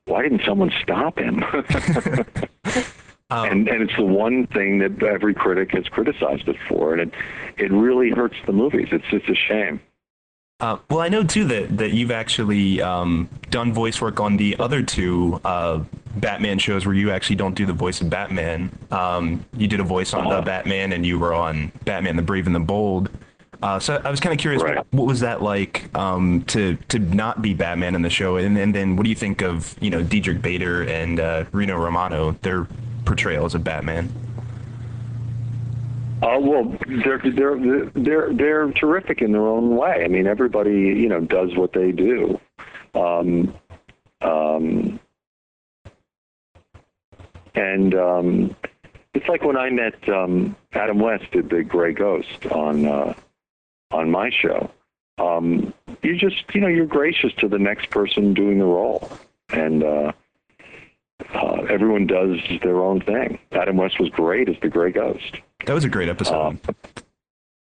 why 0.07 0.23
didn't 0.23 0.43
someone 0.45 0.73
stop 0.83 1.19
him? 1.19 1.45
Um, 3.33 3.49
and 3.49 3.69
and 3.69 3.83
it's 3.83 3.97
the 3.97 4.05
one 4.05 4.49
thing 4.49 4.79
that 4.79 5.01
every 5.05 5.35
critic 5.35 5.71
has 5.71 5.87
criticized 5.87 6.49
it 6.49 6.57
for, 6.69 6.93
and 6.93 7.01
it 7.03 7.15
it 7.59 7.71
really 7.71 8.11
hurts 8.11 8.35
the 8.45 8.53
movies. 8.53 8.89
It's 8.91 9.05
it's 9.13 9.29
a 9.29 9.37
shame. 9.37 9.81
Uh, 10.61 10.77
well, 10.91 11.01
I 11.01 11.09
know 11.09 11.25
too 11.25 11.45
that, 11.47 11.79
that 11.79 11.93
you've 11.93 12.11
actually 12.11 12.83
um, 12.83 13.29
done 13.51 13.73
voice 13.73 14.01
work 14.01 14.21
on 14.21 14.37
the 14.37 14.57
other 14.59 14.83
two 14.83 15.41
uh, 15.45 15.83
Batman 16.17 16.59
shows 16.59 16.85
where 16.85 16.95
you 16.95 17.11
actually 17.11 17.37
don't 17.37 17.55
do 17.55 17.65
the 17.65 17.73
voice 17.73 18.01
of 18.01 18.11
Batman. 18.11 18.71
Um, 18.91 19.45
you 19.57 19.67
did 19.69 19.81
a 19.81 19.85
voice 19.85 20.13
on 20.13 20.27
Uh-huh. 20.27 20.37
the 20.37 20.43
Batman, 20.43 20.93
and 20.93 21.07
you 21.07 21.19
were 21.19 21.33
on 21.33 21.73
Batman: 21.85 22.17
The 22.17 22.23
Brave 22.23 22.47
and 22.47 22.55
the 22.55 22.61
Bold. 22.61 23.09
Uh, 23.63 23.79
so 23.79 24.01
I 24.05 24.11
was 24.11 24.21
kind 24.21 24.33
of 24.33 24.39
curious, 24.39 24.63
Right. 24.63 24.79
what, 24.91 25.07
was 25.07 25.21
that 25.21 25.43
like 25.43 25.95
um, 25.97 26.43
to 26.49 26.77
to 26.89 26.99
not 26.99 27.43
be 27.43 27.53
Batman 27.55 27.95
in 27.95 28.03
the 28.03 28.09
show? 28.11 28.37
And, 28.37 28.57
and 28.59 28.75
then 28.75 28.97
what 28.97 29.05
do 29.05 29.11
you 29.11 29.17
think 29.17 29.43
of 29.43 29.77
you 29.81 29.91
know 29.91 30.03
Diedrich 30.03 30.41
Bader 30.43 30.83
and 30.85 31.21
uh, 31.21 31.45
Rino 31.53 31.77
Romano, 31.77 32.33
their 32.43 32.67
portrayals 33.05 33.55
of 33.55 33.63
Batman? 33.65 34.09
Uh, 36.23 36.39
well, 36.39 36.77
they're 36.87 37.19
they're 37.19 37.91
they're 37.95 38.35
they're 38.35 38.71
terrific 38.73 39.23
in 39.23 39.33
their 39.33 39.47
own 39.47 39.77
way. 39.77 40.05
I 40.05 40.09
mean, 40.09 40.27
everybody 40.27 40.73
you 40.73 41.09
know 41.09 41.21
does 41.21 41.57
what 41.57 41.73
they 41.73 41.93
do. 41.93 42.39
Um, 42.95 43.55
um, 44.21 45.01
and 47.55 47.95
um, 47.95 48.57
it's 49.15 49.29
like 49.29 49.43
when 49.45 49.57
I 49.57 49.71
met 49.71 50.09
um, 50.09 50.57
Adam 50.73 50.99
West 50.99 51.31
did 51.33 51.49
the 51.49 51.63
Gray 51.63 51.93
Ghost 51.93 52.47
on 52.51 52.87
uh, 52.87 53.15
on 53.91 54.11
my 54.11 54.31
show. 54.31 54.71
Um, 55.19 55.73
you 56.03 56.17
just 56.17 56.45
you 56.55 56.61
know 56.61 56.69
you're 56.69 56.87
gracious 56.87 57.33
to 57.39 57.49
the 57.49 57.59
next 57.59 57.91
person 57.91 58.35
doing 58.35 58.59
the 58.59 58.65
role, 58.65 59.11
and 59.51 59.83
uh, 59.83 60.13
uh, 61.35 61.63
everyone 61.69 62.07
does 62.07 62.39
their 62.63 62.83
own 62.83 63.01
thing. 63.01 63.39
Adam 63.53 63.77
West 63.77 64.01
was 64.01 64.09
great 64.11 64.49
as 64.49 64.57
the 64.63 64.69
Gray 64.69 64.93
Ghost. 64.93 65.37
That 65.67 65.75
was 65.75 65.85
a 65.85 65.89
great 65.89 66.09
episode. 66.09 66.35
Um, 66.35 66.61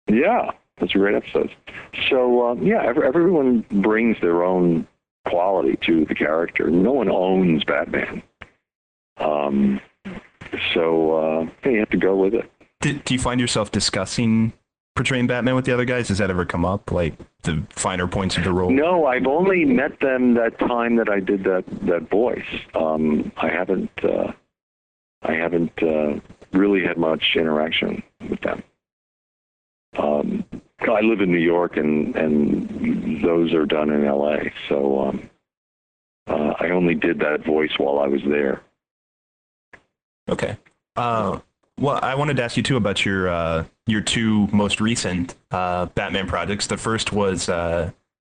yeah, 0.08 0.52
that's 0.78 0.94
a 0.94 0.98
great 0.98 1.16
episode. 1.16 1.54
So 2.10 2.48
um, 2.48 2.64
yeah, 2.64 2.84
every, 2.86 3.08
everyone 3.08 3.66
brings 3.72 4.18
their 4.22 4.44
own 4.44 4.88
quality 5.28 5.78
to 5.86 6.06
the 6.06 6.16
character. 6.16 6.70
No 6.70 6.94
one 6.94 7.10
owns 7.10 7.64
Batman. 7.64 8.24
Um, 9.18 9.82
so 10.74 11.18
uh, 11.18 11.50
yeah, 11.66 11.72
you 11.72 11.80
have 11.80 11.90
to 11.90 11.98
go 11.98 12.16
with 12.16 12.34
it. 12.34 12.50
Do, 12.82 12.94
do 12.94 13.14
you 13.14 13.20
find 13.20 13.42
yourself 13.42 13.72
discussing 13.72 14.54
portraying 14.98 15.28
Batman 15.28 15.56
with 15.56 15.66
the 15.66 15.74
other 15.74 15.86
guys? 15.86 16.10
Does 16.10 16.18
that 16.18 16.30
ever 16.30 16.44
come 16.44 16.66
up, 16.66 16.92
like 16.92 17.14
the 17.44 17.64
finer 17.70 18.08
points 18.08 18.36
of 18.36 18.44
the 18.44 18.52
role? 18.52 18.70
No, 18.70 19.06
I've 19.06 19.28
only 19.28 19.64
met 19.64 20.00
them 20.02 20.34
that 20.34 20.60
time 20.60 20.98
that 20.98 21.08
I 21.08 21.22
did 21.22 21.44
that 21.46 21.64
that 21.84 22.10
voice. 22.10 22.46
Um, 22.76 23.32
I 23.38 23.48
haven't 23.48 23.92
uh, 24.04 24.34
I 25.22 25.34
haven't 25.34 25.72
uh, 25.82 26.20
really 26.52 26.84
had 26.84 26.98
much 26.98 27.24
interaction 27.36 28.04
with 28.30 28.42
them. 28.42 28.64
Um, 29.98 30.44
I 30.82 31.02
live 31.02 31.22
in 31.22 31.32
New 31.32 31.38
York, 31.38 31.78
and 31.78 32.16
and 32.16 33.24
those 33.24 33.54
are 33.54 33.66
done 33.66 33.90
in 33.90 34.04
L.A. 34.04 34.52
So 34.68 35.08
um, 35.08 35.30
uh, 36.28 36.54
I 36.60 36.72
only 36.72 36.96
did 36.96 37.20
that 37.20 37.46
voice 37.46 37.72
while 37.78 38.00
I 38.00 38.08
was 38.08 38.22
there. 38.28 38.62
Okay. 40.30 40.58
Uh, 40.96 41.40
well, 41.80 42.00
I 42.02 42.16
wanted 42.16 42.38
to 42.38 42.44
ask 42.44 42.58
you 42.58 42.64
too 42.64 42.78
about 42.78 43.06
your 43.06 43.30
uh, 43.30 43.66
your 43.86 44.02
two 44.02 44.48
most 44.48 44.82
recent 44.82 45.36
uh, 45.52 45.86
Batman 45.88 46.28
projects. 46.28 46.68
The 46.68 46.78
first 46.78 47.14
was 47.14 47.50
uh, 47.50 47.92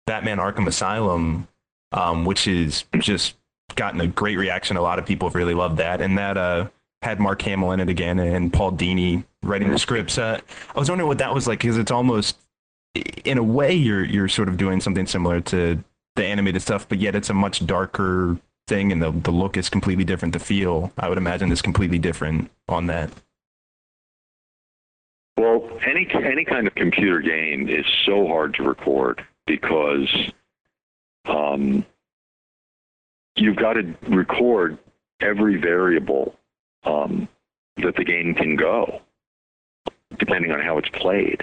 Batman: 0.08 0.38
Arkham 0.38 0.68
Asylum, 0.68 1.48
um, 1.92 2.26
which 2.26 2.48
is 2.48 2.86
just 3.00 3.36
gotten 3.76 4.00
a 4.02 4.08
great 4.08 4.38
reaction. 4.38 4.78
A 4.78 4.82
lot 4.82 5.00
of 5.00 5.06
people 5.06 5.28
have 5.28 5.36
really 5.36 5.54
loved 5.54 5.78
that, 5.78 6.00
and 6.00 6.18
that 6.18 6.38
uh, 6.38 6.70
had 7.02 7.20
Mark 7.20 7.42
Hamill 7.42 7.72
in 7.72 7.80
it 7.80 7.90
again 7.90 8.20
and 8.20 8.52
Paul 8.52 8.72
Dini 8.72 9.24
writing 9.44 9.70
the 9.70 9.80
scripts. 9.80 10.18
Uh, 10.18 10.40
I 10.74 10.80
was 10.80 10.90
wondering 10.90 11.08
what 11.08 11.18
that 11.18 11.34
was 11.34 11.48
like 11.48 11.60
because 11.60 11.78
it's 11.78 11.92
almost, 11.92 12.38
in 13.26 13.38
a 13.38 13.44
way, 13.44 13.74
you're 13.74 14.06
you're 14.06 14.30
sort 14.30 14.48
of 14.48 14.58
doing 14.58 14.80
something 14.80 15.06
similar 15.06 15.42
to 15.42 15.84
the 16.16 16.26
animated 16.26 16.62
stuff, 16.62 16.88
but 16.88 17.00
yet 17.00 17.14
it's 17.14 17.30
a 17.30 17.34
much 17.34 17.66
darker 17.66 18.38
thing, 18.68 18.94
and 18.94 19.02
the 19.02 19.12
the 19.12 19.32
look 19.32 19.58
is 19.58 19.70
completely 19.70 20.06
different. 20.06 20.34
The 20.34 20.40
feel, 20.40 20.94
I 20.98 21.10
would 21.10 21.18
imagine, 21.18 21.52
is 21.52 21.62
completely 21.62 22.00
different 22.00 22.50
on 22.70 22.88
that. 22.88 23.10
Well, 25.38 25.68
any 25.86 26.08
any 26.14 26.46
kind 26.46 26.68
of 26.68 26.76
computer 26.76 27.20
game 27.20 27.68
is 27.68 27.86
so 28.06 28.28
hard 28.28 28.54
to 28.56 28.64
record 28.64 29.26
because 29.48 30.32
um, 31.26 31.86
you've 33.36 33.56
got 33.56 33.74
to 33.74 33.96
record 34.08 34.78
every 35.22 35.58
variable 35.58 36.36
um, 36.84 37.28
that 37.78 37.96
the 37.96 38.04
game 38.04 38.36
can 38.36 38.56
go, 38.56 39.02
depending 40.18 40.52
on 40.52 40.62
how 40.62 40.78
it's 40.78 40.90
played. 40.90 41.42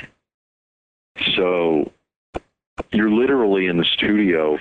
So 1.36 1.90
you're 2.92 3.10
literally 3.10 3.66
in 3.66 3.76
the 3.76 3.84
studio 3.84 4.58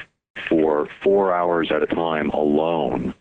for 0.47 0.87
four 1.03 1.33
hours 1.33 1.71
at 1.71 1.83
a 1.83 1.87
time 1.87 2.29
alone, 2.31 3.13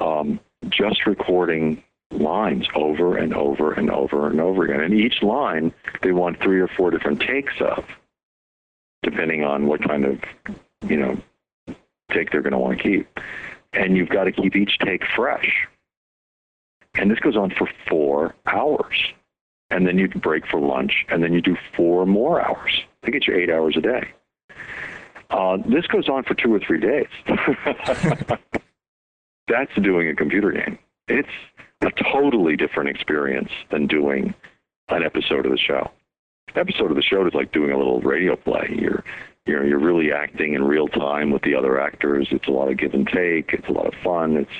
um, 0.00 0.40
just 0.68 1.06
recording 1.06 1.82
lines 2.10 2.66
over 2.74 3.16
and 3.16 3.34
over 3.34 3.72
and 3.72 3.90
over 3.90 4.28
and 4.28 4.40
over 4.40 4.64
again. 4.64 4.80
And 4.80 4.94
each 4.94 5.22
line 5.22 5.72
they 6.02 6.12
want 6.12 6.40
three 6.40 6.60
or 6.60 6.68
four 6.68 6.90
different 6.90 7.20
takes 7.20 7.54
of, 7.60 7.84
depending 9.02 9.44
on 9.44 9.66
what 9.66 9.82
kind 9.82 10.04
of, 10.04 10.20
you 10.88 10.96
know, 10.96 11.16
take 12.12 12.30
they're 12.30 12.42
going 12.42 12.52
to 12.52 12.58
want 12.58 12.78
to 12.78 12.82
keep. 12.82 13.18
And 13.72 13.96
you've 13.96 14.08
got 14.08 14.24
to 14.24 14.32
keep 14.32 14.56
each 14.56 14.78
take 14.78 15.02
fresh. 15.14 15.66
And 16.94 17.10
this 17.10 17.18
goes 17.18 17.36
on 17.36 17.50
for 17.50 17.68
four 17.88 18.34
hours. 18.46 18.96
And 19.68 19.86
then 19.86 19.98
you 19.98 20.08
break 20.08 20.46
for 20.46 20.60
lunch, 20.60 21.04
and 21.08 21.22
then 21.22 21.32
you 21.32 21.42
do 21.42 21.56
four 21.76 22.06
more 22.06 22.40
hours. 22.40 22.82
They 23.02 23.10
get 23.10 23.26
you 23.26 23.34
eight 23.34 23.50
hours 23.50 23.76
a 23.76 23.80
day. 23.80 24.08
Uh, 25.28 25.58
this 25.66 25.86
goes 25.88 26.08
on 26.08 26.22
for 26.22 26.34
two 26.34 26.54
or 26.54 26.60
three 26.60 26.78
days. 26.78 27.08
That's 29.48 29.74
doing 29.82 30.08
a 30.08 30.14
computer 30.14 30.52
game. 30.52 30.78
It's 31.08 31.28
a 31.82 31.90
totally 32.12 32.56
different 32.56 32.90
experience 32.90 33.50
than 33.70 33.86
doing 33.86 34.34
an 34.88 35.02
episode 35.02 35.44
of 35.46 35.52
the 35.52 35.58
show. 35.58 35.90
Episode 36.54 36.90
of 36.90 36.96
the 36.96 37.02
show 37.02 37.26
is 37.26 37.34
like 37.34 37.52
doing 37.52 37.72
a 37.72 37.76
little 37.76 38.00
radio 38.00 38.36
play. 38.36 38.74
You're 38.78 39.04
you're 39.46 39.66
you're 39.66 39.78
really 39.78 40.12
acting 40.12 40.54
in 40.54 40.64
real 40.64 40.88
time 40.88 41.30
with 41.30 41.42
the 41.42 41.54
other 41.54 41.80
actors. 41.80 42.28
It's 42.30 42.46
a 42.48 42.50
lot 42.50 42.70
of 42.70 42.78
give 42.78 42.94
and 42.94 43.06
take. 43.06 43.52
It's 43.52 43.68
a 43.68 43.72
lot 43.72 43.86
of 43.86 43.94
fun. 44.02 44.36
It's 44.36 44.50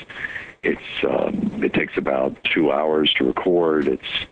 it's 0.63 1.05
um, 1.09 1.63
it 1.63 1.73
takes 1.73 1.97
about 1.97 2.37
two 2.53 2.73
hours 2.73 3.13
to 3.15 3.25
record. 3.25 3.89
It's 3.89 4.27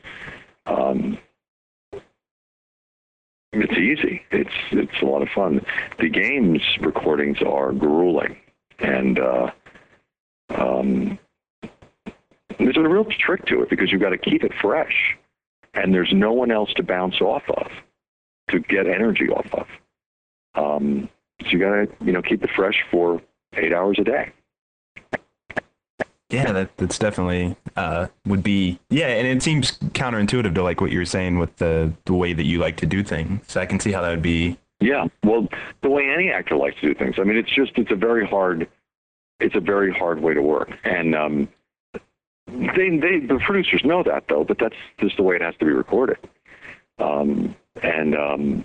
um, 0.67 1.19
it's 3.53 3.73
easy. 3.79 4.23
It's 4.31 4.55
it's 4.73 5.01
a 5.01 5.07
lot 5.07 5.23
of 5.23 5.29
fun. 5.29 5.65
The 5.99 6.09
games 6.09 6.61
recordings 6.81 7.39
are 7.41 7.73
grueling, 7.73 8.37
and 8.81 9.19
uh, 9.19 9.51
um, 10.51 11.19
there's 12.59 12.77
a 12.77 12.81
real 12.81 13.05
trick 13.05 13.45
to 13.47 13.63
it 13.63 13.71
because 13.71 13.91
you've 13.91 14.01
got 14.01 14.11
to 14.11 14.19
keep 14.19 14.45
it 14.45 14.53
fresh, 14.61 15.17
and 15.75 15.95
there's 15.95 16.13
no 16.13 16.33
one 16.33 16.51
else 16.51 16.73
to 16.75 16.83
bounce 16.83 17.21
off 17.21 17.43
of, 17.49 17.71
to 18.51 18.61
get 18.61 18.87
energy 18.87 19.29
off 19.29 19.47
of. 19.53 19.67
Um, 20.55 21.09
so 21.43 21.49
you 21.49 21.59
got 21.59 21.71
to 21.71 21.89
you 22.05 22.13
know 22.13 22.23
keep 22.23 22.43
it 22.43 22.51
fresh 22.55 22.85
for 22.91 23.21
eight 23.57 23.73
hours 23.73 23.99
a 23.99 24.05
day. 24.05 24.33
Yeah, 26.31 26.53
that 26.53 26.77
that's 26.77 26.99
definitely 26.99 27.57
uh, 27.77 28.09
would 28.27 28.43
be 28.43 28.81
yeah, 28.91 29.09
and 29.09 29.27
it 29.27 29.43
seems 29.43 29.73
counterintuitive 29.79 30.55
to 30.55 30.63
like 30.63 30.81
what 30.81 30.91
you 30.91 30.99
were 30.99 31.05
saying 31.05 31.39
with 31.39 31.55
the 31.57 31.93
the 32.07 32.15
way 32.15 32.33
that 32.33 32.45
you 32.45 32.59
like 32.59 32.77
to 32.79 32.87
do 32.87 33.05
things. 33.05 33.45
So 33.47 33.61
I 33.61 33.67
can 33.67 33.79
see 33.79 33.93
how 33.93 34.03
that 34.03 34.11
would 34.11 34.23
be. 34.23 34.59
Yeah, 34.81 35.07
well, 35.23 35.49
the 35.83 35.91
way 35.91 36.11
any 36.11 36.31
actor 36.31 36.57
likes 36.57 36.81
to 36.81 36.89
do 36.89 36.95
things. 36.95 37.17
I 37.19 37.25
mean, 37.25 37.37
it's 37.37 37.55
just 37.55 37.73
it's 37.77 37.93
a 37.93 37.97
very 37.97 38.27
hard, 38.27 38.69
it's 39.39 39.55
a 39.55 39.61
very 39.61 39.93
hard 39.93 40.21
way 40.21 40.35
to 40.35 40.43
work, 40.43 40.71
and 40.83 41.15
um, 41.15 41.49
they 42.47 42.91
they 42.99 43.21
the 43.21 43.41
producers 43.45 43.83
know 43.85 44.03
that 44.03 44.25
though, 44.29 44.45
but 44.45 44.59
that's 44.59 44.77
just 44.99 45.17
the 45.17 45.23
way 45.23 45.37
it 45.37 45.43
has 45.43 45.55
to 45.59 45.65
be 45.65 45.71
recorded, 45.73 46.19
um, 46.99 47.55
and 47.83 48.15
um, 48.17 48.65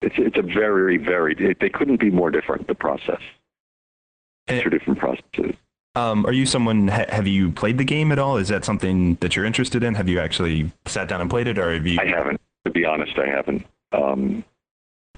it's 0.00 0.14
it's 0.18 0.38
a 0.38 0.42
very 0.42 0.96
very 0.98 1.34
it, 1.38 1.58
they 1.60 1.68
couldn't 1.68 1.98
be 2.00 2.10
more 2.10 2.30
different 2.30 2.66
the 2.68 2.74
process. 2.74 3.20
And- 4.48 4.62
Two 4.62 4.70
different 4.70 4.98
processes. 4.98 5.56
Um, 5.94 6.24
are 6.24 6.32
you 6.32 6.46
someone? 6.46 6.88
Ha- 6.88 7.04
have 7.10 7.26
you 7.26 7.50
played 7.52 7.76
the 7.76 7.84
game 7.84 8.12
at 8.12 8.18
all? 8.18 8.38
Is 8.38 8.48
that 8.48 8.64
something 8.64 9.16
that 9.16 9.36
you're 9.36 9.44
interested 9.44 9.82
in? 9.82 9.94
Have 9.94 10.08
you 10.08 10.20
actually 10.20 10.72
sat 10.86 11.06
down 11.06 11.20
and 11.20 11.28
played 11.28 11.46
it, 11.48 11.58
or 11.58 11.70
have 11.74 11.86
you? 11.86 11.98
I 12.00 12.06
haven't. 12.06 12.40
To 12.64 12.70
be 12.70 12.86
honest, 12.86 13.12
I 13.18 13.26
haven't. 13.26 13.66
Um, 13.92 14.42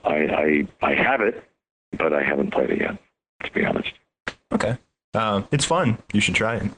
I, 0.05 0.15
I 0.17 0.69
I 0.83 0.95
have 0.95 1.21
it, 1.21 1.45
but 1.97 2.13
I 2.13 2.25
haven't 2.25 2.51
played 2.53 2.71
it 2.71 2.81
yet. 2.81 2.99
To 3.45 3.53
be 3.53 3.65
honest. 3.65 3.93
Okay. 4.51 4.77
Um, 5.15 5.47
it's 5.53 5.65
fun. 5.65 5.97
You 6.13 6.21
should 6.21 6.35
try 6.35 6.57
it. 6.57 6.71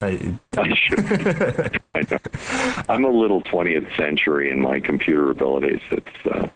I, 0.00 0.38
I 0.56 0.74
should. 0.74 1.80
I. 1.94 2.82
I'm 2.88 3.04
a 3.04 3.10
little 3.10 3.42
20th 3.42 3.96
century 3.96 4.50
in 4.50 4.60
my 4.60 4.80
computer 4.80 5.30
abilities. 5.30 5.80
It's. 5.90 6.06
Uh, 6.30 6.48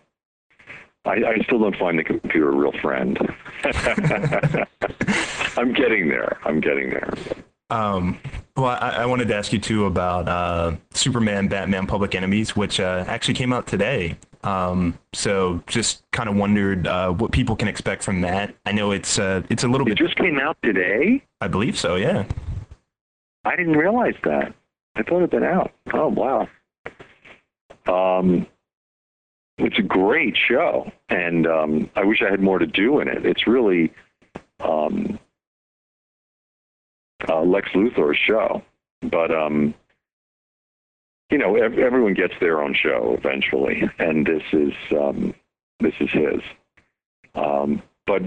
I, 1.05 1.11
I 1.15 1.37
still 1.43 1.59
don't 1.59 1.75
find 1.75 1.99
the 1.99 2.03
computer 2.05 2.49
a 2.49 2.55
real 2.55 2.71
friend. 2.81 3.17
I'm 5.57 5.73
getting 5.73 6.07
there. 6.07 6.37
I'm 6.45 6.61
getting 6.61 6.89
there. 6.91 7.13
Um, 7.69 8.17
well, 8.55 8.67
I, 8.79 8.89
I 8.99 9.05
wanted 9.05 9.27
to 9.27 9.35
ask 9.35 9.51
you 9.51 9.59
too 9.59 9.85
about 9.85 10.29
uh, 10.29 10.75
Superman, 10.93 11.47
Batman, 11.49 11.87
Public 11.87 12.15
Enemies, 12.15 12.55
which 12.55 12.79
uh, 12.79 13.03
actually 13.07 13.33
came 13.33 13.51
out 13.51 13.67
today. 13.67 14.17
Um, 14.43 14.97
so 15.13 15.61
just 15.67 16.03
kind 16.11 16.29
of 16.29 16.35
wondered 16.35 16.87
uh, 16.87 17.11
what 17.11 17.31
people 17.31 17.55
can 17.55 17.67
expect 17.67 18.03
from 18.03 18.21
that. 18.21 18.55
I 18.65 18.71
know 18.71 18.91
it's 18.91 19.19
uh, 19.19 19.41
it's 19.49 19.63
a 19.63 19.67
little 19.67 19.87
It 19.87 19.91
bit. 19.91 19.97
just 19.97 20.15
came 20.17 20.39
out 20.39 20.57
today. 20.63 21.23
I 21.41 21.47
believe 21.47 21.77
so. 21.77 21.95
Yeah. 21.95 22.25
I 23.45 23.55
didn't 23.55 23.77
realize 23.77 24.15
that. 24.23 24.53
I 24.95 25.03
thought 25.03 25.17
it'd 25.17 25.31
been 25.31 25.43
out. 25.43 25.71
Oh 25.93 26.07
wow. 26.07 26.47
Um, 27.85 28.47
it's 29.57 29.77
a 29.77 29.83
great 29.83 30.35
show, 30.37 30.91
and 31.09 31.45
um, 31.47 31.89
I 31.95 32.03
wish 32.03 32.21
I 32.25 32.29
had 32.29 32.41
more 32.41 32.59
to 32.59 32.67
do 32.67 32.99
in 32.99 33.07
it. 33.07 33.25
It's 33.25 33.47
really 33.47 33.93
um, 34.59 35.19
uh, 37.27 37.41
Lex 37.41 37.69
Luthor's 37.73 38.17
show, 38.17 38.63
but 39.01 39.31
um, 39.31 39.73
you 41.29 41.37
know, 41.37 41.55
ev- 41.55 41.77
everyone 41.77 42.13
gets 42.13 42.33
their 42.39 42.61
own 42.61 42.73
show 42.73 43.15
eventually, 43.17 43.83
and 43.99 44.25
this 44.25 44.43
is 44.53 44.73
um, 44.91 45.33
this 45.79 45.93
is 45.99 46.09
his. 46.11 46.41
Um, 47.35 47.81
but 48.05 48.21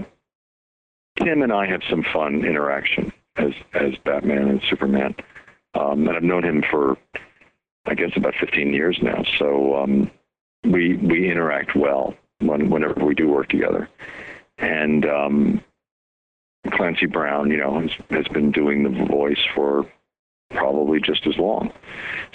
Tim 1.17 1.41
and 1.41 1.51
I 1.51 1.65
have 1.65 1.81
some 1.89 2.03
fun 2.13 2.45
interaction 2.45 3.11
as 3.37 3.53
as 3.73 3.93
Batman 4.03 4.49
and 4.49 4.61
Superman, 4.69 5.15
um, 5.73 6.07
and 6.07 6.17
I've 6.17 6.23
known 6.23 6.43
him 6.43 6.63
for 6.69 6.97
I 7.85 7.95
guess 7.95 8.11
about 8.15 8.35
15 8.39 8.73
years 8.73 8.99
now. 9.01 9.23
So 9.37 9.75
um, 9.77 10.11
we 10.63 10.97
we 10.97 11.31
interact 11.31 11.75
well 11.75 12.13
when, 12.39 12.69
whenever 12.69 13.05
we 13.05 13.15
do 13.15 13.27
work 13.29 13.49
together. 13.49 13.89
And 14.57 15.05
um, 15.05 15.63
Clancy 16.71 17.05
Brown, 17.05 17.49
you 17.49 17.57
know, 17.57 17.79
has, 17.79 17.91
has 18.09 18.27
been 18.27 18.51
doing 18.51 18.83
the 18.83 19.05
voice 19.05 19.39
for 19.55 19.85
probably 20.51 20.99
just 20.99 21.27
as 21.27 21.37
long. 21.37 21.71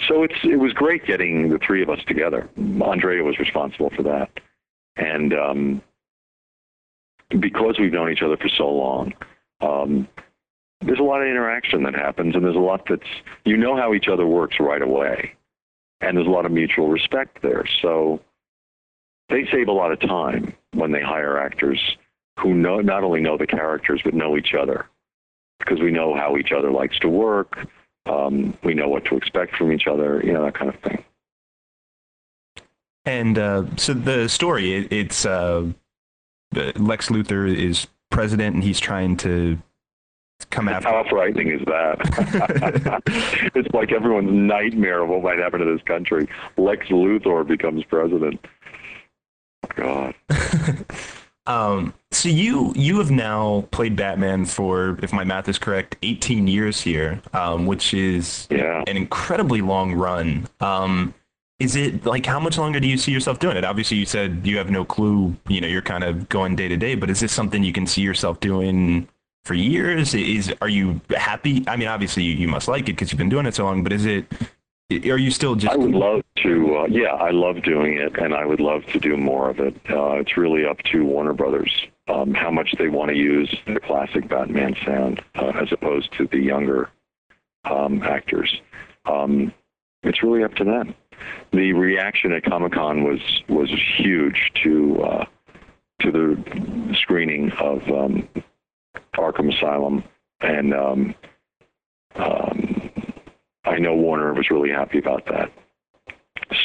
So 0.07 0.23
it's 0.23 0.35
it 0.43 0.57
was 0.57 0.73
great 0.73 1.05
getting 1.05 1.49
the 1.49 1.59
three 1.59 1.83
of 1.83 1.89
us 1.89 1.99
together. 2.07 2.49
Andrea 2.57 3.23
was 3.23 3.39
responsible 3.39 3.91
for 3.95 4.03
that, 4.03 4.29
and 4.95 5.33
um, 5.33 5.81
because 7.39 7.79
we've 7.79 7.93
known 7.93 8.11
each 8.11 8.21
other 8.21 8.37
for 8.37 8.49
so 8.49 8.69
long. 8.69 9.13
Um, 9.61 10.07
there's 10.85 10.99
a 10.99 11.03
lot 11.03 11.21
of 11.21 11.27
interaction 11.27 11.83
that 11.83 11.95
happens, 11.95 12.35
and 12.35 12.43
there's 12.43 12.55
a 12.55 12.59
lot 12.59 12.85
that's 12.87 13.07
you 13.45 13.57
know 13.57 13.75
how 13.75 13.93
each 13.93 14.07
other 14.07 14.25
works 14.25 14.57
right 14.59 14.81
away, 14.81 15.35
and 16.01 16.17
there's 16.17 16.27
a 16.27 16.31
lot 16.31 16.45
of 16.45 16.51
mutual 16.51 16.87
respect 16.87 17.41
there. 17.41 17.65
So 17.81 18.19
they 19.29 19.47
save 19.51 19.67
a 19.67 19.71
lot 19.71 19.91
of 19.91 19.99
time 19.99 20.53
when 20.73 20.91
they 20.91 21.01
hire 21.01 21.37
actors 21.37 21.79
who 22.39 22.53
know 22.53 22.79
not 22.79 23.03
only 23.03 23.21
know 23.21 23.37
the 23.37 23.47
characters 23.47 24.01
but 24.03 24.13
know 24.13 24.37
each 24.37 24.53
other, 24.53 24.87
because 25.59 25.79
we 25.79 25.91
know 25.91 26.15
how 26.15 26.37
each 26.37 26.51
other 26.51 26.71
likes 26.71 26.99
to 26.99 27.09
work. 27.09 27.57
Um, 28.05 28.57
we 28.63 28.73
know 28.73 28.89
what 28.89 29.05
to 29.05 29.15
expect 29.15 29.55
from 29.55 29.71
each 29.71 29.87
other, 29.87 30.21
you 30.23 30.33
know 30.33 30.45
that 30.45 30.55
kind 30.55 30.69
of 30.73 30.79
thing. 30.81 31.03
And 33.05 33.37
uh, 33.37 33.65
so 33.75 33.93
the 33.93 34.29
story, 34.29 34.75
it, 34.75 34.91
it's 34.91 35.25
uh, 35.25 35.67
Lex 36.75 37.09
Luthor 37.09 37.53
is 37.53 37.87
president, 38.09 38.55
and 38.55 38.63
he's 38.63 38.79
trying 38.79 39.17
to 39.17 39.57
come 40.49 40.67
after. 40.69 40.89
How 40.89 41.03
frightening 41.09 41.49
is 41.51 41.61
that? 41.65 43.01
it's 43.55 43.73
like 43.73 43.91
everyone's 43.91 44.31
nightmare 44.31 45.03
of 45.03 45.09
what 45.09 45.23
might 45.23 45.39
happen 45.39 45.59
to 45.59 45.65
this 45.65 45.81
country. 45.83 46.27
Lex 46.57 46.87
Luthor 46.87 47.45
becomes 47.47 47.83
president. 47.85 48.39
God. 49.75 50.13
Um, 51.45 51.93
so 52.11 52.29
you 52.29 52.71
you 52.75 52.99
have 52.99 53.11
now 53.11 53.67
played 53.71 53.95
Batman 53.97 54.45
for, 54.45 54.97
if 55.01 55.11
my 55.11 55.23
math 55.25 55.49
is 55.49 55.57
correct, 55.59 55.97
18 56.01 56.47
years 56.47 56.79
here, 56.79 57.21
um, 57.33 57.65
which 57.65 57.93
is 57.93 58.47
Yeah. 58.49 58.83
an 58.87 58.95
incredibly 58.95 59.61
long 59.61 59.93
run. 59.93 60.47
Um, 60.61 61.13
is 61.59 61.75
it 61.75 62.05
like 62.05 62.25
how 62.25 62.39
much 62.39 62.57
longer 62.57 62.79
do 62.79 62.87
you 62.87 62.97
see 62.97 63.11
yourself 63.11 63.39
doing 63.39 63.57
it? 63.57 63.65
Obviously, 63.65 63.97
you 63.97 64.05
said 64.05 64.41
you 64.45 64.57
have 64.57 64.69
no 64.69 64.85
clue. 64.85 65.35
You 65.47 65.61
know, 65.61 65.67
you're 65.67 65.81
kind 65.81 66.03
of 66.05 66.29
going 66.29 66.55
day 66.55 66.67
to 66.69 66.77
day. 66.77 66.95
But 66.95 67.09
is 67.09 67.19
this 67.19 67.31
something 67.33 67.61
you 67.63 67.73
can 67.73 67.87
see 67.87 68.01
yourself 68.01 68.39
doing 68.39 69.07
for 69.45 69.53
years? 69.53 70.13
Is 70.13 70.53
are 70.61 70.69
you 70.69 71.01
happy? 71.15 71.63
I 71.67 71.75
mean, 71.75 71.87
obviously, 71.87 72.23
you, 72.23 72.33
you 72.33 72.47
must 72.47 72.67
like 72.67 72.83
it 72.83 72.93
because 72.93 73.11
you've 73.11 73.17
been 73.17 73.29
doing 73.29 73.45
it 73.45 73.55
so 73.55 73.65
long. 73.65 73.83
But 73.83 73.93
is 73.93 74.05
it? 74.05 74.25
Are 74.91 75.17
you 75.17 75.31
still 75.31 75.55
just? 75.55 75.73
I 75.73 75.77
would 75.77 75.91
love 75.91 76.23
to. 76.43 76.77
Uh, 76.77 76.85
yeah, 76.87 77.13
I 77.13 77.31
love 77.31 77.63
doing 77.63 77.97
it, 77.97 78.17
and 78.17 78.33
I 78.33 78.45
would 78.45 78.59
love 78.59 78.85
to 78.87 78.99
do 78.99 79.17
more 79.17 79.49
of 79.49 79.59
it. 79.59 79.75
Uh, 79.89 80.13
it's 80.13 80.37
really 80.37 80.65
up 80.65 80.77
to 80.91 81.03
Warner 81.05 81.33
Brothers 81.33 81.87
um, 82.07 82.33
how 82.33 82.51
much 82.51 82.75
they 82.77 82.89
want 82.89 83.09
to 83.09 83.15
use 83.15 83.53
the 83.65 83.79
classic 83.79 84.27
Batman 84.27 84.75
sound 84.85 85.21
uh, 85.35 85.51
as 85.59 85.71
opposed 85.71 86.11
to 86.17 86.27
the 86.27 86.37
younger 86.37 86.89
um, 87.65 88.03
actors. 88.03 88.61
Um, 89.05 89.53
it's 90.03 90.21
really 90.21 90.43
up 90.43 90.53
to 90.55 90.63
them. 90.63 90.93
The 91.51 91.71
reaction 91.73 92.33
at 92.33 92.43
Comic 92.43 92.73
Con 92.73 93.03
was 93.03 93.19
was 93.47 93.69
huge 93.97 94.51
to 94.63 95.01
uh, 95.01 95.25
to 96.01 96.11
the 96.11 96.95
screening 96.95 97.51
of 97.53 97.81
um, 97.89 98.27
Arkham 99.15 99.55
Asylum, 99.55 100.03
and 100.41 100.73
um, 100.73 101.15
um, 102.15 102.91
I 103.65 103.77
know 103.79 103.95
Warner 103.95 104.33
was 104.33 104.49
really 104.49 104.69
happy 104.69 104.99
about 104.99 105.25
that. 105.27 105.51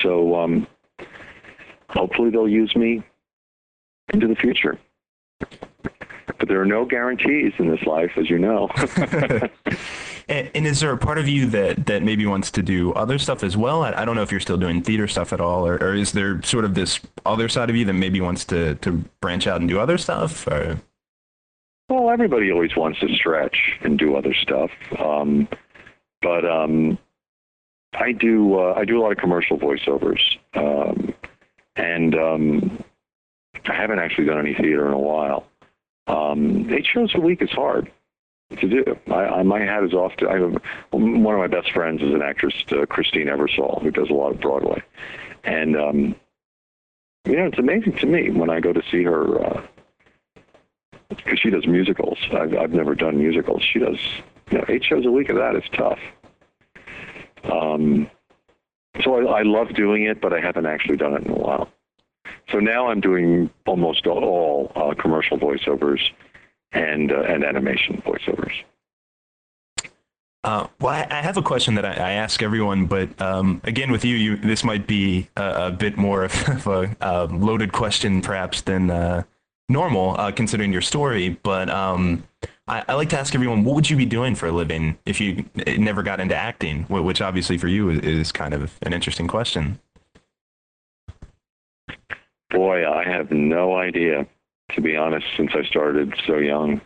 So 0.03 0.35
um, 0.37 0.67
hopefully 1.91 2.31
they'll 2.31 2.49
use 2.49 2.75
me 2.77 3.03
into 4.13 4.27
the 4.27 4.37
future. 4.37 4.79
But 5.39 6.47
there 6.47 6.61
are 6.61 6.67
no 6.67 6.85
guarantees 6.85 7.53
in 7.59 7.69
this 7.69 7.83
life, 7.85 8.13
as 8.17 8.31
you 8.31 8.39
know. 8.39 8.69
And, 10.29 10.51
and 10.55 10.67
is 10.67 10.81
there 10.81 10.93
a 10.93 10.99
part 10.99 11.17
of 11.17 11.27
you 11.27 11.47
that, 11.47 11.87
that 11.87 12.03
maybe 12.03 12.27
wants 12.27 12.51
to 12.51 12.63
do 12.63 12.93
other 12.93 13.19
stuff 13.19 13.43
as 13.43 13.57
well? 13.57 13.83
I, 13.83 13.93
I 13.93 14.05
don't 14.05 14.15
know 14.15 14.23
if 14.23 14.31
you're 14.31 14.41
still 14.41 14.59
doing 14.59 14.83
theater 14.83 15.09
stuff 15.09 15.33
at 15.33 15.41
all, 15.41 15.67
or, 15.67 15.77
or 15.77 15.95
is 15.95 16.13
there 16.13 16.43
sort 16.43 16.65
of 16.67 16.75
this 16.75 17.01
other 17.25 17.49
side 17.49 17.71
of 17.71 17.77
you 17.77 17.87
that 17.87 17.95
maybe 17.95 18.21
wants 18.21 18.45
to, 18.47 18.75
to 18.77 19.05
branch 19.21 19.47
out 19.47 19.61
and 19.61 19.71
do 19.71 19.81
other 19.81 19.97
stuff? 19.97 20.47
Or 20.47 20.81
well, 21.89 22.11
everybody 22.11 22.53
always 22.53 22.77
wants 22.77 23.01
to 23.01 23.09
stretch 23.15 23.79
and 23.81 23.99
do 23.99 24.17
other 24.17 24.35
stuff. 24.35 24.71
Um, 24.99 25.49
but 26.21 26.45
um, 26.45 26.99
I 27.95 28.13
do 28.13 28.59
uh, 28.59 28.75
I 28.77 28.85
do 28.85 28.99
a 28.99 29.01
lot 29.01 29.13
of 29.13 29.19
commercial 29.19 29.59
voiceovers, 29.59 30.21
um, 30.55 31.15
and 31.77 32.15
um, 32.15 32.85
I 33.67 33.75
haven't 33.75 33.99
actually 33.99 34.27
done 34.27 34.39
any 34.39 34.55
theater 34.55 34.87
in 34.87 34.93
a 34.93 34.99
while. 34.99 35.47
Um, 36.07 36.73
eight 36.73 36.87
shows 36.87 37.15
a 37.15 37.21
week 37.21 37.43
is 37.43 37.51
hard 37.51 37.91
to 38.59 38.69
do. 38.69 38.99
I, 39.09 39.25
I, 39.25 39.43
my 39.43 39.61
hat 39.61 39.85
is 39.85 39.93
off 39.93 40.17
to. 40.17 40.29
I 40.29 40.41
have 40.41 40.63
one 40.91 41.35
of 41.35 41.39
my 41.39 41.47
best 41.47 41.73
friends 41.73 42.03
is 42.03 42.13
an 42.13 42.23
actress, 42.23 42.55
uh, 42.73 42.87
Christine 42.87 43.29
Ebersole, 43.29 43.83
who 43.83 43.91
does 43.91 44.11
a 44.11 44.15
lot 44.15 44.33
of 44.33 44.41
Broadway, 44.41 44.83
and 45.45 45.77
um, 45.77 46.17
you 47.25 47.37
know 47.37 47.47
it's 47.47 47.59
amazing 47.59 47.95
to 47.97 48.07
me 48.07 48.31
when 48.31 48.51
I 48.51 48.61
go 48.61 48.73
to 48.73 48.83
see 48.91 49.05
her. 49.05 49.45
Uh, 49.45 49.63
because 51.09 51.39
she 51.39 51.51
does 51.51 51.67
musicals. 51.67 52.19
I've, 52.33 52.55
I've 52.55 52.73
never 52.73 52.95
done 52.95 53.19
musicals. 53.19 53.63
She 53.63 53.79
does, 53.79 53.99
you 54.51 54.59
know, 54.59 54.65
eight 54.69 54.85
shows 54.85 55.07
a 55.07 55.11
week 55.11 55.29
of 55.31 55.37
that 55.37 55.57
is 55.57 55.65
tough. 55.73 55.99
Um, 57.51 58.11
so 59.03 59.29
I, 59.29 59.41
I 59.41 59.43
love 59.43 59.75
doing 59.75 60.05
it, 60.05 60.21
but 60.21 60.33
I 60.33 60.41
haven't 60.41 60.67
actually 60.67 60.97
done 60.97 61.15
it 61.15 61.25
in 61.25 61.31
a 61.31 61.37
while. 61.37 61.71
So 62.51 62.59
now 62.59 62.89
I'm 62.89 63.01
doing 63.01 63.51
almost 63.67 64.07
all 64.07 64.73
uh, 64.75 64.95
commercial 64.95 65.39
voiceovers 65.39 66.01
and 66.73 67.13
uh, 67.13 67.21
and 67.23 67.45
animation 67.45 68.03
voiceovers. 68.05 68.53
Uh, 70.45 70.67
well, 70.81 71.07
I, 71.11 71.21
have 71.21 71.37
a 71.37 71.43
question 71.43 71.75
that 71.75 71.85
I, 71.85 72.13
ask 72.13 72.43
everyone, 72.43 72.87
but 72.87 73.21
um, 73.21 73.61
again, 73.65 73.91
with 73.91 74.05
you, 74.05 74.17
you 74.17 74.37
this 74.37 74.63
might 74.63 74.87
be 74.87 75.29
a, 75.37 75.67
a 75.67 75.71
bit 75.71 75.97
more 75.97 76.25
of 76.25 76.67
a 76.67 76.97
uh, 77.01 77.27
loaded 77.31 77.73
question, 77.73 78.23
perhaps, 78.23 78.63
than 78.63 78.91
uh, 78.91 79.25
normal, 79.69 80.17
uh, 80.19 80.33
considering 80.33 80.73
your 80.73 80.81
story. 80.81 81.39
But 81.43 81.69
um, 81.71 82.25
I, 82.67 82.85
I 82.89 82.95
like 82.95 83.11
to 83.11 83.19
ask 83.19 83.35
everyone, 83.35 83.65
what 83.65 83.75
would 83.75 83.91
you 83.91 83.97
be 83.97 84.07
doing 84.07 84.35
for 84.35 84.47
a 84.47 84.53
living 84.53 84.99
if 85.07 85.21
you 85.21 85.45
never 85.77 86.03
got 86.03 86.21
into 86.21 86.35
acting? 86.35 86.85
Which, 86.85 87.21
obviously, 87.21 87.59
for 87.59 87.69
you 87.69 87.91
is, 87.91 88.01
is 88.01 88.33
kind 88.33 88.55
of 88.55 88.77
an 88.83 88.93
interesting 88.93 89.29
question. 89.29 89.79
Boy, 92.51 92.89
I 92.91 93.05
have 93.05 93.31
no 93.31 93.77
idea, 93.77 94.27
to 94.75 94.81
be 94.81 94.97
honest, 94.97 95.27
since 95.37 95.53
I 95.55 95.65
started 95.69 96.15
so 96.27 96.39
young. 96.39 96.81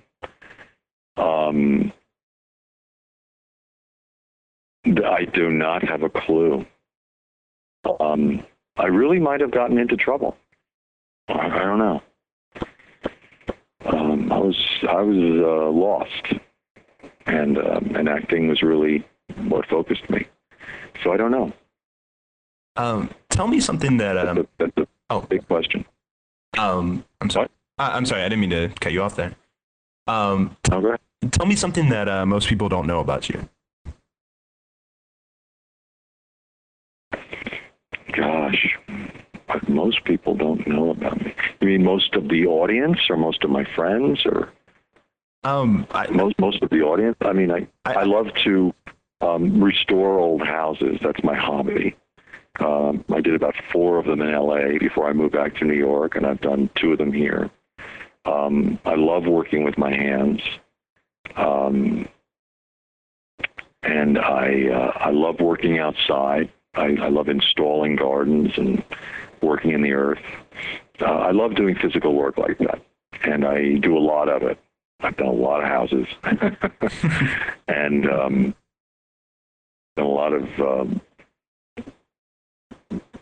Um, 1.16 1.92
I 4.84 5.24
do 5.32 5.50
not 5.50 5.86
have 5.88 6.02
a 6.02 6.10
clue. 6.10 6.66
Um, 8.00 8.44
I 8.76 8.86
really 8.86 9.20
might 9.20 9.40
have 9.40 9.52
gotten 9.52 9.78
into 9.78 9.96
trouble. 9.96 10.36
I, 11.28 11.34
I 11.34 11.58
don't 11.60 11.78
know. 11.78 12.02
Um, 13.86 14.30
I 14.30 14.38
was 14.38 14.56
I 14.88 15.02
was 15.02 15.16
uh, 15.16 15.70
lost 15.70 16.42
and 17.26 17.58
um, 17.58 17.96
and 17.96 18.08
acting 18.08 18.48
was 18.48 18.62
really 18.62 19.04
what 19.48 19.66
focused 19.66 20.08
me. 20.10 20.26
So 21.02 21.12
I 21.12 21.16
don't 21.16 21.30
know. 21.30 21.52
Um, 22.76 23.10
tell 23.28 23.48
me 23.48 23.60
something 23.60 23.98
that 23.98 24.14
That's, 24.14 24.28
um, 24.28 24.38
a, 24.38 24.46
that's 24.58 24.72
a 24.78 24.86
oh. 25.10 25.20
big 25.22 25.46
question. 25.46 25.84
um, 26.58 27.04
I'm 27.20 27.28
sorry. 27.28 27.48
I, 27.78 27.96
I'm 27.96 28.06
sorry. 28.06 28.22
I 28.22 28.28
didn't 28.28 28.40
mean 28.40 28.50
to 28.50 28.68
cut 28.80 28.92
you 28.92 29.02
off 29.02 29.16
there. 29.16 29.34
Um, 30.06 30.56
go 30.68 30.78
ahead. 30.86 31.00
tell 31.30 31.46
me 31.46 31.54
something 31.54 31.88
that 31.90 32.08
uh, 32.08 32.24
most 32.26 32.48
people 32.48 32.68
don't 32.68 32.86
know 32.86 33.00
about 33.00 33.28
you. 33.28 33.48
Gosh, 38.16 38.76
what 39.52 39.68
most 39.68 40.04
people 40.04 40.34
don't 40.34 40.66
know 40.66 40.90
about 40.90 41.20
me. 41.20 41.34
You 41.60 41.68
mean 41.68 41.84
most 41.84 42.14
of 42.14 42.28
the 42.28 42.46
audience, 42.46 42.98
or 43.10 43.16
most 43.16 43.44
of 43.44 43.50
my 43.50 43.64
friends, 43.74 44.24
or 44.26 44.50
Um, 45.44 45.86
I, 45.90 46.08
most 46.10 46.38
most 46.38 46.62
of 46.62 46.70
the 46.70 46.82
audience? 46.82 47.16
I 47.20 47.32
mean, 47.32 47.50
I 47.50 47.66
I- 47.84 47.94
I, 47.94 48.02
love 48.04 48.28
to 48.44 48.72
um, 49.20 49.62
restore 49.62 50.18
old 50.18 50.42
houses. 50.42 50.98
That's 51.02 51.22
my 51.24 51.34
hobby. 51.34 51.94
Um, 52.60 53.04
I 53.12 53.20
did 53.20 53.34
about 53.34 53.54
four 53.72 53.98
of 53.98 54.06
them 54.06 54.20
in 54.20 54.32
L.A. 54.32 54.78
before 54.78 55.08
I 55.08 55.12
moved 55.12 55.32
back 55.32 55.56
to 55.56 55.64
New 55.64 55.74
York, 55.74 56.16
and 56.16 56.26
I've 56.26 56.40
done 56.40 56.70
two 56.74 56.92
of 56.92 56.98
them 56.98 57.12
here. 57.12 57.50
Um, 58.24 58.78
I 58.84 58.94
love 58.94 59.24
working 59.26 59.64
with 59.64 59.76
my 59.78 59.90
hands, 59.92 60.40
um, 61.36 62.06
and 63.82 64.18
I 64.18 64.68
uh, 64.68 64.92
I 64.96 65.10
love 65.10 65.40
working 65.40 65.78
outside. 65.78 66.50
I, 66.74 66.96
I 67.00 67.08
love 67.08 67.28
installing 67.28 67.96
gardens 67.96 68.52
and 68.56 68.82
working 69.42 69.72
in 69.72 69.82
the 69.82 69.92
earth. 69.92 70.20
Uh, 71.00 71.04
I 71.06 71.30
love 71.32 71.54
doing 71.54 71.74
physical 71.74 72.14
work 72.14 72.38
like 72.38 72.58
that, 72.58 72.80
and 73.24 73.44
I 73.44 73.74
do 73.76 73.96
a 73.96 74.00
lot 74.00 74.28
of 74.28 74.42
it. 74.42 74.58
I've 75.00 75.16
done 75.16 75.26
a 75.26 75.32
lot 75.32 75.60
of 75.62 75.68
houses, 75.68 76.06
and 77.68 78.08
um, 78.08 78.54
done 79.96 80.06
a 80.06 80.08
lot 80.08 80.32
of 80.32 80.44
um, 80.60 81.00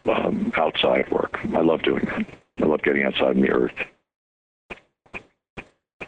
um, 0.06 0.52
outside 0.56 1.10
work. 1.10 1.38
I 1.54 1.60
love 1.60 1.82
doing 1.82 2.04
that. 2.06 2.26
I 2.62 2.66
love 2.66 2.82
getting 2.82 3.04
outside 3.04 3.36
in 3.36 3.42
the 3.42 3.50
earth. 3.50 3.72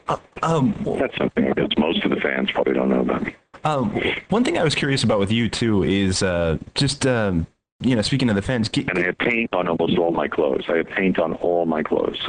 uh, 0.09 0.17
um, 0.43 0.75
That's 0.99 1.17
something 1.17 1.47
I 1.49 1.53
guess 1.55 1.69
most 1.79 2.05
of 2.05 2.11
the 2.11 2.17
fans 2.21 2.51
probably 2.53 2.75
don't 2.75 2.91
know 2.91 3.01
about 3.01 3.23
me. 3.23 3.35
um, 3.65 3.99
one 4.29 4.45
thing 4.45 4.59
I 4.59 4.65
was 4.65 4.75
curious 4.75 5.03
about 5.05 5.19
with 5.19 5.31
you 5.33 5.49
too 5.49 5.83
is 5.85 6.23
uh, 6.23 6.59
just 6.75 7.07
um, 7.07 7.47
you 7.85 7.97
know, 7.97 8.03
speaking 8.03 8.29
of 8.31 8.37
the 8.37 8.43
fans. 8.43 8.69
G- 8.69 8.87
And 8.89 8.99
I 8.99 9.03
have 9.07 9.19
paint 9.19 9.53
on 9.55 9.69
almost 9.69 9.97
all 9.99 10.11
my 10.13 10.29
clothes. 10.29 10.65
I 10.69 10.77
have 10.79 10.89
paint 10.89 11.19
on 11.19 11.35
all 11.35 11.67
my 11.67 11.83
clothes. 11.83 12.19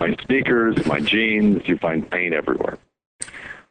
my 0.00 0.16
sneakers, 0.26 0.84
my 0.86 1.00
jeans, 1.00 1.62
you 1.66 1.76
find 1.78 2.08
paint 2.10 2.34
everywhere. 2.34 2.78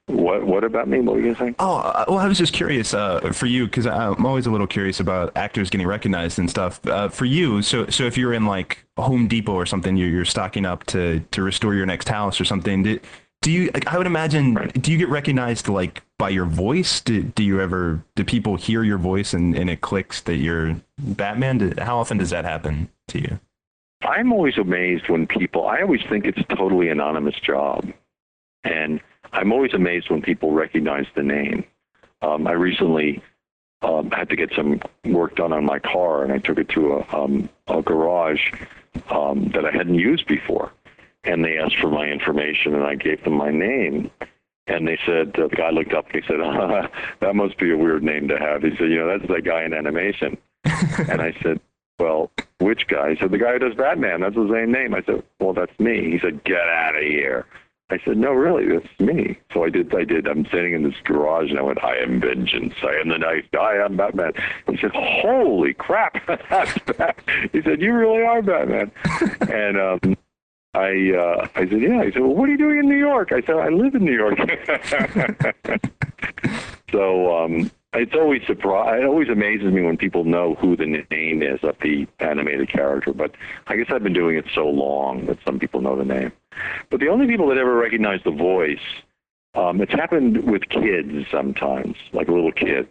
What 0.08 0.46
What 0.46 0.64
about 0.66 0.90
me? 0.90 1.00
What 1.00 1.16
were 1.16 1.22
you 1.22 1.34
saying? 1.36 1.56
Oh, 1.60 1.78
uh, 1.78 2.04
well, 2.10 2.18
I 2.18 2.28
was 2.28 2.38
just 2.38 2.52
curious 2.52 2.94
uh, 2.94 3.32
for 3.32 3.46
you 3.46 3.66
because 3.66 3.88
I'm 3.88 4.26
always 4.26 4.46
a 4.46 4.52
little 4.52 4.68
curious 4.68 5.00
about 5.00 5.32
actors 5.38 5.70
getting 5.70 5.88
recognized 5.88 6.40
and 6.40 6.50
stuff. 6.50 6.86
Uh, 6.86 7.08
for 7.08 7.24
you, 7.24 7.62
so 7.62 7.88
so 7.88 8.04
if 8.04 8.18
you're 8.18 8.34
in 8.34 8.46
like 8.46 8.84
Home 8.98 9.30
Depot 9.30 9.54
or 9.54 9.66
something, 9.66 9.96
you're, 9.96 10.10
you're 10.10 10.26
stocking 10.26 10.66
up 10.66 10.84
to 10.88 11.22
to 11.32 11.42
restore 11.42 11.74
your 11.74 11.86
next 11.86 12.10
house 12.10 12.42
or 12.42 12.44
something. 12.46 12.84
Do, 12.84 13.00
do 13.44 13.52
you? 13.52 13.70
I 13.86 13.98
would 13.98 14.08
imagine. 14.08 14.56
Do 14.74 14.92
you 14.92 14.98
get 14.98 15.10
recognized 15.10 15.68
like 15.68 16.02
by 16.18 16.30
your 16.30 16.46
voice? 16.46 17.02
Do, 17.02 17.22
do 17.22 17.44
you 17.44 17.62
ever? 17.62 18.04
Do 18.16 18.24
people 18.24 18.56
hear 18.56 18.84
your 18.84 18.98
voice 18.98 19.34
and, 19.34 19.56
and 19.56 19.70
it 19.70 19.82
clicks 19.82 20.22
that 20.22 20.38
you're 20.38 20.78
Batman? 20.98 21.78
How 21.78 22.00
often 22.00 22.18
does 22.18 22.32
that 22.32 22.46
happen 22.46 22.90
to 23.10 23.20
you? 23.22 23.40
I'm 24.02 24.34
always 24.34 24.58
amazed 24.58 25.10
when 25.10 25.28
people. 25.28 25.68
I 25.68 25.82
always 25.82 26.02
think 26.10 26.26
it's 26.26 26.40
a 26.40 26.56
totally 26.56 26.90
anonymous 26.90 27.36
job, 27.40 27.86
and 28.64 29.00
I'm 29.32 29.52
always 29.52 29.74
amazed 29.74 30.10
when 30.10 30.22
people 30.22 30.52
recognize 30.54 31.06
the 31.16 31.24
name. 31.24 31.66
Um, 32.22 32.48
I 32.48 32.54
recently 32.54 33.22
um, 33.82 34.10
had 34.12 34.30
to 34.30 34.36
get 34.36 34.52
some 34.56 34.82
work 35.06 35.36
done 35.36 35.52
on 35.52 35.66
my 35.66 35.80
car, 35.80 36.24
and 36.24 36.32
I 36.32 36.38
took 36.38 36.58
it 36.58 36.70
to 36.70 36.94
a, 36.94 37.18
um, 37.18 37.50
a 37.68 37.82
garage 37.82 38.42
um, 39.10 39.50
that 39.54 39.66
I 39.66 39.72
hadn't 39.72 39.96
used 39.96 40.28
before, 40.28 40.72
and 41.24 41.44
they 41.44 41.58
asked 41.58 41.78
for 41.80 41.90
my 41.90 42.06
information, 42.06 42.76
and 42.76 42.84
I 42.84 42.96
gave 42.96 43.24
them 43.24 43.34
my 43.34 43.52
name. 43.52 44.12
And 44.68 44.88
they 44.88 44.98
said, 45.06 45.38
uh, 45.38 45.48
the 45.48 45.56
guy 45.56 45.72
looked 45.72 45.94
up 45.94 46.06
and 46.06 46.24
he 46.24 46.28
said, 46.28 46.40
that 47.20 47.36
must 47.36 47.58
be 47.58 47.72
a 47.72 47.78
weird 47.78 48.04
name 48.04 48.30
to 48.30 48.38
have. 48.38 48.64
He 48.64 48.72
said, 48.78 48.90
you 48.90 48.98
know, 48.98 49.08
that's 49.08 49.30
that 49.30 49.44
guy 49.44 49.64
in 49.64 49.74
animation. 49.74 50.38
and 50.64 51.22
I 51.22 51.36
said, 51.44 51.60
well, 52.00 52.32
which 52.60 52.88
guy? 52.88 53.12
He 53.12 53.18
said, 53.20 53.32
the 53.32 53.38
guy 53.38 53.54
who 53.54 53.60
does 53.60 53.76
Batman. 53.76 54.22
That's 54.22 54.36
the 54.36 54.50
same 54.52 54.72
name. 54.72 54.96
I 54.96 55.04
said, 55.04 55.22
well, 55.40 55.54
that's 55.54 55.78
me. 55.80 56.12
He 56.12 56.20
said, 56.20 56.44
get 56.46 56.62
out 56.62 56.96
of 56.96 57.02
here. 57.02 57.46
I 57.90 58.00
said, 58.06 58.18
no, 58.18 58.32
really, 58.32 58.66
that's 58.68 59.00
me. 59.00 59.38
So 59.54 59.66
I 59.66 59.70
did. 59.70 59.94
I 59.94 60.06
did. 60.06 60.28
I'm 60.28 60.46
sitting 60.46 60.74
in 60.74 60.84
this 60.84 60.96
garage, 61.04 61.50
and 61.50 61.60
I 61.60 61.62
went, 61.62 61.84
I 61.84 61.98
am 61.98 62.22
vengeance. 62.22 62.74
I 62.82 63.00
am 63.00 63.10
the 63.10 63.18
nice 63.18 63.44
guy. 63.52 63.74
I'm 63.74 63.98
Batman. 63.98 64.32
He 64.68 64.78
said, 64.78 64.92
holy 64.96 65.74
crap, 65.74 66.26
that's 66.26 66.80
Batman. 66.98 67.50
He 67.52 67.62
said, 67.62 67.82
you 67.82 67.94
really 67.94 68.24
are 68.24 68.42
Batman. 68.42 68.92
and 69.42 69.78
um, 69.78 70.18
I, 70.74 71.12
uh, 71.12 71.48
I 71.56 71.68
said, 71.68 71.82
yeah. 71.82 72.04
He 72.04 72.12
said, 72.12 72.22
well, 72.22 72.36
what 72.36 72.50
are 72.50 72.52
you 72.52 72.58
doing 72.58 72.80
in 72.80 72.90
New 72.90 72.98
York? 72.98 73.32
I 73.32 73.42
said, 73.42 73.56
I 73.56 73.70
live 73.70 73.94
in 73.96 74.04
New 74.06 74.14
York. 74.14 74.40
so 76.92 77.44
um, 77.44 77.72
it's 77.94 78.16
always 78.16 78.42
surprise. 78.48 79.02
It 79.02 79.06
always 79.06 79.30
amazes 79.30 79.72
me 79.72 79.84
when 79.84 79.98
people 79.98 80.24
know 80.24 80.56
who 80.56 80.76
the 80.76 80.88
name 81.12 81.44
is 81.44 81.60
of 81.64 81.76
the 81.82 82.08
animated 82.20 82.70
character. 82.70 83.14
But 83.14 83.36
I 83.68 83.76
guess 83.76 83.88
I've 83.90 84.04
been 84.04 84.14
doing 84.14 84.36
it 84.36 84.46
so 84.56 84.68
long 84.68 85.28
that 85.28 85.38
some 85.46 85.60
people 85.60 85.82
know 85.82 85.96
the 85.96 86.06
name. 86.06 86.32
But 86.90 87.00
the 87.00 87.10
only 87.10 87.28
people 87.28 87.48
that 87.50 87.58
ever 87.58 87.76
recognize 87.76 88.22
the 88.24 88.32
voice, 88.32 88.80
um, 89.54 89.80
it's 89.82 89.92
happened 89.92 90.44
with 90.44 90.70
kids 90.70 91.28
sometimes, 91.32 91.96
like 92.14 92.28
little 92.28 92.52
kids 92.52 92.90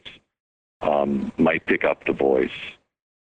um, 0.82 1.32
might 1.36 1.66
pick 1.66 1.84
up 1.84 2.04
the 2.06 2.12
voice, 2.12 2.50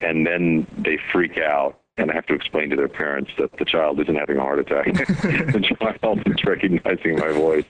and 0.02 0.26
then 0.26 0.66
they 0.78 0.98
freak 1.12 1.38
out. 1.38 1.80
And 2.00 2.10
I 2.10 2.14
have 2.16 2.26
to 2.28 2.34
explain 2.34 2.70
to 2.70 2.78
their 2.78 2.88
parents 2.88 3.30
that 3.38 3.52
the 3.58 3.66
child 3.66 4.00
isn't 4.00 4.16
having 4.16 4.38
a 4.38 4.42
heart 4.42 4.60
attack. 4.60 4.86
the 4.96 5.76
child 6.02 6.22
is 6.26 6.44
recognizing 6.46 7.20
my 7.20 7.32
voice. 7.34 7.66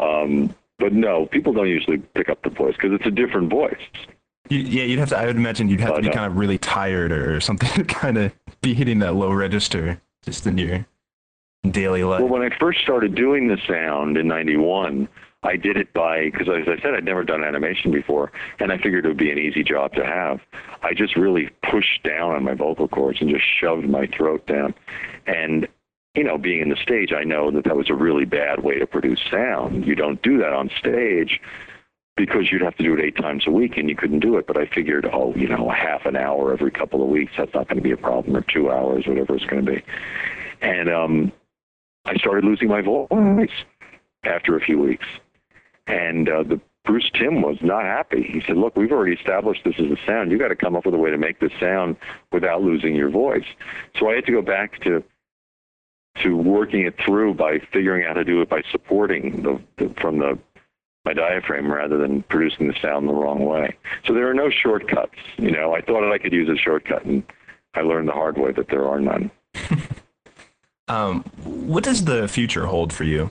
Um, 0.00 0.54
but 0.78 0.92
no, 0.92 1.26
people 1.26 1.52
don't 1.52 1.68
usually 1.68 1.98
pick 1.98 2.28
up 2.28 2.40
the 2.42 2.50
voice 2.50 2.74
because 2.76 2.92
it's 2.92 3.06
a 3.06 3.10
different 3.10 3.50
voice. 3.50 3.74
You, 4.48 4.60
yeah, 4.60 4.84
you'd 4.84 5.00
have 5.00 5.08
to. 5.08 5.18
I 5.18 5.26
would 5.26 5.34
imagine 5.36 5.68
you'd 5.68 5.80
have 5.80 5.90
to 5.90 5.94
Oh, 5.96 6.00
be 6.00 6.06
no. 6.08 6.12
kind 6.12 6.26
of 6.26 6.36
really 6.36 6.58
tired 6.58 7.10
or 7.10 7.40
something 7.40 7.68
to 7.74 7.84
kind 7.84 8.16
of 8.18 8.32
be 8.62 8.72
hitting 8.72 9.00
that 9.00 9.14
low 9.16 9.32
register 9.32 10.00
just 10.24 10.46
in 10.46 10.56
your 10.56 10.86
daily 11.68 12.04
life. 12.04 12.20
Well, 12.20 12.28
when 12.30 12.42
I 12.42 12.56
first 12.58 12.80
started 12.82 13.16
doing 13.16 13.48
the 13.48 13.58
sound 13.68 14.16
in 14.16 14.28
'91, 14.28 15.08
I 15.42 15.56
did 15.56 15.76
it 15.76 15.92
by 15.94 16.26
because, 16.30 16.48
as 16.48 16.68
I 16.68 16.80
said, 16.82 16.94
I'd 16.94 17.04
never 17.04 17.24
done 17.24 17.42
animation 17.42 17.90
before, 17.90 18.30
and 18.58 18.70
I 18.70 18.76
figured 18.76 19.06
it 19.06 19.08
would 19.08 19.16
be 19.16 19.30
an 19.30 19.38
easy 19.38 19.64
job 19.64 19.94
to 19.94 20.04
have. 20.04 20.40
I 20.82 20.92
just 20.92 21.16
really 21.16 21.48
pushed 21.70 22.02
down 22.02 22.32
on 22.32 22.44
my 22.44 22.54
vocal 22.54 22.88
cords 22.88 23.20
and 23.20 23.30
just 23.30 23.44
shoved 23.58 23.88
my 23.88 24.06
throat 24.06 24.46
down, 24.46 24.74
and 25.26 25.66
you 26.14 26.24
know, 26.24 26.36
being 26.36 26.60
in 26.60 26.68
the 26.68 26.76
stage, 26.76 27.12
I 27.12 27.24
know 27.24 27.50
that 27.52 27.64
that 27.64 27.76
was 27.76 27.88
a 27.88 27.94
really 27.94 28.24
bad 28.24 28.64
way 28.64 28.78
to 28.78 28.86
produce 28.86 29.20
sound. 29.30 29.86
You 29.86 29.94
don't 29.94 30.20
do 30.22 30.38
that 30.38 30.52
on 30.52 30.68
stage 30.78 31.40
because 32.16 32.50
you'd 32.50 32.62
have 32.62 32.76
to 32.76 32.82
do 32.82 32.94
it 32.94 33.00
eight 33.00 33.16
times 33.16 33.44
a 33.46 33.50
week, 33.50 33.76
and 33.76 33.88
you 33.88 33.96
couldn't 33.96 34.20
do 34.20 34.36
it. 34.36 34.46
But 34.46 34.58
I 34.58 34.66
figured, 34.66 35.08
oh, 35.10 35.32
you 35.36 35.48
know, 35.48 35.70
a 35.70 35.74
half 35.74 36.06
an 36.06 36.16
hour 36.16 36.52
every 36.52 36.72
couple 36.72 37.02
of 37.02 37.08
weeks, 37.08 37.32
that's 37.38 37.54
not 37.54 37.68
going 37.68 37.76
to 37.78 37.82
be 37.82 37.92
a 37.92 37.96
problem, 37.96 38.36
or 38.36 38.42
two 38.42 38.70
hours, 38.70 39.06
whatever 39.06 39.36
it's 39.36 39.46
going 39.46 39.64
to 39.64 39.72
be. 39.72 39.82
And 40.60 40.90
um, 40.90 41.32
I 42.04 42.16
started 42.16 42.44
losing 42.44 42.68
my 42.68 42.82
voice 42.82 43.48
after 44.24 44.56
a 44.56 44.60
few 44.60 44.78
weeks. 44.78 45.06
And 45.90 46.28
uh, 46.28 46.42
the 46.42 46.60
Bruce 46.84 47.10
Timm 47.14 47.42
was 47.42 47.58
not 47.60 47.82
happy. 47.82 48.22
He 48.22 48.42
said, 48.46 48.56
"Look, 48.56 48.76
we've 48.76 48.92
already 48.92 49.14
established 49.14 49.62
this 49.64 49.74
is 49.78 49.90
a 49.90 50.06
sound. 50.06 50.30
You 50.30 50.38
got 50.38 50.48
to 50.48 50.56
come 50.56 50.76
up 50.76 50.86
with 50.86 50.94
a 50.94 50.98
way 50.98 51.10
to 51.10 51.18
make 51.18 51.40
this 51.40 51.52
sound 51.60 51.96
without 52.32 52.62
losing 52.62 52.94
your 52.94 53.10
voice." 53.10 53.44
So 53.98 54.10
I 54.10 54.14
had 54.16 54.26
to 54.26 54.32
go 54.32 54.42
back 54.42 54.80
to 54.82 55.02
to 56.22 56.36
working 56.36 56.86
it 56.86 56.94
through 57.04 57.34
by 57.34 57.60
figuring 57.72 58.04
out 58.04 58.16
how 58.16 58.22
to 58.22 58.24
do 58.24 58.40
it 58.40 58.48
by 58.48 58.62
supporting 58.70 59.42
the, 59.42 59.60
the 59.76 59.94
from 60.00 60.18
the 60.18 60.38
my 61.04 61.14
diaphragm 61.14 61.72
rather 61.72 61.96
than 61.96 62.22
producing 62.24 62.68
the 62.68 62.74
sound 62.80 63.08
the 63.08 63.12
wrong 63.12 63.44
way. 63.44 63.74
So 64.06 64.12
there 64.12 64.28
are 64.28 64.34
no 64.34 64.50
shortcuts. 64.50 65.16
You 65.38 65.50
know, 65.50 65.74
I 65.74 65.80
thought 65.80 66.10
I 66.12 66.18
could 66.18 66.32
use 66.32 66.48
a 66.48 66.56
shortcut, 66.56 67.04
and 67.04 67.22
I 67.74 67.80
learned 67.80 68.08
the 68.08 68.12
hard 68.12 68.36
way 68.36 68.52
that 68.52 68.68
there 68.68 68.86
are 68.86 69.00
none. 69.00 69.30
Um, 70.90 71.22
what 71.44 71.84
does 71.84 72.04
the 72.04 72.26
future 72.26 72.66
hold 72.66 72.92
for 72.92 73.04
you? 73.04 73.30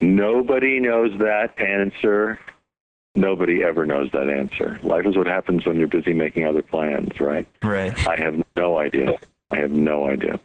Nobody 0.00 0.80
knows 0.80 1.10
that 1.18 1.58
answer. 1.58 2.38
Nobody 3.14 3.62
ever 3.62 3.84
knows 3.86 4.08
that 4.12 4.30
answer. 4.30 4.78
Life 4.82 5.06
is 5.06 5.16
what 5.16 5.26
happens 5.26 5.66
when 5.66 5.78
you're 5.78 5.88
busy 5.88 6.14
making 6.14 6.46
other 6.46 6.62
plans, 6.62 7.18
right? 7.20 7.46
Right. 7.62 8.06
I 8.06 8.16
have 8.16 8.40
no 8.56 8.78
idea. 8.78 9.16
I 9.50 9.56
have 9.56 9.72
no 9.72 10.08
idea. 10.08 10.40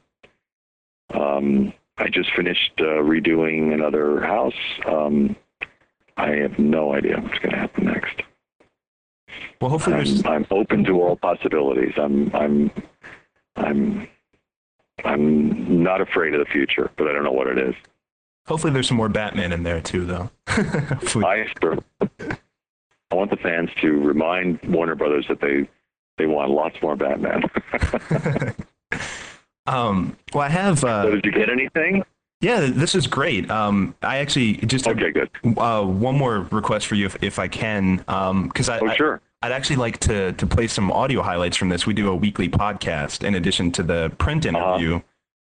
Um, 1.13 1.73
I 1.97 2.09
just 2.09 2.33
finished 2.35 2.73
uh, 2.79 3.01
redoing 3.03 3.73
another 3.73 4.21
house. 4.21 4.53
Um, 4.85 5.35
I 6.17 6.31
have 6.31 6.57
no 6.57 6.93
idea 6.93 7.19
what's 7.19 7.39
going 7.39 7.51
to 7.51 7.57
happen 7.57 7.85
next. 7.85 8.23
Well, 9.61 9.69
hopefully. 9.69 10.21
I'm, 10.25 10.27
I'm 10.27 10.45
open 10.51 10.83
to 10.85 11.01
all 11.01 11.15
possibilities. 11.15 11.93
I'm 11.97 12.33
I'm 12.33 12.71
I'm 13.55 14.07
I'm 15.03 15.83
not 15.83 16.01
afraid 16.01 16.33
of 16.33 16.39
the 16.39 16.51
future, 16.51 16.89
but 16.97 17.07
I 17.07 17.13
don't 17.13 17.23
know 17.23 17.31
what 17.31 17.47
it 17.47 17.57
is. 17.57 17.75
Hopefully, 18.47 18.71
there's 18.73 18.87
some 18.87 18.97
more 18.97 19.09
Batman 19.09 19.51
in 19.51 19.63
there 19.63 19.81
too, 19.81 20.05
though. 20.05 20.29
I. 20.47 21.45
I 23.11 23.15
want 23.15 23.29
the 23.29 23.37
fans 23.37 23.69
to 23.81 23.91
remind 23.91 24.59
Warner 24.63 24.95
Brothers 24.95 25.25
that 25.29 25.39
they 25.41 25.67
they 26.17 26.25
want 26.27 26.49
lots 26.51 26.75
more 26.81 26.95
Batman. 26.95 27.43
um, 29.67 30.15
well, 30.33 30.43
I 30.43 30.49
have. 30.49 30.79
so 30.79 30.87
Uh, 30.87 31.05
did 31.11 31.25
you 31.25 31.31
get 31.31 31.49
anything? 31.49 32.03
yeah, 32.41 32.61
this 32.69 32.95
is 32.95 33.07
great. 33.07 33.49
Um, 33.49 33.95
I 34.01 34.17
actually 34.17 34.53
just 34.57 34.85
have 34.85 34.97
Okay, 34.97 35.11
good. 35.11 35.29
uh, 35.57 35.83
one 35.83 36.17
more 36.17 36.41
request 36.51 36.87
for 36.87 36.95
you, 36.95 37.05
if, 37.07 37.21
if 37.23 37.39
I 37.39 37.47
can, 37.47 37.97
because 37.97 38.69
I, 38.69 38.79
Oh, 38.79 38.87
I- 38.87 38.95
sure. 38.95 39.21
I'd 39.41 39.51
actually 39.51 39.75
like 39.75 39.99
to 39.99 40.31
to 40.33 40.47
play 40.47 40.65
some 40.65 40.91
audio 40.91 41.21
highlights 41.21 41.55
from 41.57 41.69
this. 41.69 41.85
We 41.85 41.93
do 41.93 42.09
a 42.09 42.15
weekly 42.15 42.49
podcast 42.49 43.23
in 43.23 43.35
addition 43.35 43.71
to 43.73 43.83
the 43.83 44.11
print 44.17 44.45
Uh-huh. 44.47 45.01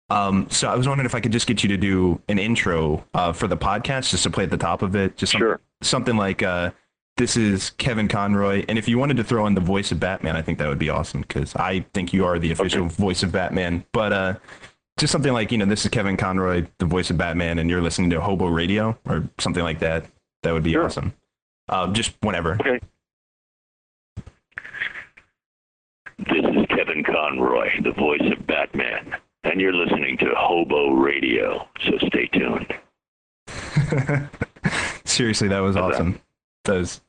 Um, 0.09 0.47
so 0.49 0.69
I 0.69 0.75
was 0.75 0.87
wondering 0.87 1.05
if 1.05 1.15
I 1.15 1.19
could 1.19 1.31
just 1.33 1.47
get 1.47 1.63
you 1.63 1.69
to 1.69 1.77
do 1.77 2.21
an 2.29 2.39
intro 2.39 3.05
uh, 3.13 3.33
for 3.33 3.47
the 3.47 3.57
podcast, 3.57 4.09
just 4.11 4.23
to 4.23 4.29
play 4.29 4.45
at 4.45 4.49
the 4.49 4.57
top 4.57 4.81
of 4.81 4.95
it. 4.95 5.17
Just 5.17 5.33
some- 5.33 5.39
Sure. 5.39 5.59
something 5.81 6.15
like 6.15 6.41
uh, 6.43 6.71
this 7.17 7.35
is 7.35 7.71
Kevin 7.71 8.07
Conroy, 8.07 8.63
and 8.69 8.77
if 8.77 8.87
you 8.87 8.97
wanted 8.97 9.17
to 9.17 9.23
throw 9.23 9.45
in 9.47 9.53
the 9.55 9.61
voice 9.61 9.91
of 9.91 9.99
Batman, 9.99 10.35
I 10.37 10.41
think 10.41 10.59
that 10.59 10.67
would 10.69 10.79
be 10.79 10.89
awesome 10.89 11.21
because 11.21 11.55
I 11.55 11.81
think 11.93 12.13
you 12.13 12.25
are 12.25 12.39
the 12.39 12.51
official 12.51 12.85
Okay. 12.85 12.95
voice 12.95 13.23
of 13.23 13.31
Batman. 13.31 13.83
But 13.91 14.13
uh, 14.13 14.33
just 14.97 15.11
something 15.11 15.33
like 15.33 15.51
you 15.51 15.57
know, 15.57 15.65
this 15.65 15.83
is 15.83 15.91
Kevin 15.91 16.15
Conroy, 16.15 16.65
the 16.77 16.85
voice 16.85 17.09
of 17.09 17.17
Batman, 17.17 17.59
and 17.59 17.69
you're 17.69 17.81
listening 17.81 18.09
to 18.11 18.21
Hobo 18.21 18.47
Radio 18.47 18.97
or 19.07 19.27
something 19.39 19.63
like 19.63 19.79
that. 19.79 20.05
That 20.43 20.53
would 20.53 20.63
be 20.63 20.71
Sure. 20.73 20.85
awesome. 20.85 21.13
Uh, 21.67 21.91
just 21.91 22.13
whenever. 22.21 22.53
Okay. 22.61 22.79
This 26.19 26.45
is 26.45 26.65
Kevin 26.69 27.03
Conroy, 27.03 27.69
the 27.83 27.91
voice 27.91 28.21
of 28.31 28.47
Batman, 28.47 29.15
and 29.51 29.59
you're 29.61 29.73
listening 29.73 30.17
to 30.19 30.25
Hobo 30.37 30.91
Radio. 30.91 31.67
So 31.85 31.97
stay 32.07 32.27
tuned. 32.27 32.73
Seriously, 35.05 35.47
that 35.47 35.59
was 35.59 35.75
How's 35.75 35.93
awesome. 35.95 36.19
That 36.65 36.73
was, 36.73 37.01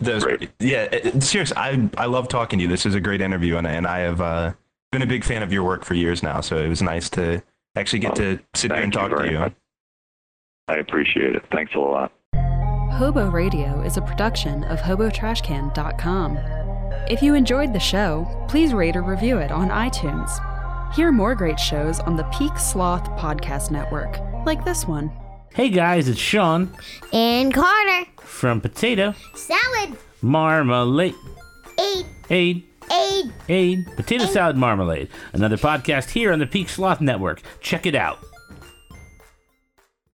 that 0.00 0.14
was 0.14 0.24
Great. 0.24 0.50
yeah. 0.58 0.82
it- 0.92 1.22
Seriously, 1.22 1.56
I 1.56 1.88
I 1.96 2.06
love 2.06 2.28
talking 2.28 2.58
to 2.58 2.62
you. 2.64 2.68
This 2.68 2.86
is 2.86 2.94
a 2.94 3.00
great 3.00 3.20
interview, 3.20 3.56
and 3.56 3.66
and 3.66 3.86
I 3.86 4.00
have 4.00 4.20
uh, 4.20 4.52
been 4.92 5.02
a 5.02 5.06
big 5.06 5.24
fan 5.24 5.42
of 5.42 5.52
your 5.52 5.62
work 5.64 5.84
for 5.84 5.94
years 5.94 6.22
now. 6.22 6.40
So 6.40 6.56
it 6.58 6.68
was 6.68 6.82
nice 6.82 7.08
to 7.10 7.42
actually 7.76 8.00
get 8.00 8.16
to 8.16 8.38
sit 8.54 8.72
here 8.72 8.80
and 8.82 8.92
Thank 8.92 8.94
you 8.94 9.00
talk 9.00 9.10
to 9.10 9.16
very 9.16 9.32
you. 9.32 9.38
much. 9.38 9.52
I 10.68 10.74
appreciate 10.76 11.36
it. 11.36 11.44
Thanks 11.52 11.74
a 11.74 11.78
lot. 11.78 12.12
Hobo 12.34 13.30
Radio 13.30 13.82
is 13.82 13.96
a 13.98 14.00
production 14.02 14.64
of 14.64 14.80
HoboTrashCan.com. 14.80 16.38
If 17.08 17.22
you 17.22 17.34
enjoyed 17.34 17.72
the 17.72 17.78
show, 17.78 18.26
please 18.48 18.72
rate 18.74 18.96
or 18.96 19.02
review 19.02 19.38
it 19.38 19.52
on 19.52 19.68
iTunes. 19.68 20.30
Hear 20.94 21.12
more 21.12 21.34
great 21.34 21.60
shows 21.60 22.00
on 22.00 22.16
the 22.16 22.24
Peak 22.24 22.58
Sloth 22.58 23.04
Podcast 23.18 23.70
Network, 23.70 24.18
like 24.46 24.64
this 24.64 24.86
one. 24.86 25.12
Hey 25.54 25.68
guys, 25.68 26.08
it's 26.08 26.18
Sean 26.18 26.72
And 27.12 27.52
Carter. 27.52 28.06
from 28.20 28.60
Potato 28.60 29.14
Salad. 29.34 29.96
Marmalade. 30.22 31.14
Eight. 31.78 32.06
Aid, 32.30 32.64
Eight. 32.90 33.26
aid, 33.48 33.86
Potato 33.96 34.24
Salad 34.26 34.56
Marmalade. 34.56 35.08
Another 35.32 35.56
podcast 35.56 36.10
here 36.10 36.32
on 36.32 36.38
the 36.38 36.46
Peak 36.46 36.68
Sloth 36.68 37.00
Network. 37.00 37.42
Check 37.60 37.84
it 37.86 37.94
out. 37.94 38.18